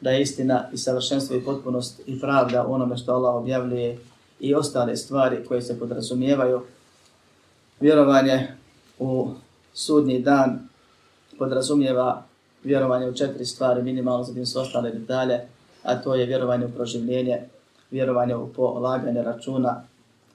da 0.00 0.10
je 0.10 0.22
istina 0.22 0.68
i 0.72 0.78
savršenstvo 0.78 1.36
i 1.36 1.44
potpunost 1.44 2.00
i 2.06 2.20
pravda 2.20 2.66
onome 2.66 2.96
što 2.96 3.12
Allah 3.12 3.34
objavljuje 3.34 3.98
i 4.40 4.54
ostale 4.54 4.96
stvari 4.96 5.44
koje 5.48 5.62
se 5.62 5.78
podrazumijevaju. 5.78 6.62
Vjerovanje 7.80 8.48
u 8.98 9.30
sudnji 9.74 10.18
dan 10.18 10.68
podrazumijeva 11.38 12.22
vjerovanje 12.64 13.08
u 13.08 13.14
četiri 13.14 13.44
stvari, 13.44 13.82
minimalno 13.82 14.24
za 14.24 14.34
tim 14.34 14.46
su 14.46 14.60
ostale 14.60 14.90
detalje, 14.90 15.40
a 15.82 15.94
to 15.94 16.14
je 16.14 16.26
vjerovanje 16.26 16.66
u 16.66 16.70
proživljenje, 16.70 17.42
vjerovanje 17.90 18.36
u 18.36 18.52
polaganje 18.52 19.22
računa, 19.22 19.82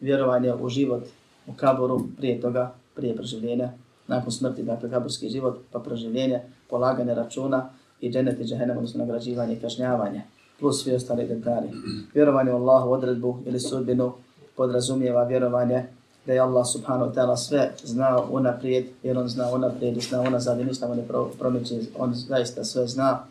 vjerovanje 0.01 0.53
u 0.53 0.69
život 0.69 1.03
u 1.47 1.53
kaboru 1.53 2.01
prije 2.17 2.41
toga, 2.41 2.73
prije 2.95 3.15
proživljenja, 3.15 3.69
nakon 4.07 4.31
smrti, 4.31 4.63
dakle 4.63 4.89
kaburski 4.89 5.29
život, 5.29 5.57
pa 5.71 5.79
proživljenje, 5.79 6.41
polaganje 6.69 7.13
računa 7.13 7.69
i 8.01 8.11
dženet 8.11 8.39
i 8.39 8.43
džehennem, 8.43 8.77
odnosno 8.77 9.05
nagrađivanje 9.05 9.53
i 9.53 9.59
kažnjavanje, 9.59 10.21
plus 10.59 10.83
svi 10.83 10.95
ostali 10.95 11.27
detalji. 11.27 11.69
Vjerovanje 12.13 12.51
u 12.51 12.55
Allahu 12.55 12.91
odredbu 12.91 13.37
ili 13.45 13.59
sudbinu 13.59 14.13
podrazumijeva 14.55 15.23
vjerovanje 15.23 15.85
da 16.25 16.33
je 16.33 16.39
Allah 16.39 16.65
subhanahu 16.67 17.11
wa 17.11 17.13
ta'ala 17.13 17.37
sve 17.37 17.71
znao 17.83 18.27
unaprijed, 18.31 18.85
jer 19.03 19.17
on 19.17 19.27
zna 19.27 19.51
unaprijed 19.53 19.97
i 19.97 20.01
zna 20.01 20.21
unazad 20.21 20.59
i 20.59 20.63
ništa 20.63 20.87
mu 20.87 20.95
ne 20.95 21.03
promiče, 21.39 21.79
on 21.97 22.13
zaista 22.13 22.63
sve 22.63 22.87
zna. 22.87 23.23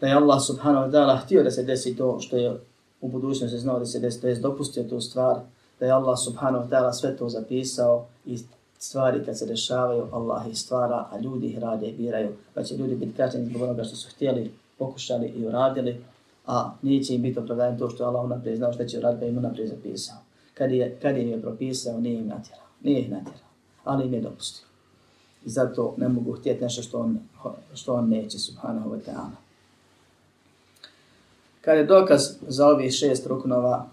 Da 0.00 0.06
je 0.06 0.14
Allah 0.14 0.42
subhanahu 0.46 0.86
wa 0.86 0.90
ta'ala 0.90 1.16
htio 1.16 1.42
da 1.42 1.50
se 1.50 1.62
desi 1.62 1.96
to 1.96 2.20
što 2.20 2.36
je 2.36 2.60
u 3.00 3.08
budućnosti 3.08 3.58
znao 3.58 3.78
da 3.78 3.86
se 3.86 3.98
desi, 3.98 4.20
to 4.20 4.28
je 4.28 4.34
dopustio 4.34 4.82
tu 4.82 5.00
stvar, 5.00 5.36
da 5.80 5.86
je 5.86 5.92
Allah 5.92 6.18
subhanahu 6.24 6.64
wa 6.64 6.68
ta'ala 6.70 6.92
sve 6.92 7.16
to 7.16 7.28
zapisao 7.28 8.06
i 8.26 8.38
stvari 8.78 9.24
kad 9.24 9.38
se 9.38 9.46
dešavaju, 9.46 10.08
Allah 10.12 10.48
ih 10.48 10.58
stvara, 10.58 11.06
a 11.10 11.18
ljudi 11.20 11.46
ih 11.46 11.58
rade 11.58 11.86
i 11.86 11.96
biraju. 11.96 12.28
Pa 12.54 12.62
će 12.62 12.76
ljudi 12.76 12.94
biti 12.94 13.16
kaženi 13.16 13.46
zbog 13.46 13.62
onoga 13.62 13.84
što 13.84 13.96
su 13.96 14.08
htjeli, 14.14 14.52
pokušali 14.78 15.26
i 15.26 15.46
uradili, 15.46 16.04
a 16.46 16.70
neće 16.82 17.14
im 17.14 17.22
biti 17.22 17.38
opravdajem 17.38 17.78
to 17.78 17.90
što 17.90 18.02
je 18.02 18.06
Allah 18.06 18.24
unaprijed 18.24 18.56
znao 18.56 18.72
što 18.72 18.84
će 18.84 18.98
uraditi, 18.98 19.20
pa 19.20 19.26
im 19.26 19.38
unaprijed 19.38 19.68
zapisao 19.68 20.27
kad 20.58 20.70
je, 20.70 20.98
kad 21.02 21.16
je, 21.16 21.30
je 21.30 21.42
propisao, 21.42 22.00
nije 22.00 22.18
im 22.18 22.26
natjerao. 22.26 22.66
Nije 22.82 23.00
ih 23.00 23.10
natjerao, 23.10 23.48
ali 23.84 24.06
im 24.06 24.14
je 24.14 24.20
dopustio. 24.20 24.66
I 25.44 25.50
zato 25.50 25.94
ne 25.96 26.08
mogu 26.08 26.32
htjeti 26.32 26.64
nešto 26.64 26.82
što 26.82 26.98
on, 26.98 27.18
što 27.74 27.94
on 27.94 28.08
neće, 28.08 28.38
subhanahu 28.38 28.90
wa 28.90 28.98
ta'ala. 29.06 29.36
Kad 31.60 31.76
je 31.76 31.84
dokaz 31.84 32.22
za 32.48 32.68
ovih 32.68 32.92
šest 32.92 33.26
ruknova 33.26 33.88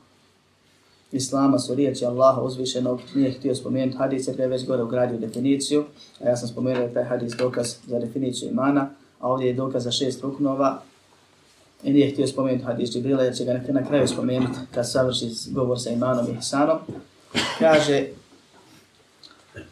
Islama 1.11 1.59
su 1.59 1.75
riječi 1.75 2.05
Allaha 2.05 2.41
uzvišenog, 2.41 2.99
nije 3.15 3.31
htio 3.31 3.55
spomenuti 3.55 3.97
hadis, 3.97 4.27
jer 4.27 4.39
je 4.39 4.47
već 4.47 4.67
gore 4.67 4.83
ugradio 4.83 5.17
definiciju, 5.17 5.83
a 6.19 6.29
ja 6.29 6.35
sam 6.37 6.47
spomenuo 6.47 6.87
taj 6.87 7.03
hadis 7.03 7.33
dokaz 7.33 7.75
za 7.87 7.99
definiciju 7.99 8.49
imana, 8.49 8.89
a 9.19 9.31
ovdje 9.31 9.47
je 9.47 9.53
dokaz 9.53 9.83
za 9.83 9.91
šest 9.91 10.21
ruknova, 10.23 10.81
nije 11.83 12.11
htio 12.11 12.27
spomenuti 12.27 12.65
hadis 12.65 12.91
Džibrila, 12.91 13.23
jer 13.23 13.35
će 13.35 13.45
ga 13.45 13.59
na 13.67 13.85
kraju 13.87 14.07
spomenuti 14.07 14.59
kad 14.73 14.91
savrši 14.91 15.29
govor 15.51 15.79
sa 15.79 15.89
imanom 15.89 16.27
i 16.27 16.37
ihsanom. 16.37 16.77
Kaže, 17.59 18.07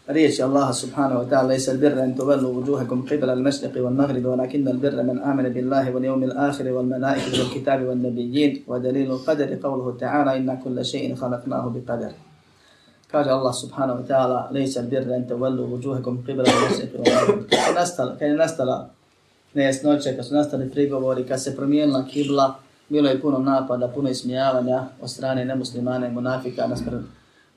riječi 0.08 0.44
Allaha 0.44 0.74
subhanahu 0.74 1.24
wa 1.24 1.30
ta'ala, 1.30 1.48
lejsa 1.48 1.72
l-birra 1.74 2.04
en 2.04 2.16
tuvellu 2.18 2.52
vujuhakum 2.52 3.08
qibla 3.08 3.32
al-mashriqi 3.34 3.80
wal 3.80 3.94
maghribi, 3.94 4.28
wa 4.28 4.36
lakinna 4.36 4.72
l-birra 4.72 5.04
man 5.04 5.20
amene 5.24 5.50
billahi 5.50 5.92
wal 5.94 6.04
yawmi 6.04 6.26
l-akhiri 6.28 6.72
wal 6.72 6.86
malaikati 6.86 7.40
wal 7.40 7.50
kitabi 7.50 7.86
wal 7.86 7.98
nabijin, 7.98 8.64
wa 8.68 8.80
dalilu 8.80 9.20
qadari 9.26 9.60
qavluhu 9.60 9.98
ta'ala, 10.00 10.36
inna 10.36 10.56
kulla 10.64 10.84
še'in 10.84 11.16
khalaqnahu 11.16 11.74
bi 11.74 11.82
qadar. 11.82 12.12
Kaže 13.12 13.30
Allah 13.30 13.54
subhanahu 13.54 14.00
wa 14.02 14.06
ta'ala, 14.08 14.50
lejsa 14.52 14.82
l-birra 14.82 15.16
en 15.16 15.28
tuvellu 15.28 15.68
vujuhakum 15.68 16.24
qibla 16.26 16.44
al-mashriqi 16.44 16.96
wal 16.98 17.14
maghribi. 17.16 17.44
Kad 18.20 18.30
je 18.30 18.36
nastala 18.36 18.90
nejasnoće, 19.54 20.16
kad 20.16 20.26
su 20.26 20.34
nastali 20.34 20.70
prigovori, 20.70 21.28
kad 21.28 21.44
se 21.44 21.56
promijenila 21.56 22.06
kibla, 22.06 22.56
bilo 22.90 23.10
je 23.10 23.22
puno 23.22 23.38
napada, 23.40 23.88
puno 23.88 24.10
ismijavanja 24.10 24.88
od 25.02 25.10
strane 25.10 25.46
nemuslimana 25.46 26.08
i 26.08 26.12
monafika 26.12 26.68
naspred 26.68 27.02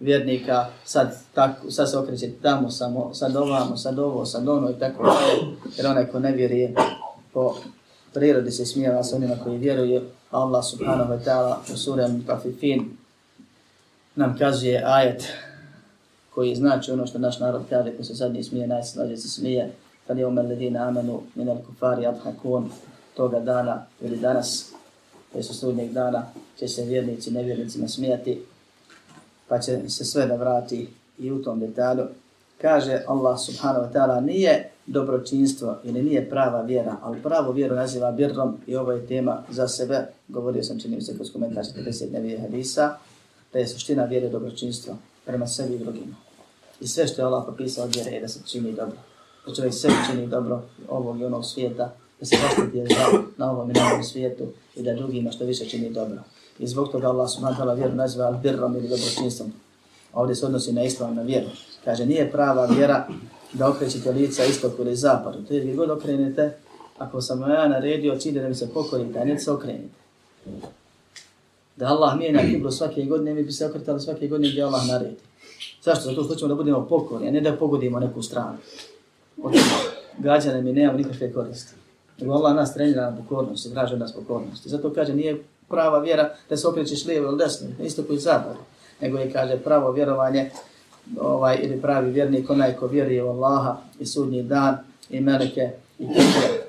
vjernika, 0.00 0.66
sad, 0.84 1.16
tako, 1.34 1.70
sad 1.70 1.90
se 1.90 1.98
okreće 1.98 2.30
tamo 2.42 2.70
samo, 2.70 3.14
sad 3.14 3.36
ovamo, 3.36 3.76
sad 3.76 3.98
ovo, 3.98 4.26
sad 4.26 4.48
ono 4.48 4.70
i 4.70 4.78
tako 4.78 5.02
dalje, 5.02 5.56
jer 5.76 5.86
onaj 5.86 6.06
ko 6.06 6.18
ne 6.18 6.32
vjeruje, 6.32 6.74
po 7.32 7.54
prirodi 8.14 8.50
se 8.50 8.66
smijeva 8.66 9.02
sa 9.02 9.16
onima 9.16 9.34
koji 9.44 9.58
vjeruju, 9.58 10.02
Allah 10.30 10.64
subhanahu 10.64 11.12
wa 11.12 11.18
ta'ala 11.24 11.56
u 11.72 11.76
surem 11.76 12.24
Tafifin 12.26 12.96
nam 14.14 14.36
kazuje 14.38 14.82
ajet 14.86 15.24
koji 16.34 16.54
znači 16.54 16.90
ono 16.90 17.06
što 17.06 17.18
naš 17.18 17.40
narod 17.40 17.62
kaže, 17.70 17.90
ko 17.96 18.04
se 18.04 18.14
sad 18.14 18.34
ne 18.34 18.42
smije, 18.42 18.66
najslađe 18.66 19.16
se 19.16 19.28
smije, 19.28 19.72
kad 20.06 20.18
je 20.18 20.26
umar 20.26 20.44
ledina 20.44 20.88
amenu 20.88 21.22
min 21.34 21.48
al 21.48 21.58
kufari 21.66 22.06
adhakun 22.06 22.70
toga 23.16 23.40
dana 23.40 23.86
ili 24.00 24.16
danas, 24.16 24.72
to 25.32 25.38
je 25.38 25.42
sudnjeg 25.42 25.92
dana, 25.92 26.22
će 26.58 26.68
se 26.68 26.84
vjernici, 26.84 27.30
nevjernici 27.30 27.80
nasmijati, 27.80 28.42
pa 29.48 29.58
će 29.58 29.88
se 29.88 30.04
sve 30.04 30.26
da 30.26 30.36
vrati 30.36 30.88
i 31.18 31.32
u 31.32 31.42
tom 31.42 31.60
detalju. 31.60 32.04
Kaže 32.60 33.02
Allah 33.06 33.40
subhanahu 33.40 33.86
wa 33.86 33.92
ta'ala, 33.92 34.20
nije 34.20 34.70
dobročinstvo 34.86 35.76
ili 35.84 36.02
nije 36.02 36.30
prava 36.30 36.62
vjera, 36.62 36.96
ali 37.02 37.22
pravo 37.22 37.52
vjeru 37.52 37.74
naziva 37.74 38.12
birrom 38.12 38.56
i 38.66 38.76
ovo 38.76 38.92
je 38.92 39.06
tema 39.06 39.42
za 39.50 39.68
sebe. 39.68 40.06
Govorio 40.28 40.62
sam 40.62 40.80
čini 40.80 40.96
mi 40.96 41.02
se 41.02 41.14
kroz 41.14 41.32
komentar 41.32 41.64
40 41.64 42.12
nevije 42.12 42.40
hadisa, 42.40 42.96
da 43.52 43.58
je 43.58 43.66
suština 43.66 44.04
vjere 44.04 44.28
dobročinstvo. 44.28 44.96
prema 45.24 45.46
sebi 45.46 45.74
i 45.74 45.78
drugima. 45.78 46.16
I 46.80 46.86
sve 46.86 47.06
što 47.06 47.22
je 47.22 47.26
Allah 47.26 47.44
popisao 47.46 47.84
od 47.84 47.94
vjere 47.94 48.10
je 48.10 48.20
da 48.20 48.28
se 48.28 48.40
čini 48.46 48.72
dobro. 48.72 48.96
Znači, 49.46 49.50
da 49.50 49.54
čovjek 49.54 49.74
sve 49.74 49.90
čini 50.10 50.26
dobro 50.26 50.62
ovog 50.88 51.20
i 51.20 51.24
onog 51.24 51.44
svijeta, 51.44 51.92
da 52.20 52.26
se 52.26 52.36
zaštiti 52.42 52.94
zla 52.94 53.22
na 53.36 53.50
ovom 53.50 53.70
i 53.70 53.72
na 53.72 53.80
ovom 53.92 54.04
svijetu 54.04 54.44
i 54.76 54.82
da 54.82 54.94
drugima 54.94 55.32
što 55.32 55.44
više 55.44 55.64
čini 55.68 55.90
dobro. 55.90 56.18
I 56.58 56.66
zbog 56.66 56.92
toga 56.92 57.08
Allah 57.08 57.30
subhanahu 57.30 57.62
wa 57.62 57.66
ta'ala 57.66 57.76
vjeru 57.76 57.94
naziva 57.94 58.24
al-birrom 58.24 58.76
ili 58.76 58.88
dobročinstvom. 58.88 59.52
Ovdje 60.12 60.34
se 60.34 60.46
odnosi 60.46 60.72
na 60.72 60.84
islam, 60.84 61.14
na 61.14 61.22
vjeru. 61.22 61.46
Kaže, 61.84 62.06
nije 62.06 62.32
prava 62.32 62.66
vjera 62.66 63.08
da 63.52 63.70
okrećete 63.70 64.12
lica 64.12 64.44
istoku 64.44 64.82
ili 64.82 64.96
zapadu. 64.96 65.38
To 65.44 65.54
je 65.54 65.60
gdje 65.60 65.74
god 65.74 65.90
okrenete, 65.90 66.56
ako 66.98 67.20
sam 67.20 67.40
ja 67.40 67.68
naredio 67.68 68.16
cilje 68.18 68.42
da 68.42 68.48
mi 68.48 68.54
se 68.54 68.68
pokorite, 68.74 69.18
a 69.18 69.24
ne 69.24 69.38
se 69.38 69.50
okrenite. 69.50 69.98
Da 71.76 71.86
Allah 71.86 72.18
mijenja 72.18 72.40
kiblu 72.50 72.70
svake 72.70 73.04
godine, 73.04 73.34
mi 73.34 73.42
bi 73.42 73.52
se 73.52 73.66
okretali 73.66 74.00
svake 74.00 74.28
godine 74.28 74.50
gdje 74.50 74.62
Allah 74.62 74.88
naredi. 74.88 75.16
Zašto? 75.82 76.08
Zato 76.08 76.24
što 76.24 76.34
ćemo 76.34 76.48
da 76.48 76.54
budemo 76.54 76.86
pokorni, 76.86 77.28
a 77.28 77.30
ne 77.30 77.40
da 77.40 77.56
pogodimo 77.56 78.00
neku 78.00 78.22
stranu. 78.22 78.58
Od 79.42 79.54
gađane 80.18 80.62
mi 80.62 80.72
nemamo 80.72 80.98
nikakve 80.98 81.32
koristi. 81.32 81.74
Nego 82.18 82.32
Allah 82.32 82.54
nas 82.54 82.74
trenira 82.74 83.10
na 83.10 83.16
pokornost 83.16 83.66
i 83.66 83.96
nas 83.96 84.12
pokornost. 84.12 84.66
I 84.66 84.68
zato 84.68 84.92
kaže, 84.92 85.14
nije 85.14 85.42
prava 85.68 85.98
vjera 85.98 86.34
da 86.48 86.56
se 86.56 86.68
okrećeš 86.68 87.04
lijevo 87.04 87.26
ili 87.26 87.38
desno, 87.38 87.68
isto 87.82 88.02
koji 88.02 88.18
zapadu. 88.18 88.58
Nego 89.00 89.18
je, 89.18 89.32
kaže, 89.32 89.56
pravo 89.56 89.92
vjerovanje 89.92 90.50
ovaj, 91.20 91.58
ili 91.62 91.80
pravi 91.80 92.10
vjernik, 92.10 92.50
onaj 92.50 92.76
ko 92.76 92.86
vjeruje 92.86 93.24
u 93.24 93.28
Allaha 93.28 93.76
i 94.00 94.06
sudnji 94.06 94.42
dan 94.42 94.76
i 95.10 95.20
meleke 95.20 95.70
i 95.98 96.06
kuće 96.06 96.66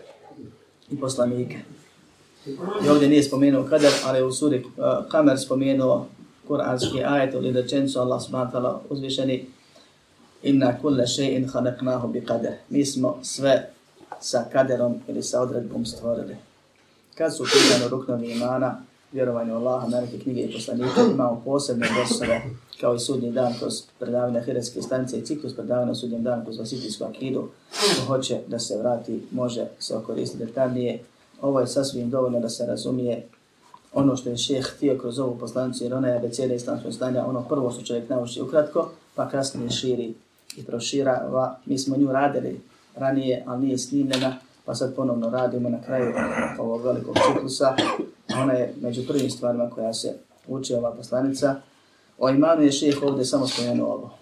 i 0.92 1.00
poslanike. 1.00 1.58
I 2.86 2.90
ovdje 2.90 3.10
nije 3.10 3.24
spomenuo 3.24 3.64
kader, 3.64 3.92
ali 4.06 4.24
u 4.24 4.32
suri 4.32 4.58
uh, 4.58 5.10
Kamer 5.10 5.40
spomenuo 5.40 6.08
kuranski 6.48 7.04
ajet 7.04 7.34
ili 7.34 7.52
rečenicu 7.52 8.00
Allah 8.00 8.22
subhanahu 8.22 8.80
uzvišeni 8.90 9.46
inna 10.44 10.78
kulle 10.82 11.04
še'in 11.04 11.52
haneknahu 11.52 12.08
bi 12.08 12.26
kader. 12.26 12.54
Mi 12.70 12.86
smo 12.86 13.18
sve 13.22 13.70
sa 14.20 14.46
kaderom 14.52 14.96
ili 15.08 15.24
sa 15.24 15.42
odredbom 15.42 15.86
stvorili. 15.86 16.36
Kad 17.16 17.36
su 17.36 17.44
pitano 17.44 17.90
ruknovi 17.90 18.32
imana, 18.32 18.82
vjerovanje 19.12 19.54
u 19.54 19.56
Allaha, 19.56 19.88
na 19.88 20.02
knjige 20.24 20.42
i 20.42 20.54
poslanike, 20.54 21.02
imamo 21.14 21.42
posebne 21.46 21.88
dosove, 22.02 22.42
kao 22.82 22.96
i 22.96 23.00
sudnji 23.00 23.32
dan 23.32 23.54
kroz 23.60 23.74
predavanje 24.00 24.42
Hiretske 24.42 24.82
stanice 24.82 25.20
i 25.20 25.26
ciklus 25.26 25.56
predavanja 25.56 25.96
sudnjem 25.96 26.24
dan 26.24 26.44
kroz 26.44 26.60
Vasitijsku 26.60 27.04
akidu, 27.04 27.50
ko 27.72 28.06
hoće 28.06 28.40
da 28.48 28.60
se 28.60 28.78
vrati, 28.78 29.22
može 29.32 29.66
se 29.80 29.96
okoristiti 29.96 30.46
detaljnije. 30.46 31.00
Ovo 31.42 31.60
je 31.60 31.68
sasvim 31.68 32.10
dovoljno 32.10 32.40
da 32.40 32.50
se 32.50 32.66
razumije 32.66 33.28
ono 33.94 34.16
što 34.16 34.30
je 34.30 34.38
šeh 34.38 34.66
htio 34.66 34.98
kroz 35.02 35.20
ovu 35.20 35.38
poslanicu, 35.38 35.84
jer 35.84 35.94
ona 35.94 36.08
je 36.08 36.18
abeceda 36.18 36.54
islamskog 36.54 36.94
stanja, 36.94 37.26
ono 37.26 37.42
prvo 37.42 37.72
što 37.72 37.82
čovjek 37.82 38.10
nauči 38.10 38.42
ukratko, 38.42 38.90
pa 39.16 39.30
kasnije 39.30 39.70
širi 39.70 40.14
i 40.56 40.64
proširava. 40.64 41.60
Mi 41.66 41.78
smo 41.78 41.98
nju 41.98 42.12
radili 42.12 42.62
ranije, 42.96 43.44
ali 43.48 43.66
nije 43.66 43.78
snimljena, 43.78 44.36
pa 44.66 44.76
sad 44.76 44.96
ponovno 44.96 45.30
radimo 45.30 45.70
na 45.70 45.82
kraju 45.82 46.14
ovog 46.60 46.86
velikog 46.86 47.16
ciklusa. 47.28 47.76
Ona 48.42 48.54
je 48.54 48.74
među 48.82 49.08
prvim 49.08 49.30
stvarima 49.30 49.70
koja 49.70 49.94
se 49.94 50.14
uči 50.48 50.74
ova 50.74 50.92
poslanica. 50.92 51.56
O 52.18 52.30
imanu 52.30 52.62
je 52.62 52.72
šeh 52.72 53.04
ovdje 53.04 53.26
samo 53.26 53.48
spomenuo 53.48 53.94
ovo. 53.94 54.14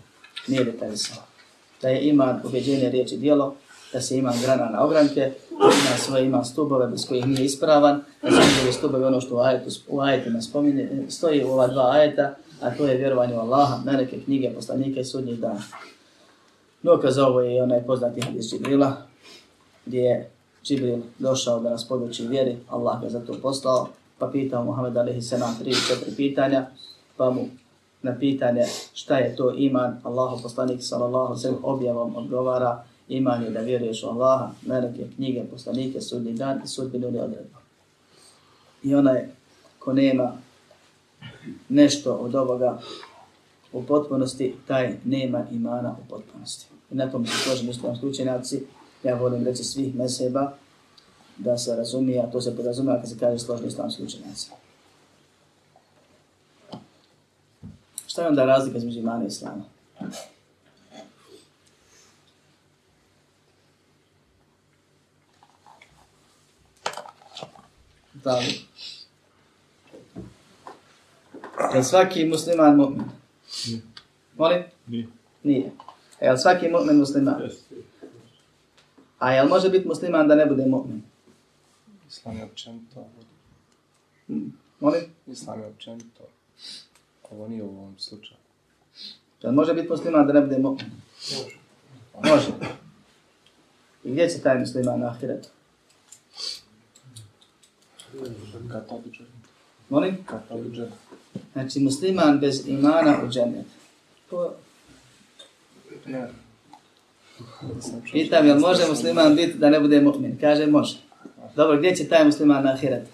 Nije 0.48 0.64
detaljisao. 0.64 1.24
Da 1.82 1.90
je 1.90 2.08
iman 2.08 2.42
ubeđenje 2.44 2.90
riječi 2.90 3.18
dijelo, 3.18 3.56
da 3.94 4.02
se 4.02 4.18
ima 4.18 4.34
grana 4.42 4.70
na 4.70 4.84
ogranke, 4.84 5.32
da 5.50 5.66
ima 5.66 5.98
svoje 5.98 6.26
ima 6.26 6.44
stubove 6.44 6.88
bez 6.88 7.08
kojih 7.08 7.28
nije 7.28 7.46
ispravan, 7.46 8.04
da 8.22 8.32
se 8.32 8.38
ima 8.64 8.72
stubove 8.72 9.06
ono 9.06 9.22
što 9.22 9.36
u, 9.36 9.40
ajetu, 9.40 9.70
u 9.88 10.00
ajetima 10.00 10.42
spomine, 10.42 10.90
stoji 11.10 11.44
u 11.44 11.48
ova 11.48 11.68
dva 11.68 11.92
ajeta, 11.92 12.36
a 12.62 12.72
to 12.72 12.88
je 12.88 12.98
vjerovanje 12.98 13.36
u 13.36 13.40
Allaha, 13.40 13.82
meleke, 13.86 14.20
knjige, 14.22 14.50
poslanike 14.56 15.00
i 15.00 15.06
sudnjih 15.06 15.40
dana. 15.40 15.62
Dokaz 16.86 17.18
ovo 17.18 17.42
je 17.42 17.64
onaj 17.64 17.84
poznati 17.84 18.22
hadis 18.22 18.50
Džibrila, 18.50 18.98
gdje 19.86 20.00
je 20.00 20.30
Džibril 20.64 21.00
došao 21.20 21.60
da 21.60 21.70
nas 21.70 21.88
poduči 21.88 22.28
vjeri, 22.28 22.58
Allah 22.70 23.02
ga 23.02 23.10
za 23.10 23.20
to 23.20 23.34
poslao, 23.42 23.88
pa 24.18 24.28
pitao 24.28 24.64
Muhammed 24.64 24.98
alaihi 24.98 25.22
sallam 25.22 25.56
tri 25.60 25.74
četiri 25.88 26.16
pitanja, 26.16 26.66
pa 27.18 27.30
mu 27.30 27.46
na 28.02 28.16
pitanje 28.20 28.64
šta 28.94 29.18
je 29.18 29.36
to 29.36 29.54
iman, 29.58 30.02
Allahu 30.04 30.42
poslanik 30.44 30.84
sallallahu 30.84 31.36
sallam 31.36 31.60
objavom 31.64 32.16
odgovara, 32.16 32.84
iman 33.08 33.44
je 33.44 33.50
da 33.50 33.60
vjeruješ 33.60 34.04
u 34.04 34.08
Allaha, 34.08 34.52
meleke, 34.66 35.08
knjige, 35.16 35.44
poslanike, 35.52 36.02
sudni 36.02 36.34
dan 36.34 36.62
i 36.64 36.68
sudbinu 36.68 37.08
ili 37.08 37.20
odredba. 37.20 37.60
I 38.84 38.96
onaj 38.96 39.28
ko 39.80 39.94
nema 39.94 40.38
nešto 41.70 42.14
od 42.14 42.36
ovoga 42.36 42.80
u 43.74 43.84
potpunosti, 43.84 44.56
taj 44.68 44.94
nema 45.06 45.46
imana 45.52 45.96
u 46.06 46.10
potpunosti. 46.10 46.75
I 46.96 46.98
na 46.98 47.12
tom 47.12 47.28
se 47.28 47.38
složim 47.44 47.70
islamski 47.70 48.06
učenjaci, 48.06 48.64
ja 49.04 49.16
volim 49.16 49.44
reći 49.44 49.64
svih 49.64 49.96
meseba, 49.96 50.52
da 51.38 51.58
se 51.58 51.76
razumije, 51.76 52.22
a 52.22 52.32
to 52.32 52.42
se 52.42 52.56
podrazumije 52.56 53.00
kad 53.02 53.10
se 53.10 53.20
kaže 53.20 53.40
složni 53.40 53.68
islamski 53.68 54.04
učenjaci. 54.04 54.52
Šta 58.08 58.22
je 58.22 58.28
onda 58.28 58.46
razlika 58.46 58.78
između 58.78 59.00
imana 59.00 59.24
i 59.24 59.28
islama? 59.28 59.64
Da 68.14 68.40
li? 68.40 68.62
Je 71.76 71.84
svaki 71.84 72.26
musliman 72.26 72.78
mu'min? 72.78 73.04
Nije. 73.68 73.82
Molim? 74.38 74.64
Nije. 74.88 75.08
Nije. 75.44 75.72
Je 76.22 76.32
li 76.32 76.38
svaki 76.38 76.66
mu'min 76.68 76.98
musliman? 76.98 77.50
A 79.20 79.32
jel 79.32 79.48
može 79.48 79.70
biti 79.70 79.88
musliman 79.88 80.28
da 80.28 80.36
ne 80.36 80.46
bude 80.46 80.64
mu'min? 80.64 81.02
Islam 82.08 82.38
je 82.38 82.44
općenito. 82.44 83.08
Hmm. 84.28 84.58
Molim? 84.80 85.04
Islam 85.28 85.60
je 85.60 85.68
općenito. 85.68 86.24
Ovo 87.32 87.48
nije 87.48 87.64
u 87.64 87.70
ovom 87.70 87.96
slučaju. 88.00 88.38
Jel 89.42 89.54
može 89.54 89.74
biti 89.74 89.90
musliman 89.90 90.28
da 90.28 90.34
ne 90.34 90.42
bude 90.42 90.58
mu'min? 90.58 90.90
Može. 92.24 92.48
I 94.04 94.12
gdje 94.12 94.30
će 94.30 94.42
taj 94.42 94.60
musliman 94.60 95.00
na 95.00 95.08
ahiretu? 95.08 95.50
Katoličan. 98.72 99.26
Molim? 99.90 100.18
Katoličan. 100.26 100.92
Znači 101.54 101.80
musliman 101.80 102.40
bez 102.40 102.68
imana 102.68 103.20
u 103.26 103.30
džennet. 103.30 103.66
To 104.30 104.56
Ne. 106.06 106.28
Pitam, 108.12 108.48
jel 108.48 108.60
može 108.60 108.88
musliman 108.90 109.36
biti 109.36 109.58
da 109.58 109.70
ne 109.70 109.80
bude 109.80 110.02
mu'min? 110.02 110.40
Kaže, 110.42 110.68
može. 110.68 110.98
Dobro, 111.56 111.78
gdje 111.78 111.96
će 111.96 112.08
taj 112.08 112.26
musliman 112.26 112.64
na 112.64 112.72
ahiret? 112.72 113.08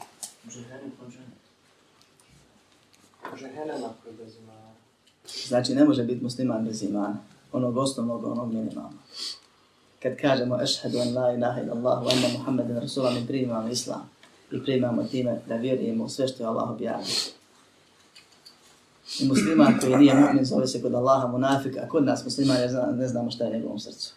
Znači, 5.48 5.76
ne 5.76 5.86
može 5.86 6.04
biti 6.04 6.24
musliman 6.24 6.66
bez 6.66 6.84
imana. 6.84 7.18
Onog 7.52 7.78
osnovnog, 7.78 8.24
onog 8.24 8.54
minimalnog. 8.54 8.94
Kad 10.04 10.18
kažemo, 10.18 10.62
ešhedu 10.62 11.00
an 11.00 11.14
la 11.14 11.34
ilaha 11.34 11.62
ila 11.62 11.74
Allah, 11.74 12.04
wa 12.04 12.12
anna 12.12 12.38
Muhammeden 12.38 12.80
Rasulam, 12.80 13.14
mi 13.14 13.28
primamo 13.28 13.68
islam. 13.68 14.10
I 14.52 14.64
primamo 14.64 15.04
time 15.04 15.42
da 15.48 15.56
vjerujemo 15.56 16.10
sve 16.10 16.28
što 16.28 16.44
je 16.44 16.48
Allah 16.48 16.70
objavio. 16.70 17.06
I 19.20 19.28
musliman 19.28 19.80
koji 19.80 19.96
nije 19.96 20.14
mu'min 20.14 20.44
zove 20.44 20.68
se 20.68 20.82
kod 20.82 20.94
Allaha 20.94 21.28
munafik, 21.28 21.78
a 21.78 21.88
kod 21.88 22.06
nas 22.06 22.24
musliman 22.24 22.58
ne, 22.58 22.70
zna, 22.70 22.86
ne 22.86 23.08
znamo 23.08 23.32
šta 23.32 23.44
je 23.44 23.54
njegovom 23.54 23.80
srcu. 23.80 24.14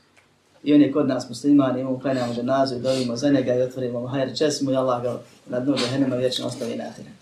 I 0.64 0.74
on 0.74 0.80
je 0.80 0.92
kod 0.92 1.08
nas 1.08 1.28
musliman, 1.28 1.78
i 1.78 1.84
mu 1.84 1.94
uklanjamo 1.94 2.34
ženazu 2.34 2.76
i 2.76 2.80
dovimo 2.80 3.16
za 3.16 3.30
njega 3.30 3.54
i 3.54 3.62
otvorimo 3.62 4.00
mu 4.00 4.06
hajr 4.06 4.36
česmu 4.36 4.70
i 4.70 4.76
Allah 4.76 5.02
ga 5.02 5.20
na 5.48 5.60
dnu 5.60 5.76
džahenema 5.76 6.16
vječno 6.16 6.46
ostavi 6.46 6.76
na 6.76 6.84
ahiret. 6.84 7.12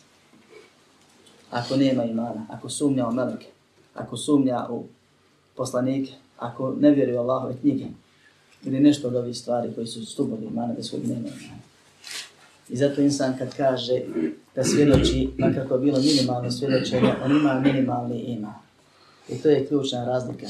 Ako 1.50 1.76
nema 1.76 2.04
imana, 2.04 2.46
ako 2.48 2.68
sumnja 2.68 3.08
u 3.08 3.12
meleke, 3.12 3.46
ako 3.94 4.16
sumnja 4.16 4.66
u 4.70 4.84
poslanike, 5.56 6.12
ako 6.38 6.74
ne 6.80 6.90
vjeruje 6.90 7.18
Allahove 7.18 7.54
knjige, 7.60 7.86
ili 8.64 8.80
nešto 8.80 9.08
od 9.08 9.14
ovih 9.14 9.36
stvari 9.36 9.72
koji 9.74 9.86
su 9.86 10.06
stubovi 10.06 10.46
imana 10.46 10.74
bez 10.74 10.90
kojeg 10.90 11.08
nema 11.08 11.28
imana. 11.28 11.71
I 12.72 12.76
zato 12.76 13.00
insan 13.00 13.38
kad 13.38 13.56
kaže 13.56 14.00
da 14.54 14.64
svjedoči, 14.64 15.30
makako 15.38 15.78
bilo 15.78 15.98
minimalno 15.98 16.50
svjedočenje, 16.50 17.12
on 17.24 17.36
ima 17.36 17.60
minimalni 17.60 18.18
iman. 18.18 18.54
I 19.28 19.38
to 19.38 19.48
je 19.48 19.66
ključna 19.66 20.04
razlika. 20.04 20.46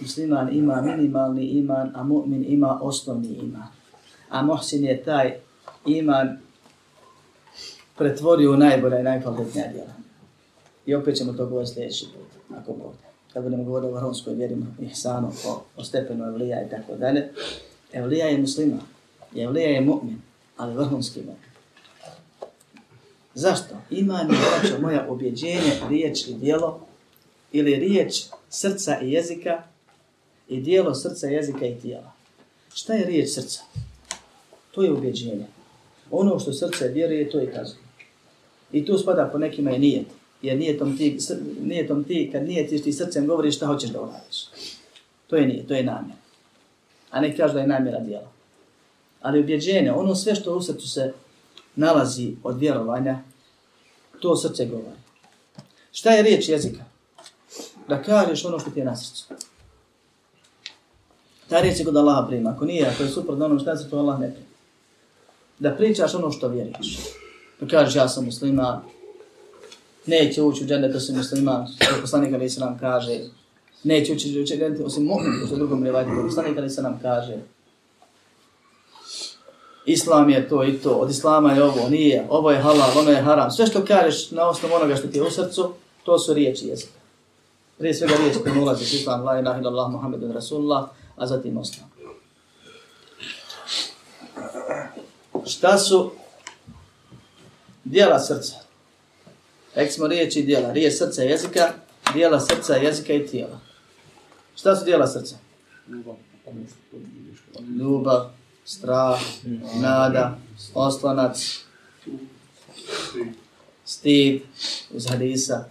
Musliman 0.00 0.56
ima 0.56 0.80
minimalni 0.82 1.44
iman, 1.44 1.92
a 1.94 2.02
mu'min 2.02 2.44
ima 2.48 2.78
osnovni 2.82 3.28
iman. 3.28 3.66
A 4.28 4.42
muhsin 4.42 4.84
je 4.84 5.02
taj 5.02 5.34
iman 5.86 6.38
pretvorio 7.96 8.52
u 8.52 8.56
najbolja 8.56 9.00
i 9.00 9.02
najkvalitetnija 9.02 9.72
djela. 9.72 9.94
I 10.86 10.94
opet 10.94 11.16
ćemo 11.16 11.32
to 11.32 11.46
govoriti 11.46 11.74
sljedeći 11.74 12.06
put, 12.14 12.56
ako 12.58 12.72
Bog 12.72 12.94
Kad 13.32 13.42
budemo 13.42 13.64
govoriti 13.64 13.92
o 13.92 13.94
vrhunskoj 13.94 14.34
vjeri, 14.34 14.56
ihsanu, 14.80 15.32
o, 15.46 15.62
o 15.76 15.84
stepenu 15.84 16.24
evlija 16.24 16.62
i 16.62 16.70
tako 16.70 16.96
dalje. 16.96 17.28
Evlija 17.92 18.26
je 18.26 18.38
musliman, 18.38 18.80
evlija 19.36 19.68
je 19.68 19.80
mu'min, 19.80 20.16
ali 20.56 20.74
vrhunski 20.74 21.20
mu'min. 21.20 21.45
Zašto? 23.36 23.74
Iman 23.90 24.30
je, 24.30 24.38
braćo 24.60 24.80
moja, 24.80 25.06
objeđenje, 25.08 25.72
riječ 25.88 26.26
i 26.28 26.34
dijelo 26.34 26.80
ili 27.52 27.74
riječ 27.74 28.22
srca 28.50 29.00
i 29.00 29.12
jezika 29.12 29.62
i 30.48 30.60
dijelo 30.60 30.94
srca, 30.94 31.26
jezika 31.26 31.66
i 31.66 31.74
tijela. 31.74 32.12
Šta 32.74 32.94
je 32.94 33.04
riječ 33.04 33.30
srca? 33.30 33.62
To 34.70 34.82
je 34.82 34.92
objeđenje. 34.92 35.46
Ono 36.10 36.38
što 36.38 36.52
srce 36.52 36.88
vjeruje, 36.88 37.30
to 37.30 37.38
je 37.38 37.52
kazuje. 37.52 37.82
I 38.72 38.86
tu 38.86 38.98
spada 38.98 39.28
po 39.32 39.38
nekima 39.38 39.70
i 39.70 39.78
nijet. 39.78 40.06
Jer 40.42 40.58
nijetom 40.58 40.96
ti, 40.96 41.18
nijetom 41.62 42.04
ti 42.04 42.28
kad 42.32 42.44
nijetiš 42.44 42.82
ti 42.82 42.92
srcem 42.92 43.26
govoriš 43.26 43.56
šta 43.56 43.66
hoćeš 43.66 43.90
da 43.90 44.00
uradiš. 44.00 44.46
To 45.26 45.36
je 45.36 45.46
nije, 45.46 45.66
to 45.66 45.74
je 45.74 45.84
namjer. 45.84 46.16
A 47.10 47.20
ne 47.20 47.36
kažu 47.36 47.54
da 47.54 47.60
je 47.60 47.66
namjera 47.66 48.00
dijela. 48.00 48.30
Ali 49.20 49.40
objeđenje, 49.40 49.92
ono 49.92 50.14
sve 50.14 50.34
što 50.34 50.56
u 50.56 50.62
srcu 50.62 50.88
se 50.88 51.12
nalazi 51.76 52.36
od 52.42 52.58
vjerovanja, 52.58 53.18
to 54.20 54.36
srce 54.36 54.66
govori. 54.66 54.96
Šta 55.92 56.10
je 56.10 56.22
riječ 56.22 56.48
jezika? 56.48 56.84
Da 57.88 58.02
kažeš 58.02 58.44
ono 58.44 58.58
što 58.58 58.70
ti 58.70 58.78
je 58.78 58.84
na 58.84 58.96
srcu. 58.96 59.24
Ta 61.48 61.60
riječ 61.60 61.78
je 61.78 61.84
kod 61.84 61.96
Allaha 61.96 62.26
prima. 62.28 62.50
Ako 62.50 62.64
nije, 62.64 62.86
ako 62.86 63.02
je 63.02 63.08
suprotno 63.08 63.44
onom 63.44 63.58
što 63.58 63.76
se 63.76 63.82
srcu, 63.82 63.98
Allah 63.98 64.20
ne 64.20 64.30
prima. 64.30 64.46
Da 65.58 65.76
pričaš 65.76 66.14
ono 66.14 66.30
što 66.30 66.48
vjeriš. 66.48 66.98
Da 67.60 67.68
kažeš 67.68 67.96
ja 67.96 68.08
sam 68.08 68.24
musliman, 68.24 68.80
neće 70.06 70.42
ući 70.42 70.64
u 70.64 70.66
džene, 70.66 70.92
to 70.92 71.00
si 71.00 71.12
musliman, 71.12 71.66
što 71.66 72.00
poslanik 72.00 72.34
Ali 72.34 72.50
se 72.50 72.60
nam 72.60 72.78
kaže, 72.78 73.20
neće 73.84 74.12
ući 74.12 74.40
u 74.40 74.44
džene, 74.44 74.84
osim 74.84 75.08
mu'min, 75.08 75.46
što 75.46 75.56
drugom 75.56 75.84
rivajte, 75.84 76.10
poslanik 76.26 76.58
Ali 76.58 76.70
se 76.70 76.82
nam 76.82 76.98
kaže, 77.02 77.36
Islam 79.86 80.30
je 80.30 80.48
to 80.48 80.64
i 80.64 80.72
to, 80.78 80.90
od 80.90 81.10
Islama 81.10 81.52
je 81.52 81.62
ovo, 81.62 81.88
nije, 81.88 82.26
ovo 82.30 82.50
je 82.50 82.58
halal, 82.58 82.98
ono 82.98 83.10
je 83.10 83.22
haram. 83.22 83.50
Sve 83.50 83.66
što 83.66 83.84
kažeš 83.84 84.30
na 84.30 84.48
osnovu 84.48 84.74
onoga 84.74 84.96
što 84.96 85.08
ti 85.08 85.18
je 85.18 85.22
u 85.22 85.30
srcu, 85.30 85.72
to 86.04 86.18
su 86.18 86.34
riječi 86.34 86.66
jezika. 86.66 86.92
Prije 87.78 87.94
svega 87.94 88.14
riječ 88.16 88.36
koje 88.42 88.60
ulazi 88.60 88.84
u 88.84 88.96
Islam, 88.96 89.24
la 89.24 89.40
ilaha 89.40 89.60
illallah, 89.60 89.90
Muhammedun 89.90 90.32
Rasulullah, 90.32 90.84
a 91.16 91.26
zatim 91.26 91.58
osnovu. 91.58 91.88
Šta 95.46 95.78
su 95.78 96.10
dijela 97.84 98.18
srca? 98.18 98.54
Rekli 99.74 99.92
smo 99.92 100.06
riječi 100.06 100.40
i 100.40 100.42
dijela. 100.42 100.72
Riječ 100.72 100.94
srca 100.94 101.24
i 101.24 101.28
jezika, 101.28 101.72
dijela 102.12 102.40
srca, 102.40 102.74
jezika 102.74 103.12
i 103.12 103.26
tijela. 103.26 103.60
Šta 104.56 104.76
su 104.76 104.84
dijela 104.84 105.06
srca? 105.06 105.36
Ljubav, 107.78 108.30
strah, 108.66 109.20
nada, 109.80 110.38
oslonac, 110.74 111.64
stid, 113.84 114.42
iz 114.90 115.06
hadisa 115.08 115.64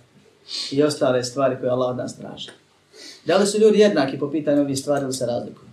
i 0.71 0.83
ostale 0.83 1.23
stvari 1.23 1.57
koje 1.59 1.69
Allah 1.69 1.89
od 1.89 1.97
nas 1.97 2.17
traži. 2.17 2.49
Da 3.25 3.37
li 3.37 3.47
su 3.47 3.59
ljudi 3.59 3.79
jednaki 3.79 4.19
po 4.19 4.31
pitanju 4.31 4.61
ovih 4.61 4.79
stvari 4.79 5.03
ili 5.03 5.13
se 5.13 5.25
razlikuju? 5.25 5.69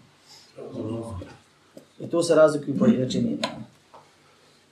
I 2.01 2.11
tu 2.11 2.23
se 2.23 2.35
razlikuju 2.35 2.79
po 2.79 2.85
većini 2.85 3.31
imana. 3.31 3.65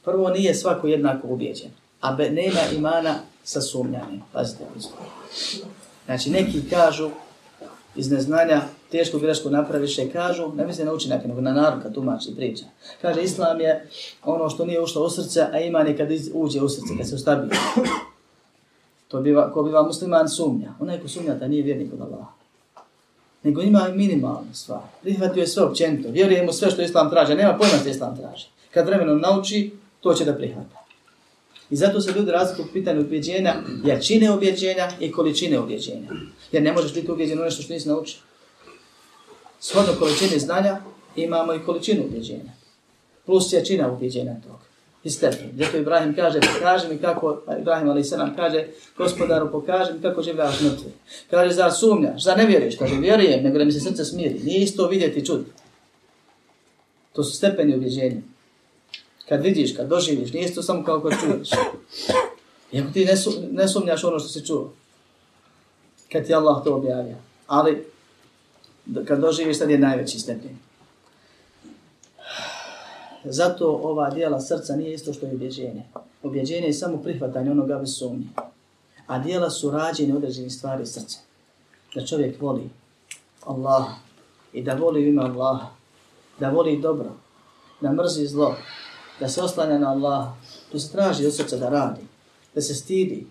Prvo, 0.05 0.31
nije 0.31 0.55
svako 0.55 0.87
jednako 0.87 1.29
ubijeđen, 1.29 1.71
a 2.01 2.13
be, 2.13 2.31
nema 2.31 2.61
imana 2.77 3.15
sa 3.45 3.61
sumnjanjem. 3.61 4.23
Pazite, 4.33 4.65
Znači, 6.07 6.31
neki 6.31 6.63
kažu 6.71 7.11
iz 7.97 8.11
neznanja 8.11 8.63
tešku 8.91 9.19
grešku 9.19 9.51
napraviš 9.51 9.99
i 9.99 10.11
kažu, 10.13 10.53
ne 10.55 10.67
misli 10.67 10.85
na 10.85 10.93
učinak, 10.93 11.25
nego 11.25 11.41
na 11.41 11.53
naruka 11.53 11.91
tumači 11.91 12.37
priča. 12.37 12.65
Kaže, 13.03 13.23
islam 13.23 13.61
je 13.61 13.89
ono 14.25 14.51
što 14.51 14.65
nije 14.65 14.81
ušlo 14.81 15.05
u 15.05 15.11
srce, 15.11 15.41
a 15.53 15.61
iman 15.61 15.87
je 15.87 15.97
kad 15.97 16.09
uđe 16.35 16.61
u 16.61 16.69
srce, 16.69 16.97
kad 16.99 17.09
se 17.09 17.15
ustabili. 17.15 17.51
To 19.09 19.21
biva, 19.21 19.53
ko 19.53 19.63
biva 19.63 19.83
musliman 19.83 20.29
sumnja. 20.29 20.75
Onaj 20.81 21.01
ko 21.01 21.09
sumnja, 21.09 21.39
ta 21.39 21.49
nije 21.49 21.63
vjernik 21.63 21.93
od 21.93 22.01
Allaha. 22.01 22.33
Nego 23.43 23.63
ima 23.63 23.89
minimalnu 23.95 24.55
stvar. 24.55 24.81
Prihvatio 25.03 25.41
je 25.41 25.47
sve 25.47 25.63
općenito. 25.63 26.11
Vjeruje 26.11 26.43
mu 26.43 26.53
sve 26.53 26.71
što 26.71 26.83
islam 26.83 27.11
traže. 27.11 27.35
Nema 27.35 27.59
pojma 27.59 27.79
što 27.81 27.89
islam 27.89 28.17
traži. 28.17 28.47
Kad 28.75 28.87
vremenom 28.87 29.21
nauči, 29.21 29.71
to 30.01 30.15
će 30.15 30.25
da 30.25 30.35
prihvata. 30.35 30.85
I 31.71 31.77
zato 31.77 32.01
se 32.01 32.13
ljudi 32.13 32.31
razliku 32.31 32.63
u 32.63 32.73
pitanju 32.73 33.01
ubjeđenja, 33.01 33.55
jačine 33.85 34.31
ubjeđenja 34.33 34.89
i 35.01 35.13
količine 35.13 35.61
ubjeđenja. 35.61 36.09
Jer 36.53 36.63
ne 36.63 36.73
možeš 36.73 36.95
biti 36.95 37.11
ubjeđen 37.11 37.41
u 37.41 37.43
nešto 37.43 37.63
što 37.63 37.73
nisi 37.73 37.89
naučio. 37.89 38.21
Shodno 39.61 39.93
količini 39.99 40.39
znanja 40.39 40.81
imamo 41.17 41.55
i 41.55 41.65
količinu 41.67 42.05
ubjeđenja. 42.05 42.53
Plus 43.27 43.53
jačina 43.53 43.93
ubjeđenja 43.93 44.35
toga. 44.47 44.71
I 45.05 45.11
stepen. 45.11 45.51
Zato 45.59 45.77
Ibrahim 45.77 46.15
kaže, 46.15 46.41
pokaži 46.41 46.89
mi 46.89 46.99
kako, 46.99 47.43
Ibrahim 47.61 47.89
ali 47.89 48.05
se 48.05 48.17
nam 48.17 48.37
kaže, 48.37 48.67
gospodaru, 48.97 49.51
pokaži 49.53 49.93
mi 49.93 50.03
kako 50.03 50.23
življaš 50.23 50.61
mrtvi. 50.61 50.93
Kaže, 51.31 51.55
zar 51.55 51.73
sumnjaš, 51.73 52.25
zar 52.25 52.39
ne 52.39 52.47
vjeruješ? 52.47 52.77
Kaže, 52.77 52.95
vjerujem, 52.95 53.43
nego 53.45 53.59
da 53.59 53.65
mi 53.65 53.73
se 53.73 53.81
srce 53.81 54.05
smiri. 54.05 54.41
Nije 54.45 54.63
isto 54.63 54.87
vidjeti 54.87 55.27
čud. 55.27 55.45
To 57.13 57.25
su 57.25 57.37
stepeni 57.37 57.77
ubjeđenja. 57.77 58.21
Kad 59.29 59.43
vidiš, 59.43 59.77
kad 59.77 59.89
doživiš, 59.89 60.33
nije 60.33 60.45
isto 60.45 60.63
samo 60.63 60.85
kao 60.85 61.01
kad 61.01 61.13
čuješ. 61.21 61.49
Iako 62.73 62.91
ti 62.93 63.05
ne, 63.05 63.17
su, 63.17 63.33
ne 63.51 63.69
sumnjaš 63.69 64.05
ono 64.05 64.19
što 64.19 64.29
si 64.29 64.47
čuo. 64.47 64.73
Kad 66.13 66.27
ti 66.27 66.35
Allah 66.35 66.65
to 66.65 66.75
objavio. 66.75 67.17
Ali, 67.47 67.85
kad 69.05 69.21
doživiš, 69.21 69.59
tad 69.59 69.71
je 69.71 69.79
najveći 69.79 70.19
stepen. 70.19 70.59
Zato 73.25 73.81
ova 73.83 74.11
dijela 74.11 74.41
srca 74.41 74.77
nije 74.77 74.95
isto 74.95 75.13
što 75.13 75.27
je 75.27 75.33
objeđenje. 75.33 75.83
Objeđenje 76.23 76.67
je 76.67 76.73
samo 76.73 76.97
prihvatanje 76.97 77.51
onoga 77.51 77.79
bez 77.79 77.99
sumnje. 77.99 78.27
A 79.07 79.19
dijela 79.19 79.51
su 79.51 79.71
rađene 79.71 80.17
određenih 80.17 80.53
stvari 80.53 80.87
srca. 80.87 81.19
Da 81.95 82.07
čovjek 82.07 82.41
voli 82.41 82.71
Allah 83.47 83.85
i 84.53 84.63
da 84.63 84.75
voli 84.75 85.09
ime 85.09 85.23
Allah, 85.23 85.61
da 86.41 86.51
voli 86.51 86.81
dobro, 86.81 87.11
da 87.81 87.93
mrzi 87.93 88.27
zlo, 88.27 88.57
da 89.21 89.29
se 89.29 89.43
oslanja 89.43 89.79
na 89.79 89.91
Allah, 89.91 90.29
to 90.73 90.79
se 90.79 90.93
traži 90.93 91.27
od 91.27 91.35
srca 91.35 91.57
da 91.57 91.69
radi, 91.69 92.01
da 92.55 92.61
se 92.61 92.75
stidi 92.75 93.27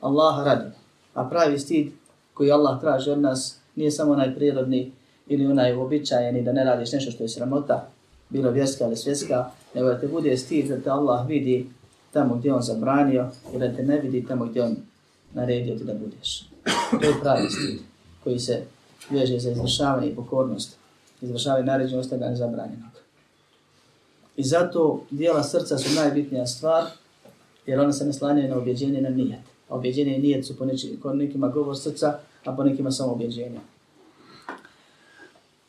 Allah 0.00 0.44
radi. 0.44 0.70
A 1.14 1.24
pravi 1.24 1.58
stid 1.58 1.92
koji 2.34 2.52
Allah 2.52 2.80
traži 2.80 3.10
od 3.10 3.18
nas 3.18 3.58
nije 3.76 3.90
samo 3.90 4.12
onaj 4.12 4.34
prirodni 4.34 4.92
ili 5.26 5.46
onaj 5.46 5.72
običajeni 5.72 6.42
da 6.42 6.52
ne 6.52 6.64
radiš 6.64 6.92
nešto 6.92 7.10
što 7.10 7.24
je 7.24 7.28
sramota, 7.28 7.88
bilo 8.28 8.50
vjerska 8.50 8.84
ili 8.86 8.96
svjetska, 8.96 9.50
nego 9.74 9.88
da 9.88 10.00
te 10.00 10.08
bude 10.08 10.36
stid 10.36 10.68
da 10.68 10.80
te 10.80 10.90
Allah 10.90 11.28
vidi 11.28 11.66
tamo 12.12 12.34
gdje 12.34 12.54
on 12.54 12.62
zabranio 12.62 13.30
i 13.54 13.58
da 13.58 13.72
te 13.72 13.82
ne 13.82 14.00
vidi 14.00 14.26
tamo 14.26 14.44
gdje 14.44 14.62
on 14.62 14.76
naredio 15.34 15.78
ti 15.78 15.84
da 15.84 15.94
budeš. 15.94 16.48
To 17.00 17.06
je 17.06 17.14
pravi 17.22 17.50
stid 17.50 17.80
koji 18.24 18.38
se 18.38 18.62
veže 19.10 19.38
za 19.38 19.50
izvršavanje 19.50 20.08
i 20.08 20.14
pokornost. 20.14 20.76
Izvršavanje 21.20 21.64
naređenja 21.64 22.00
ostavljanja 22.00 22.36
zabranjenog. 22.36 22.90
I 24.36 24.42
zato 24.44 25.04
dijela 25.10 25.42
srca 25.42 25.78
su 25.78 25.94
najbitnija 25.94 26.46
stvar, 26.46 26.84
jer 27.66 27.80
ona 27.80 27.92
se 27.92 28.04
naslanjaju 28.04 28.48
na 28.48 28.56
objeđenje 28.56 29.00
na 29.00 29.08
nijet. 29.08 29.40
A 29.68 29.74
objeđenje 29.74 30.16
i 30.16 30.22
nijet 30.22 30.46
su 30.46 30.56
po 31.02 31.12
nekima 31.12 31.48
govor 31.48 31.78
srca, 31.78 32.18
a 32.44 32.56
po 32.56 32.64
nekima 32.64 32.90
samo 32.90 33.12
objeđenja. 33.12 33.60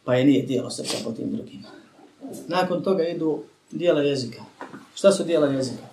Pa 0.03 0.15
je 0.15 0.25
nije 0.25 0.45
dijelo 0.45 0.69
srca 0.69 0.97
po 1.03 1.11
tim 1.11 1.31
drugima. 1.31 1.67
Nakon 2.47 2.83
toga 2.83 3.07
idu 3.07 3.39
dijela 3.71 4.01
jezika. 4.01 4.43
Šta 4.95 5.11
su 5.11 5.23
dijela 5.23 5.47
jezika? 5.47 5.83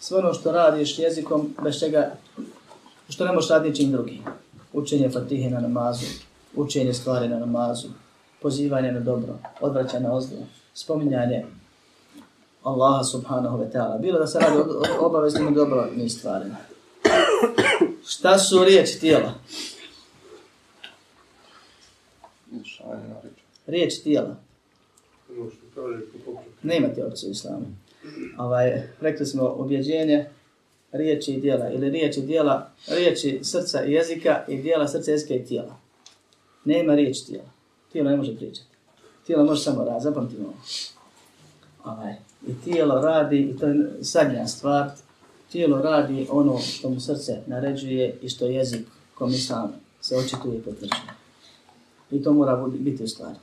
Sve 0.00 0.18
ono 0.18 0.34
što 0.34 0.52
radiš 0.52 0.98
jezikom, 0.98 1.54
bez 1.62 1.80
čega, 1.80 2.12
što 3.08 3.24
ne 3.24 3.32
možeš 3.32 3.50
raditi 3.50 3.76
čim 3.76 3.92
drugim. 3.92 4.24
Učenje 4.72 5.10
fatihe 5.10 5.50
na 5.50 5.60
namazu, 5.60 6.06
učenje 6.56 6.94
stvari 6.94 7.28
na 7.28 7.38
namazu, 7.38 7.88
pozivanje 8.42 8.92
na 8.92 9.00
dobro, 9.00 9.38
odvraćanje 9.60 10.08
na 10.08 10.14
ozlo, 10.14 10.38
spominjanje 10.74 11.46
Allaha 12.62 13.04
subhanahu 13.04 13.58
wa 13.58 13.72
ta'ala. 13.72 13.98
Bilo 13.98 14.18
da 14.18 14.26
se 14.26 14.38
radi 14.38 14.56
o 14.58 15.06
obaveznim 15.06 15.48
i 15.48 15.54
dobrovnim 15.54 16.08
stvarima. 16.08 16.56
Šta 18.06 18.38
su 18.38 18.64
riječi 18.64 19.00
tijela? 19.00 19.34
Riječ 23.66 24.02
tijela. 24.02 24.36
Ne 26.62 26.76
imate 26.76 27.04
opciju 27.04 27.28
u 27.28 27.32
islamu. 27.32 27.66
Ovaj, 28.38 28.82
rekli 29.00 29.26
smo 29.26 29.44
objeđenje 29.44 30.26
riječi 30.92 31.32
i 31.32 31.40
dijela. 31.40 31.70
Ili 31.70 31.90
riječi 31.90 32.20
dijela, 32.20 32.70
riječi 32.88 33.40
srca 33.42 33.84
i 33.84 33.92
jezika 33.92 34.44
i 34.48 34.62
dijela 34.62 34.88
srca, 34.88 35.10
jezika 35.10 35.34
i 35.34 35.44
tijela. 35.44 35.76
Nema 36.64 36.94
riječi 36.94 37.26
tijela. 37.26 37.50
Tijelo 37.92 38.10
ne 38.10 38.16
može 38.16 38.36
pričati. 38.36 38.66
Tijelo 39.26 39.44
može 39.44 39.62
samo 39.62 39.84
raditi. 39.84 40.04
Zapamtimo 40.04 40.46
ovo. 40.46 40.56
Ovaj 41.84 42.14
i 42.46 42.54
tijelo 42.64 43.00
radi, 43.00 43.40
i 43.40 43.58
to 43.58 43.66
je 43.66 43.90
sadnja 44.02 44.46
stvar, 44.46 44.90
tijelo 45.52 45.82
radi 45.82 46.26
ono 46.30 46.58
što 46.58 46.90
mu 46.90 47.00
srce 47.00 47.38
naređuje 47.46 48.18
i 48.22 48.28
što 48.28 48.46
jezik 48.46 48.86
kom 49.14 49.32
sam 49.32 49.72
se 50.00 50.16
očituje 50.16 50.58
i 50.58 50.62
potvrđuje. 50.62 51.19
I 52.10 52.22
to 52.22 52.32
mora 52.32 52.66
biti 52.66 53.04
u 53.04 53.08
stvari. 53.08 53.36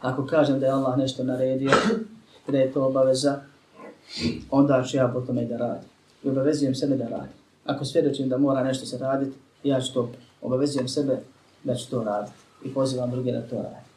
Ako 0.00 0.26
kažem 0.26 0.60
da 0.60 0.66
je 0.66 0.72
Allah 0.72 0.98
nešto 0.98 1.24
naredio, 1.24 1.70
da 2.48 2.58
je 2.58 2.72
to 2.72 2.86
obaveza, 2.86 3.40
onda 4.50 4.84
ću 4.84 4.96
ja 4.96 5.08
potom 5.08 5.26
tome 5.26 5.44
da 5.44 5.56
radim. 5.56 5.88
I 6.24 6.28
obavezujem 6.28 6.74
sebe 6.74 6.96
da 6.96 7.08
radim. 7.08 7.32
Ako 7.64 7.84
svjedočim 7.84 8.28
da 8.28 8.38
mora 8.38 8.64
nešto 8.64 8.86
se 8.86 8.98
raditi, 8.98 9.36
ja 9.64 9.80
ću 9.80 9.94
to 9.94 10.10
obavezujem 10.42 10.88
sebe 10.88 11.18
da 11.64 11.74
ću 11.74 11.90
to 11.90 12.04
raditi 12.04 12.32
i 12.64 12.74
pozivam 12.74 13.10
druge 13.10 13.32
da 13.32 13.40
to 13.40 13.56
radi. 13.56 13.90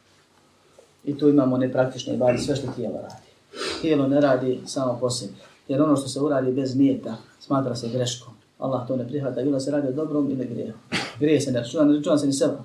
I 1.03 1.17
tu 1.17 1.29
imamo 1.29 1.57
nepraktične 1.57 2.17
bari 2.17 2.37
sve 2.37 2.55
što 2.55 2.71
tijelo 2.71 3.01
radi. 3.01 3.23
Tijelo 3.81 4.07
ne 4.07 4.21
radi 4.21 4.61
samo 4.65 4.97
po 4.99 5.09
sebi. 5.09 5.33
Jer 5.67 5.81
ono 5.81 5.95
što 5.95 6.07
se 6.07 6.19
uradi 6.19 6.51
bez 6.51 6.75
nijeta 6.75 7.15
smatra 7.39 7.75
se 7.75 7.89
greškom. 7.89 8.33
Allah 8.59 8.87
to 8.87 8.95
ne 8.95 9.07
prihvata, 9.07 9.41
bilo 9.41 9.59
se 9.59 9.71
radi 9.71 9.87
o 9.87 9.91
dobrom 9.91 10.31
ili 10.31 10.45
grijehu. 10.45 10.77
Grije 11.19 11.41
se 11.41 11.51
ne 11.51 11.59
računa, 11.59 11.83
ne 11.83 11.97
računa 11.97 12.17
se 12.17 12.27
ni 12.27 12.33
seba 12.33 12.63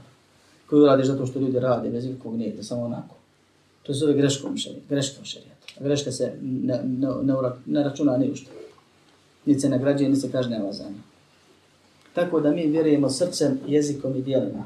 koju 0.70 0.86
radiš 0.86 1.06
zato 1.06 1.26
što 1.26 1.40
ljudi 1.40 1.60
rade 1.60 1.90
bez 1.90 2.04
ikakvog 2.04 2.36
nijeta, 2.36 2.62
samo 2.62 2.82
onako. 2.82 3.14
To 3.82 3.94
se 3.94 3.98
zove 3.98 4.14
greškom 4.14 4.56
šarijet, 4.56 4.84
greškom 4.88 5.24
šarijet. 5.24 5.58
A 5.80 5.84
greška 5.84 6.12
se 6.12 6.32
ne, 6.42 6.80
ne, 6.84 7.08
ne, 7.22 7.34
ne 7.66 7.82
računa 7.84 8.16
ni 8.16 8.30
ušto. 8.30 8.50
Ni 9.46 9.60
se 9.60 9.68
nagrađuje, 9.68 10.10
ni 10.10 10.16
se 10.16 10.32
kažnjava 10.32 10.72
za 10.72 10.84
nje. 10.84 11.00
Tako 12.14 12.40
da 12.40 12.50
mi 12.50 12.66
vjerujemo 12.66 13.10
srcem, 13.10 13.60
jezikom 13.66 14.16
i 14.16 14.22
dijelima. 14.22 14.64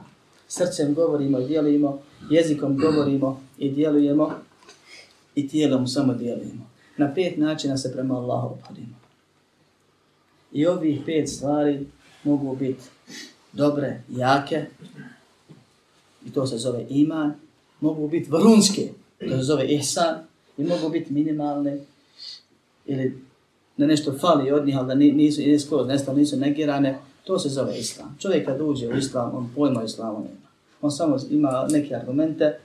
Srcem 0.48 0.94
govorimo 0.94 1.40
i 1.40 1.46
dijelimo, 1.46 1.98
jezikom 2.30 2.78
govorimo 2.78 3.40
i 3.58 3.70
djelujemo 3.70 4.32
i 5.34 5.48
tijelom 5.48 5.86
samo 5.86 6.14
djelujemo. 6.14 6.70
Na 6.96 7.14
pet 7.14 7.36
načina 7.36 7.76
se 7.76 7.92
prema 7.92 8.18
Allahu 8.18 8.46
obhodimo. 8.46 8.94
I 10.52 10.66
ovih 10.66 11.00
pet 11.06 11.28
stvari 11.28 11.86
mogu 12.24 12.56
biti 12.56 12.82
dobre, 13.52 14.02
jake, 14.08 14.66
i 16.26 16.30
to 16.30 16.46
se 16.46 16.58
zove 16.58 16.86
iman, 16.88 17.34
mogu 17.80 18.08
biti 18.08 18.30
vrunske, 18.30 18.88
to 19.18 19.36
se 19.36 19.42
zove 19.42 19.66
ihsan, 19.66 20.14
i 20.58 20.64
mogu 20.64 20.88
biti 20.88 21.12
minimalne, 21.12 21.78
ili 22.86 23.18
da 23.76 23.86
nešto 23.86 24.18
fali 24.18 24.52
od 24.52 24.66
njih, 24.66 24.78
ali 24.78 24.86
da 24.86 24.94
nisu, 24.94 25.40
nisu 25.40 25.66
skoro 25.66 25.84
nestalo, 25.84 26.18
nisu 26.18 26.36
negirane, 26.36 26.98
to 27.24 27.38
se 27.38 27.48
zove 27.48 27.78
islam. 27.78 28.16
Čovjek 28.20 28.46
kad 28.46 28.60
uđe 28.60 28.88
u 28.88 28.96
islam, 28.96 29.34
on 29.34 29.50
pojma 29.54 29.84
islamu 29.84 30.18
nema. 30.18 30.48
On 30.82 30.90
samo 30.90 31.16
ima 31.30 31.66
neke 31.70 31.94
argumente 31.94 32.58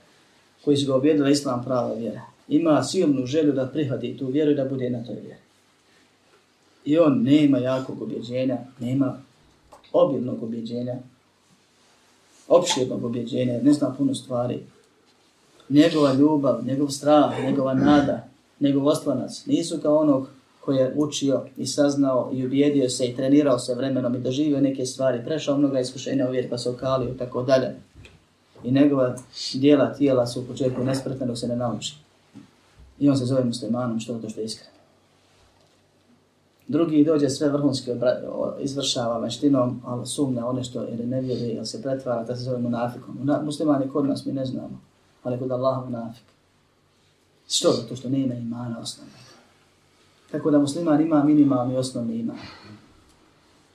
koji 0.64 0.76
su 0.76 0.86
ga 0.86 0.94
objedili 0.94 1.32
islam 1.32 1.64
prava 1.64 1.94
vjera. 1.94 2.20
Ima 2.48 2.82
silnu 2.82 3.26
želju 3.26 3.52
da 3.52 3.66
prihvati 3.66 4.16
tu 4.16 4.26
vjeru 4.26 4.50
i 4.50 4.54
da 4.54 4.64
bude 4.64 4.90
na 4.90 5.04
toj 5.04 5.14
vjeri. 5.14 5.40
I 6.84 6.98
on 6.98 7.22
nema 7.22 7.58
jakog 7.58 8.02
objeđenja, 8.02 8.58
nema 8.80 9.22
obilnog 9.92 10.42
objeđenja, 10.42 10.94
opširnog 12.48 13.04
objeđenja, 13.04 13.60
ne 13.62 13.72
zna 13.72 13.94
puno 13.98 14.14
stvari. 14.14 14.60
Njegova 15.68 16.14
ljubav, 16.14 16.64
njegov 16.66 16.88
strah, 16.88 17.44
njegova 17.44 17.74
nada, 17.74 18.28
njegov 18.60 18.86
oslanac 18.86 19.46
nisu 19.46 19.78
kao 19.82 19.98
onog 19.98 20.28
koji 20.60 20.76
je 20.76 20.92
učio 20.96 21.42
i 21.56 21.66
saznao 21.66 22.30
i 22.32 22.46
ubijedio 22.46 22.88
se 22.88 23.06
i 23.06 23.16
trenirao 23.16 23.58
se 23.58 23.74
vremenom 23.74 24.14
i 24.14 24.20
doživio 24.20 24.60
neke 24.60 24.86
stvari, 24.86 25.24
prešao 25.24 25.58
mnoga 25.58 25.80
iskušenja 25.80 26.28
u 26.28 26.30
vjeri 26.30 26.48
pa 26.48 26.58
se 26.58 26.70
okalio 26.70 27.08
i 27.14 27.18
tako 27.18 27.42
dalje. 27.42 27.76
I 28.64 28.70
njegova 28.70 29.16
dijela 29.54 29.94
tijela 29.94 30.26
su 30.26 30.40
u 30.40 30.44
početku 30.44 30.84
nespretne 30.84 31.26
dok 31.26 31.38
se 31.38 31.48
ne 31.48 31.56
nauči. 31.56 31.94
I 32.98 33.08
on 33.08 33.16
se 33.16 33.24
zove 33.24 33.44
muslimanom 33.44 34.00
što 34.00 34.18
to 34.18 34.28
što 34.28 34.40
je 34.40 34.44
iskreno. 34.44 34.77
Drugi 36.68 37.04
dođe 37.04 37.28
sve 37.28 37.48
vrhunski 37.48 37.90
izvršava 38.60 39.20
meštinom, 39.20 39.82
ali 39.84 40.06
sumnja 40.06 40.46
one 40.46 40.64
što 40.64 40.82
ili 40.88 41.06
ne 41.06 41.20
vjeruje 41.20 41.54
ili 41.54 41.66
se 41.66 41.82
pretvara, 41.82 42.24
da 42.24 42.36
se 42.36 42.42
zove 42.42 42.58
munafikom. 42.58 43.30
Muslimani 43.44 43.88
kod 43.88 44.06
nas 44.06 44.26
mi 44.26 44.32
ne 44.32 44.46
znamo, 44.46 44.80
ali 45.22 45.38
kod 45.38 45.50
Allaha 45.50 45.84
munafik. 45.84 46.24
Što? 47.48 47.72
Zato 47.72 47.96
što 47.96 48.08
nema 48.08 48.34
imana 48.34 48.78
osnovna. 48.78 49.12
Tako 50.30 50.50
da 50.50 50.58
musliman 50.58 51.00
ima 51.00 51.24
minimalni 51.24 51.76
osnovni 51.76 52.16
iman. 52.16 52.36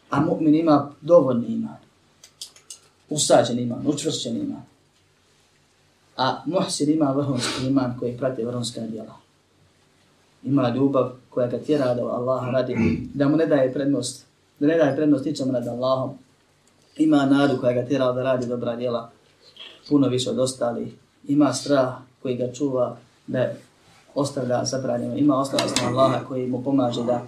A 0.09 0.25
mu'min 0.25 0.59
ima 0.59 0.91
dovoljni 1.01 1.47
iman. 1.47 1.77
Usađen 3.09 3.59
iman, 3.59 3.87
učvršćen 3.87 4.37
iman. 4.37 4.61
A 6.17 6.41
muhsin 6.45 6.89
ima 6.89 7.11
vrhunski 7.11 7.67
iman 7.67 7.99
koji 7.99 8.17
prati 8.17 8.45
vrhunska 8.45 8.81
djela. 8.81 9.22
Ima 10.43 10.69
ljubav 10.69 11.11
koja 11.29 11.47
ga 11.47 11.57
tjera 11.57 11.93
da 11.93 12.01
Allah 12.01 12.43
radi, 12.53 13.07
da 13.13 13.27
mu 13.27 13.37
ne 13.37 13.45
daje 13.45 13.73
prednost, 13.73 14.25
da 14.59 14.67
ne 14.67 14.77
daje 14.77 14.95
prednost 14.95 15.25
ničemu 15.25 15.51
nad 15.51 15.67
Allahom. 15.67 16.11
Ima 16.97 17.25
nadu 17.25 17.57
koja 17.57 17.73
ga 17.73 17.87
tjera 17.87 18.11
da 18.11 18.23
radi 18.23 18.47
dobra 18.47 18.75
djela, 18.75 19.11
puno 19.89 20.07
više 20.07 20.29
od 20.29 20.39
ostalih. 20.39 20.93
Ima 21.27 21.53
strah 21.53 21.93
koji 22.21 22.35
ga 22.37 22.51
čuva 22.53 22.97
da 23.27 23.53
ostavlja 24.15 24.65
zabranjeno. 24.65 25.15
Ima 25.15 25.37
ostavlja 25.37 25.65
Allaha 25.87 26.25
koji 26.27 26.47
mu 26.47 26.63
pomaže 26.63 27.03
da 27.03 27.21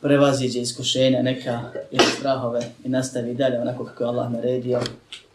prevaziđe 0.00 0.60
iskušenja 0.60 1.22
neka 1.22 1.60
ili 1.90 2.04
strahove 2.18 2.60
i 2.84 2.88
nastavi 2.88 3.34
dalje 3.34 3.60
onako 3.60 3.84
kako 3.84 4.04
je 4.04 4.08
Allah 4.08 4.32
naredio 4.32 4.80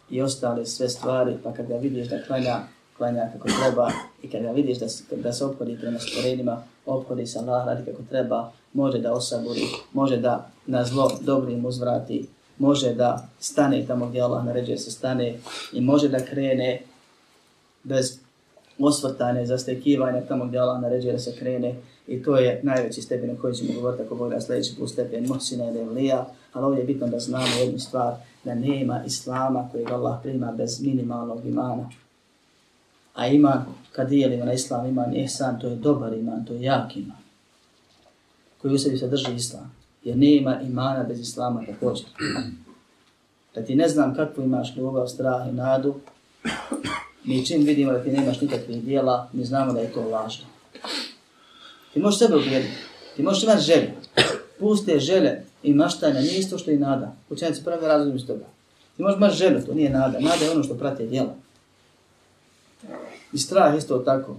i 0.09 0.21
ostale 0.21 0.65
sve 0.65 0.89
stvari, 0.89 1.37
pa 1.43 1.53
kad 1.53 1.67
ga 1.67 1.75
vidiš 1.75 2.07
da 2.07 2.23
klanja, 2.27 2.59
klanja 2.97 3.29
kako 3.33 3.47
treba 3.47 3.91
i 4.23 4.29
kad 4.29 4.55
vidiš 4.55 4.77
da, 4.77 4.85
da 5.15 5.33
se 5.33 5.45
obhodi 5.45 5.77
prema 5.81 5.99
stvorenima, 5.99 6.63
obhodi 6.85 7.25
se 7.25 7.39
Allah 7.39 7.65
radi 7.65 7.91
kako 7.91 8.03
treba, 8.09 8.51
može 8.73 8.99
da 8.99 9.13
osaburi, 9.13 9.67
može 9.93 10.17
da 10.17 10.49
na 10.65 10.83
zlo 10.85 11.11
dobrim 11.21 11.65
uzvrati, 11.65 12.27
može 12.57 12.93
da 12.93 13.27
stane 13.39 13.85
tamo 13.87 14.07
gdje 14.07 14.21
Allah 14.21 14.45
naređuje 14.45 14.77
se 14.77 14.91
stane 14.91 15.35
i 15.73 15.81
može 15.81 16.09
da 16.09 16.25
krene 16.25 16.81
bez 17.83 18.19
osvrtane, 18.79 19.45
zastekivanja 19.45 20.21
tamo 20.21 20.45
gdje 20.45 20.59
Allah 20.59 20.81
naređuje 20.81 21.13
da 21.13 21.19
se 21.19 21.35
krene 21.39 21.75
i 22.07 22.23
to 22.23 22.37
je 22.37 22.59
najveći 22.63 23.01
stepen 23.01 23.29
na 23.29 23.41
koji 23.41 23.55
ćemo 23.55 23.73
govoriti 23.73 24.03
ako 24.03 24.15
Bog 24.15 24.29
da 24.29 24.41
sljedeći 24.41 24.75
put 24.79 24.89
stepen 24.89 25.27
Mohsina 25.27 25.69
ili 25.69 25.79
Evlija, 25.79 26.25
ali 26.53 26.65
ovdje 26.65 26.81
je 26.81 26.85
bitno 26.85 27.07
da 27.07 27.19
znamo 27.19 27.47
jednu 27.59 27.79
stvar, 27.79 28.13
da 28.43 28.55
nema 28.55 29.03
Islama 29.05 29.69
koji 29.71 29.85
Allah 29.85 30.19
prima 30.23 30.51
bez 30.51 30.81
minimalnog 30.81 31.45
imana. 31.45 31.89
A 33.17 33.27
iman, 33.27 33.65
kad 33.91 34.09
dijelimo 34.09 34.45
na 34.45 34.53
Islam, 34.53 34.85
iman 34.85 35.15
ihsan, 35.15 35.59
to 35.59 35.67
je 35.67 35.75
dobar 35.75 36.13
iman, 36.13 36.45
to 36.45 36.53
je 36.53 36.61
jak 36.61 36.95
iman, 36.95 37.17
koji 38.61 38.73
u 38.73 38.77
sebi 38.77 38.97
sadrži 38.97 39.35
Islam. 39.35 39.75
Jer 40.03 40.17
nema 40.17 40.61
imana 40.61 41.03
bez 41.03 41.19
Islama 41.19 41.63
također. 41.65 42.05
Da 43.55 43.61
ti 43.61 43.75
ne 43.75 43.87
znam 43.89 44.15
kakvu 44.15 44.43
imaš 44.43 44.75
ljubav, 44.75 45.07
strah 45.07 45.47
i 45.49 45.51
nadu, 45.51 45.95
mi 47.23 47.45
čim 47.45 47.63
vidimo 47.63 47.91
da 47.91 48.03
ti 48.03 48.11
nemaš 48.11 48.41
nikakvih 48.41 48.83
dijela, 48.83 49.29
mi 49.33 49.45
znamo 49.45 49.73
da 49.73 49.79
je 49.79 49.93
to 49.93 50.09
lažno. 50.09 50.45
Ti 51.93 51.99
možeš 51.99 52.19
sebe 52.19 52.35
ubijediti, 52.35 52.73
ti 53.15 53.23
možeš 53.23 53.43
imati 53.43 53.61
želje. 53.61 53.93
Puste 54.59 54.99
žele 54.99 55.41
i 55.63 55.73
maštanja 55.73 56.21
nije 56.21 56.39
isto 56.39 56.57
što 56.57 56.71
i 56.71 56.77
nada. 56.77 57.15
Učenici 57.29 57.63
pravi 57.63 57.87
razum 57.87 58.15
iz 58.15 58.27
toga. 58.27 58.45
Ti 58.97 59.03
možeš 59.03 59.17
imati 59.17 59.35
želju, 59.35 59.65
to 59.65 59.73
nije 59.73 59.89
nada. 59.89 60.19
Nada 60.19 60.45
je 60.45 60.51
ono 60.51 60.63
što 60.63 60.73
prate 60.73 61.05
djela. 61.05 61.35
I 63.33 63.37
strah 63.37 63.77
isto 63.77 63.97
tako. 63.97 64.35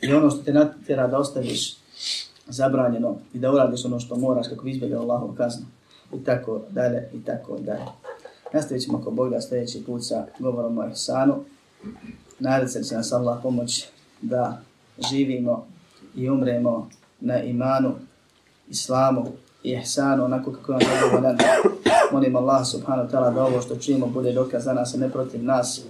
I 0.00 0.12
ono 0.12 0.30
što 0.30 0.42
te 0.42 0.52
natjera 0.52 1.06
da 1.06 1.18
ostaviš 1.18 1.76
zabranjeno 2.46 3.16
i 3.34 3.38
da 3.38 3.52
uradiš 3.52 3.84
ono 3.84 4.00
što 4.00 4.16
moraš 4.16 4.48
kako 4.48 4.64
bi 4.64 4.70
izbjegao 4.70 5.02
Allahov 5.02 5.34
kaznu. 5.36 5.66
I 6.14 6.24
tako 6.24 6.60
dalje, 6.70 7.10
i 7.14 7.24
tako 7.24 7.58
dalje. 7.58 7.84
Nastavit 8.52 8.82
ćemo 8.82 8.98
ako 8.98 9.10
Bog 9.10 9.30
da 9.30 9.40
sljedeći 9.40 9.84
put 9.84 10.04
sa 10.04 10.26
govorom 10.38 10.78
o 10.78 10.88
Ihsanu. 10.88 11.44
Nadat 12.38 12.70
se 12.70 12.78
da 12.78 12.84
će 12.84 12.94
nas 12.94 13.12
Allah 13.12 13.38
pomoć 13.42 13.88
da 14.22 14.60
živimo 15.10 15.66
i 16.16 16.30
umremo 16.30 16.88
na 17.20 17.42
imanu, 17.42 17.94
islamu 18.68 19.26
i 19.62 19.72
ihsanu, 19.72 20.24
onako 20.24 20.52
kako 20.52 20.72
je 20.72 20.76
on 20.76 20.82
zadovoljan. 21.00 21.38
Molim 22.12 22.36
Allah 22.36 22.66
subhanahu 22.66 23.08
ta'ala 23.12 23.34
da 23.34 23.44
ovo 23.44 23.60
što 23.60 23.76
čujemo 23.76 24.06
bude 24.06 24.32
dokaz 24.32 24.64
za 24.64 24.72
nas, 24.72 24.94
a 24.94 24.98
ne 24.98 25.10
protiv 25.10 25.44
nas. 25.44 25.80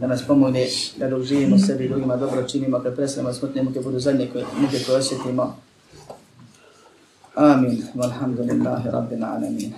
Da 0.00 0.06
nas 0.06 0.26
pomogne 0.26 0.66
da 0.96 1.08
dok 1.08 1.22
živimo 1.22 1.58
sebi 1.58 1.84
i 1.84 1.88
drugima 1.88 2.16
dobro 2.16 2.42
činimo, 2.42 2.80
kad 2.80 2.96
prestanemo 2.96 3.32
smrtne 3.32 3.62
muke 3.62 3.80
budu 3.80 3.98
zadnje 3.98 4.28
koje, 4.32 4.44
muke 4.60 4.78
koje 4.86 4.98
osjetimo. 4.98 5.56
Amin. 7.34 7.82
Walhamdulillahi 7.94 8.90
rabbil 8.90 9.24
alamin. 9.24 9.74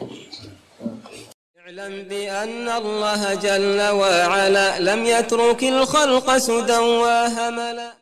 اعلم 1.72 2.02
بأن 2.08 2.68
الله 2.68 3.34
جل 3.34 3.80
وعلا 3.80 4.78
لم 4.80 5.04
يترك 5.04 5.64
الخلق 5.64 6.36
سدى 6.36 6.78
وهملا 6.78 7.92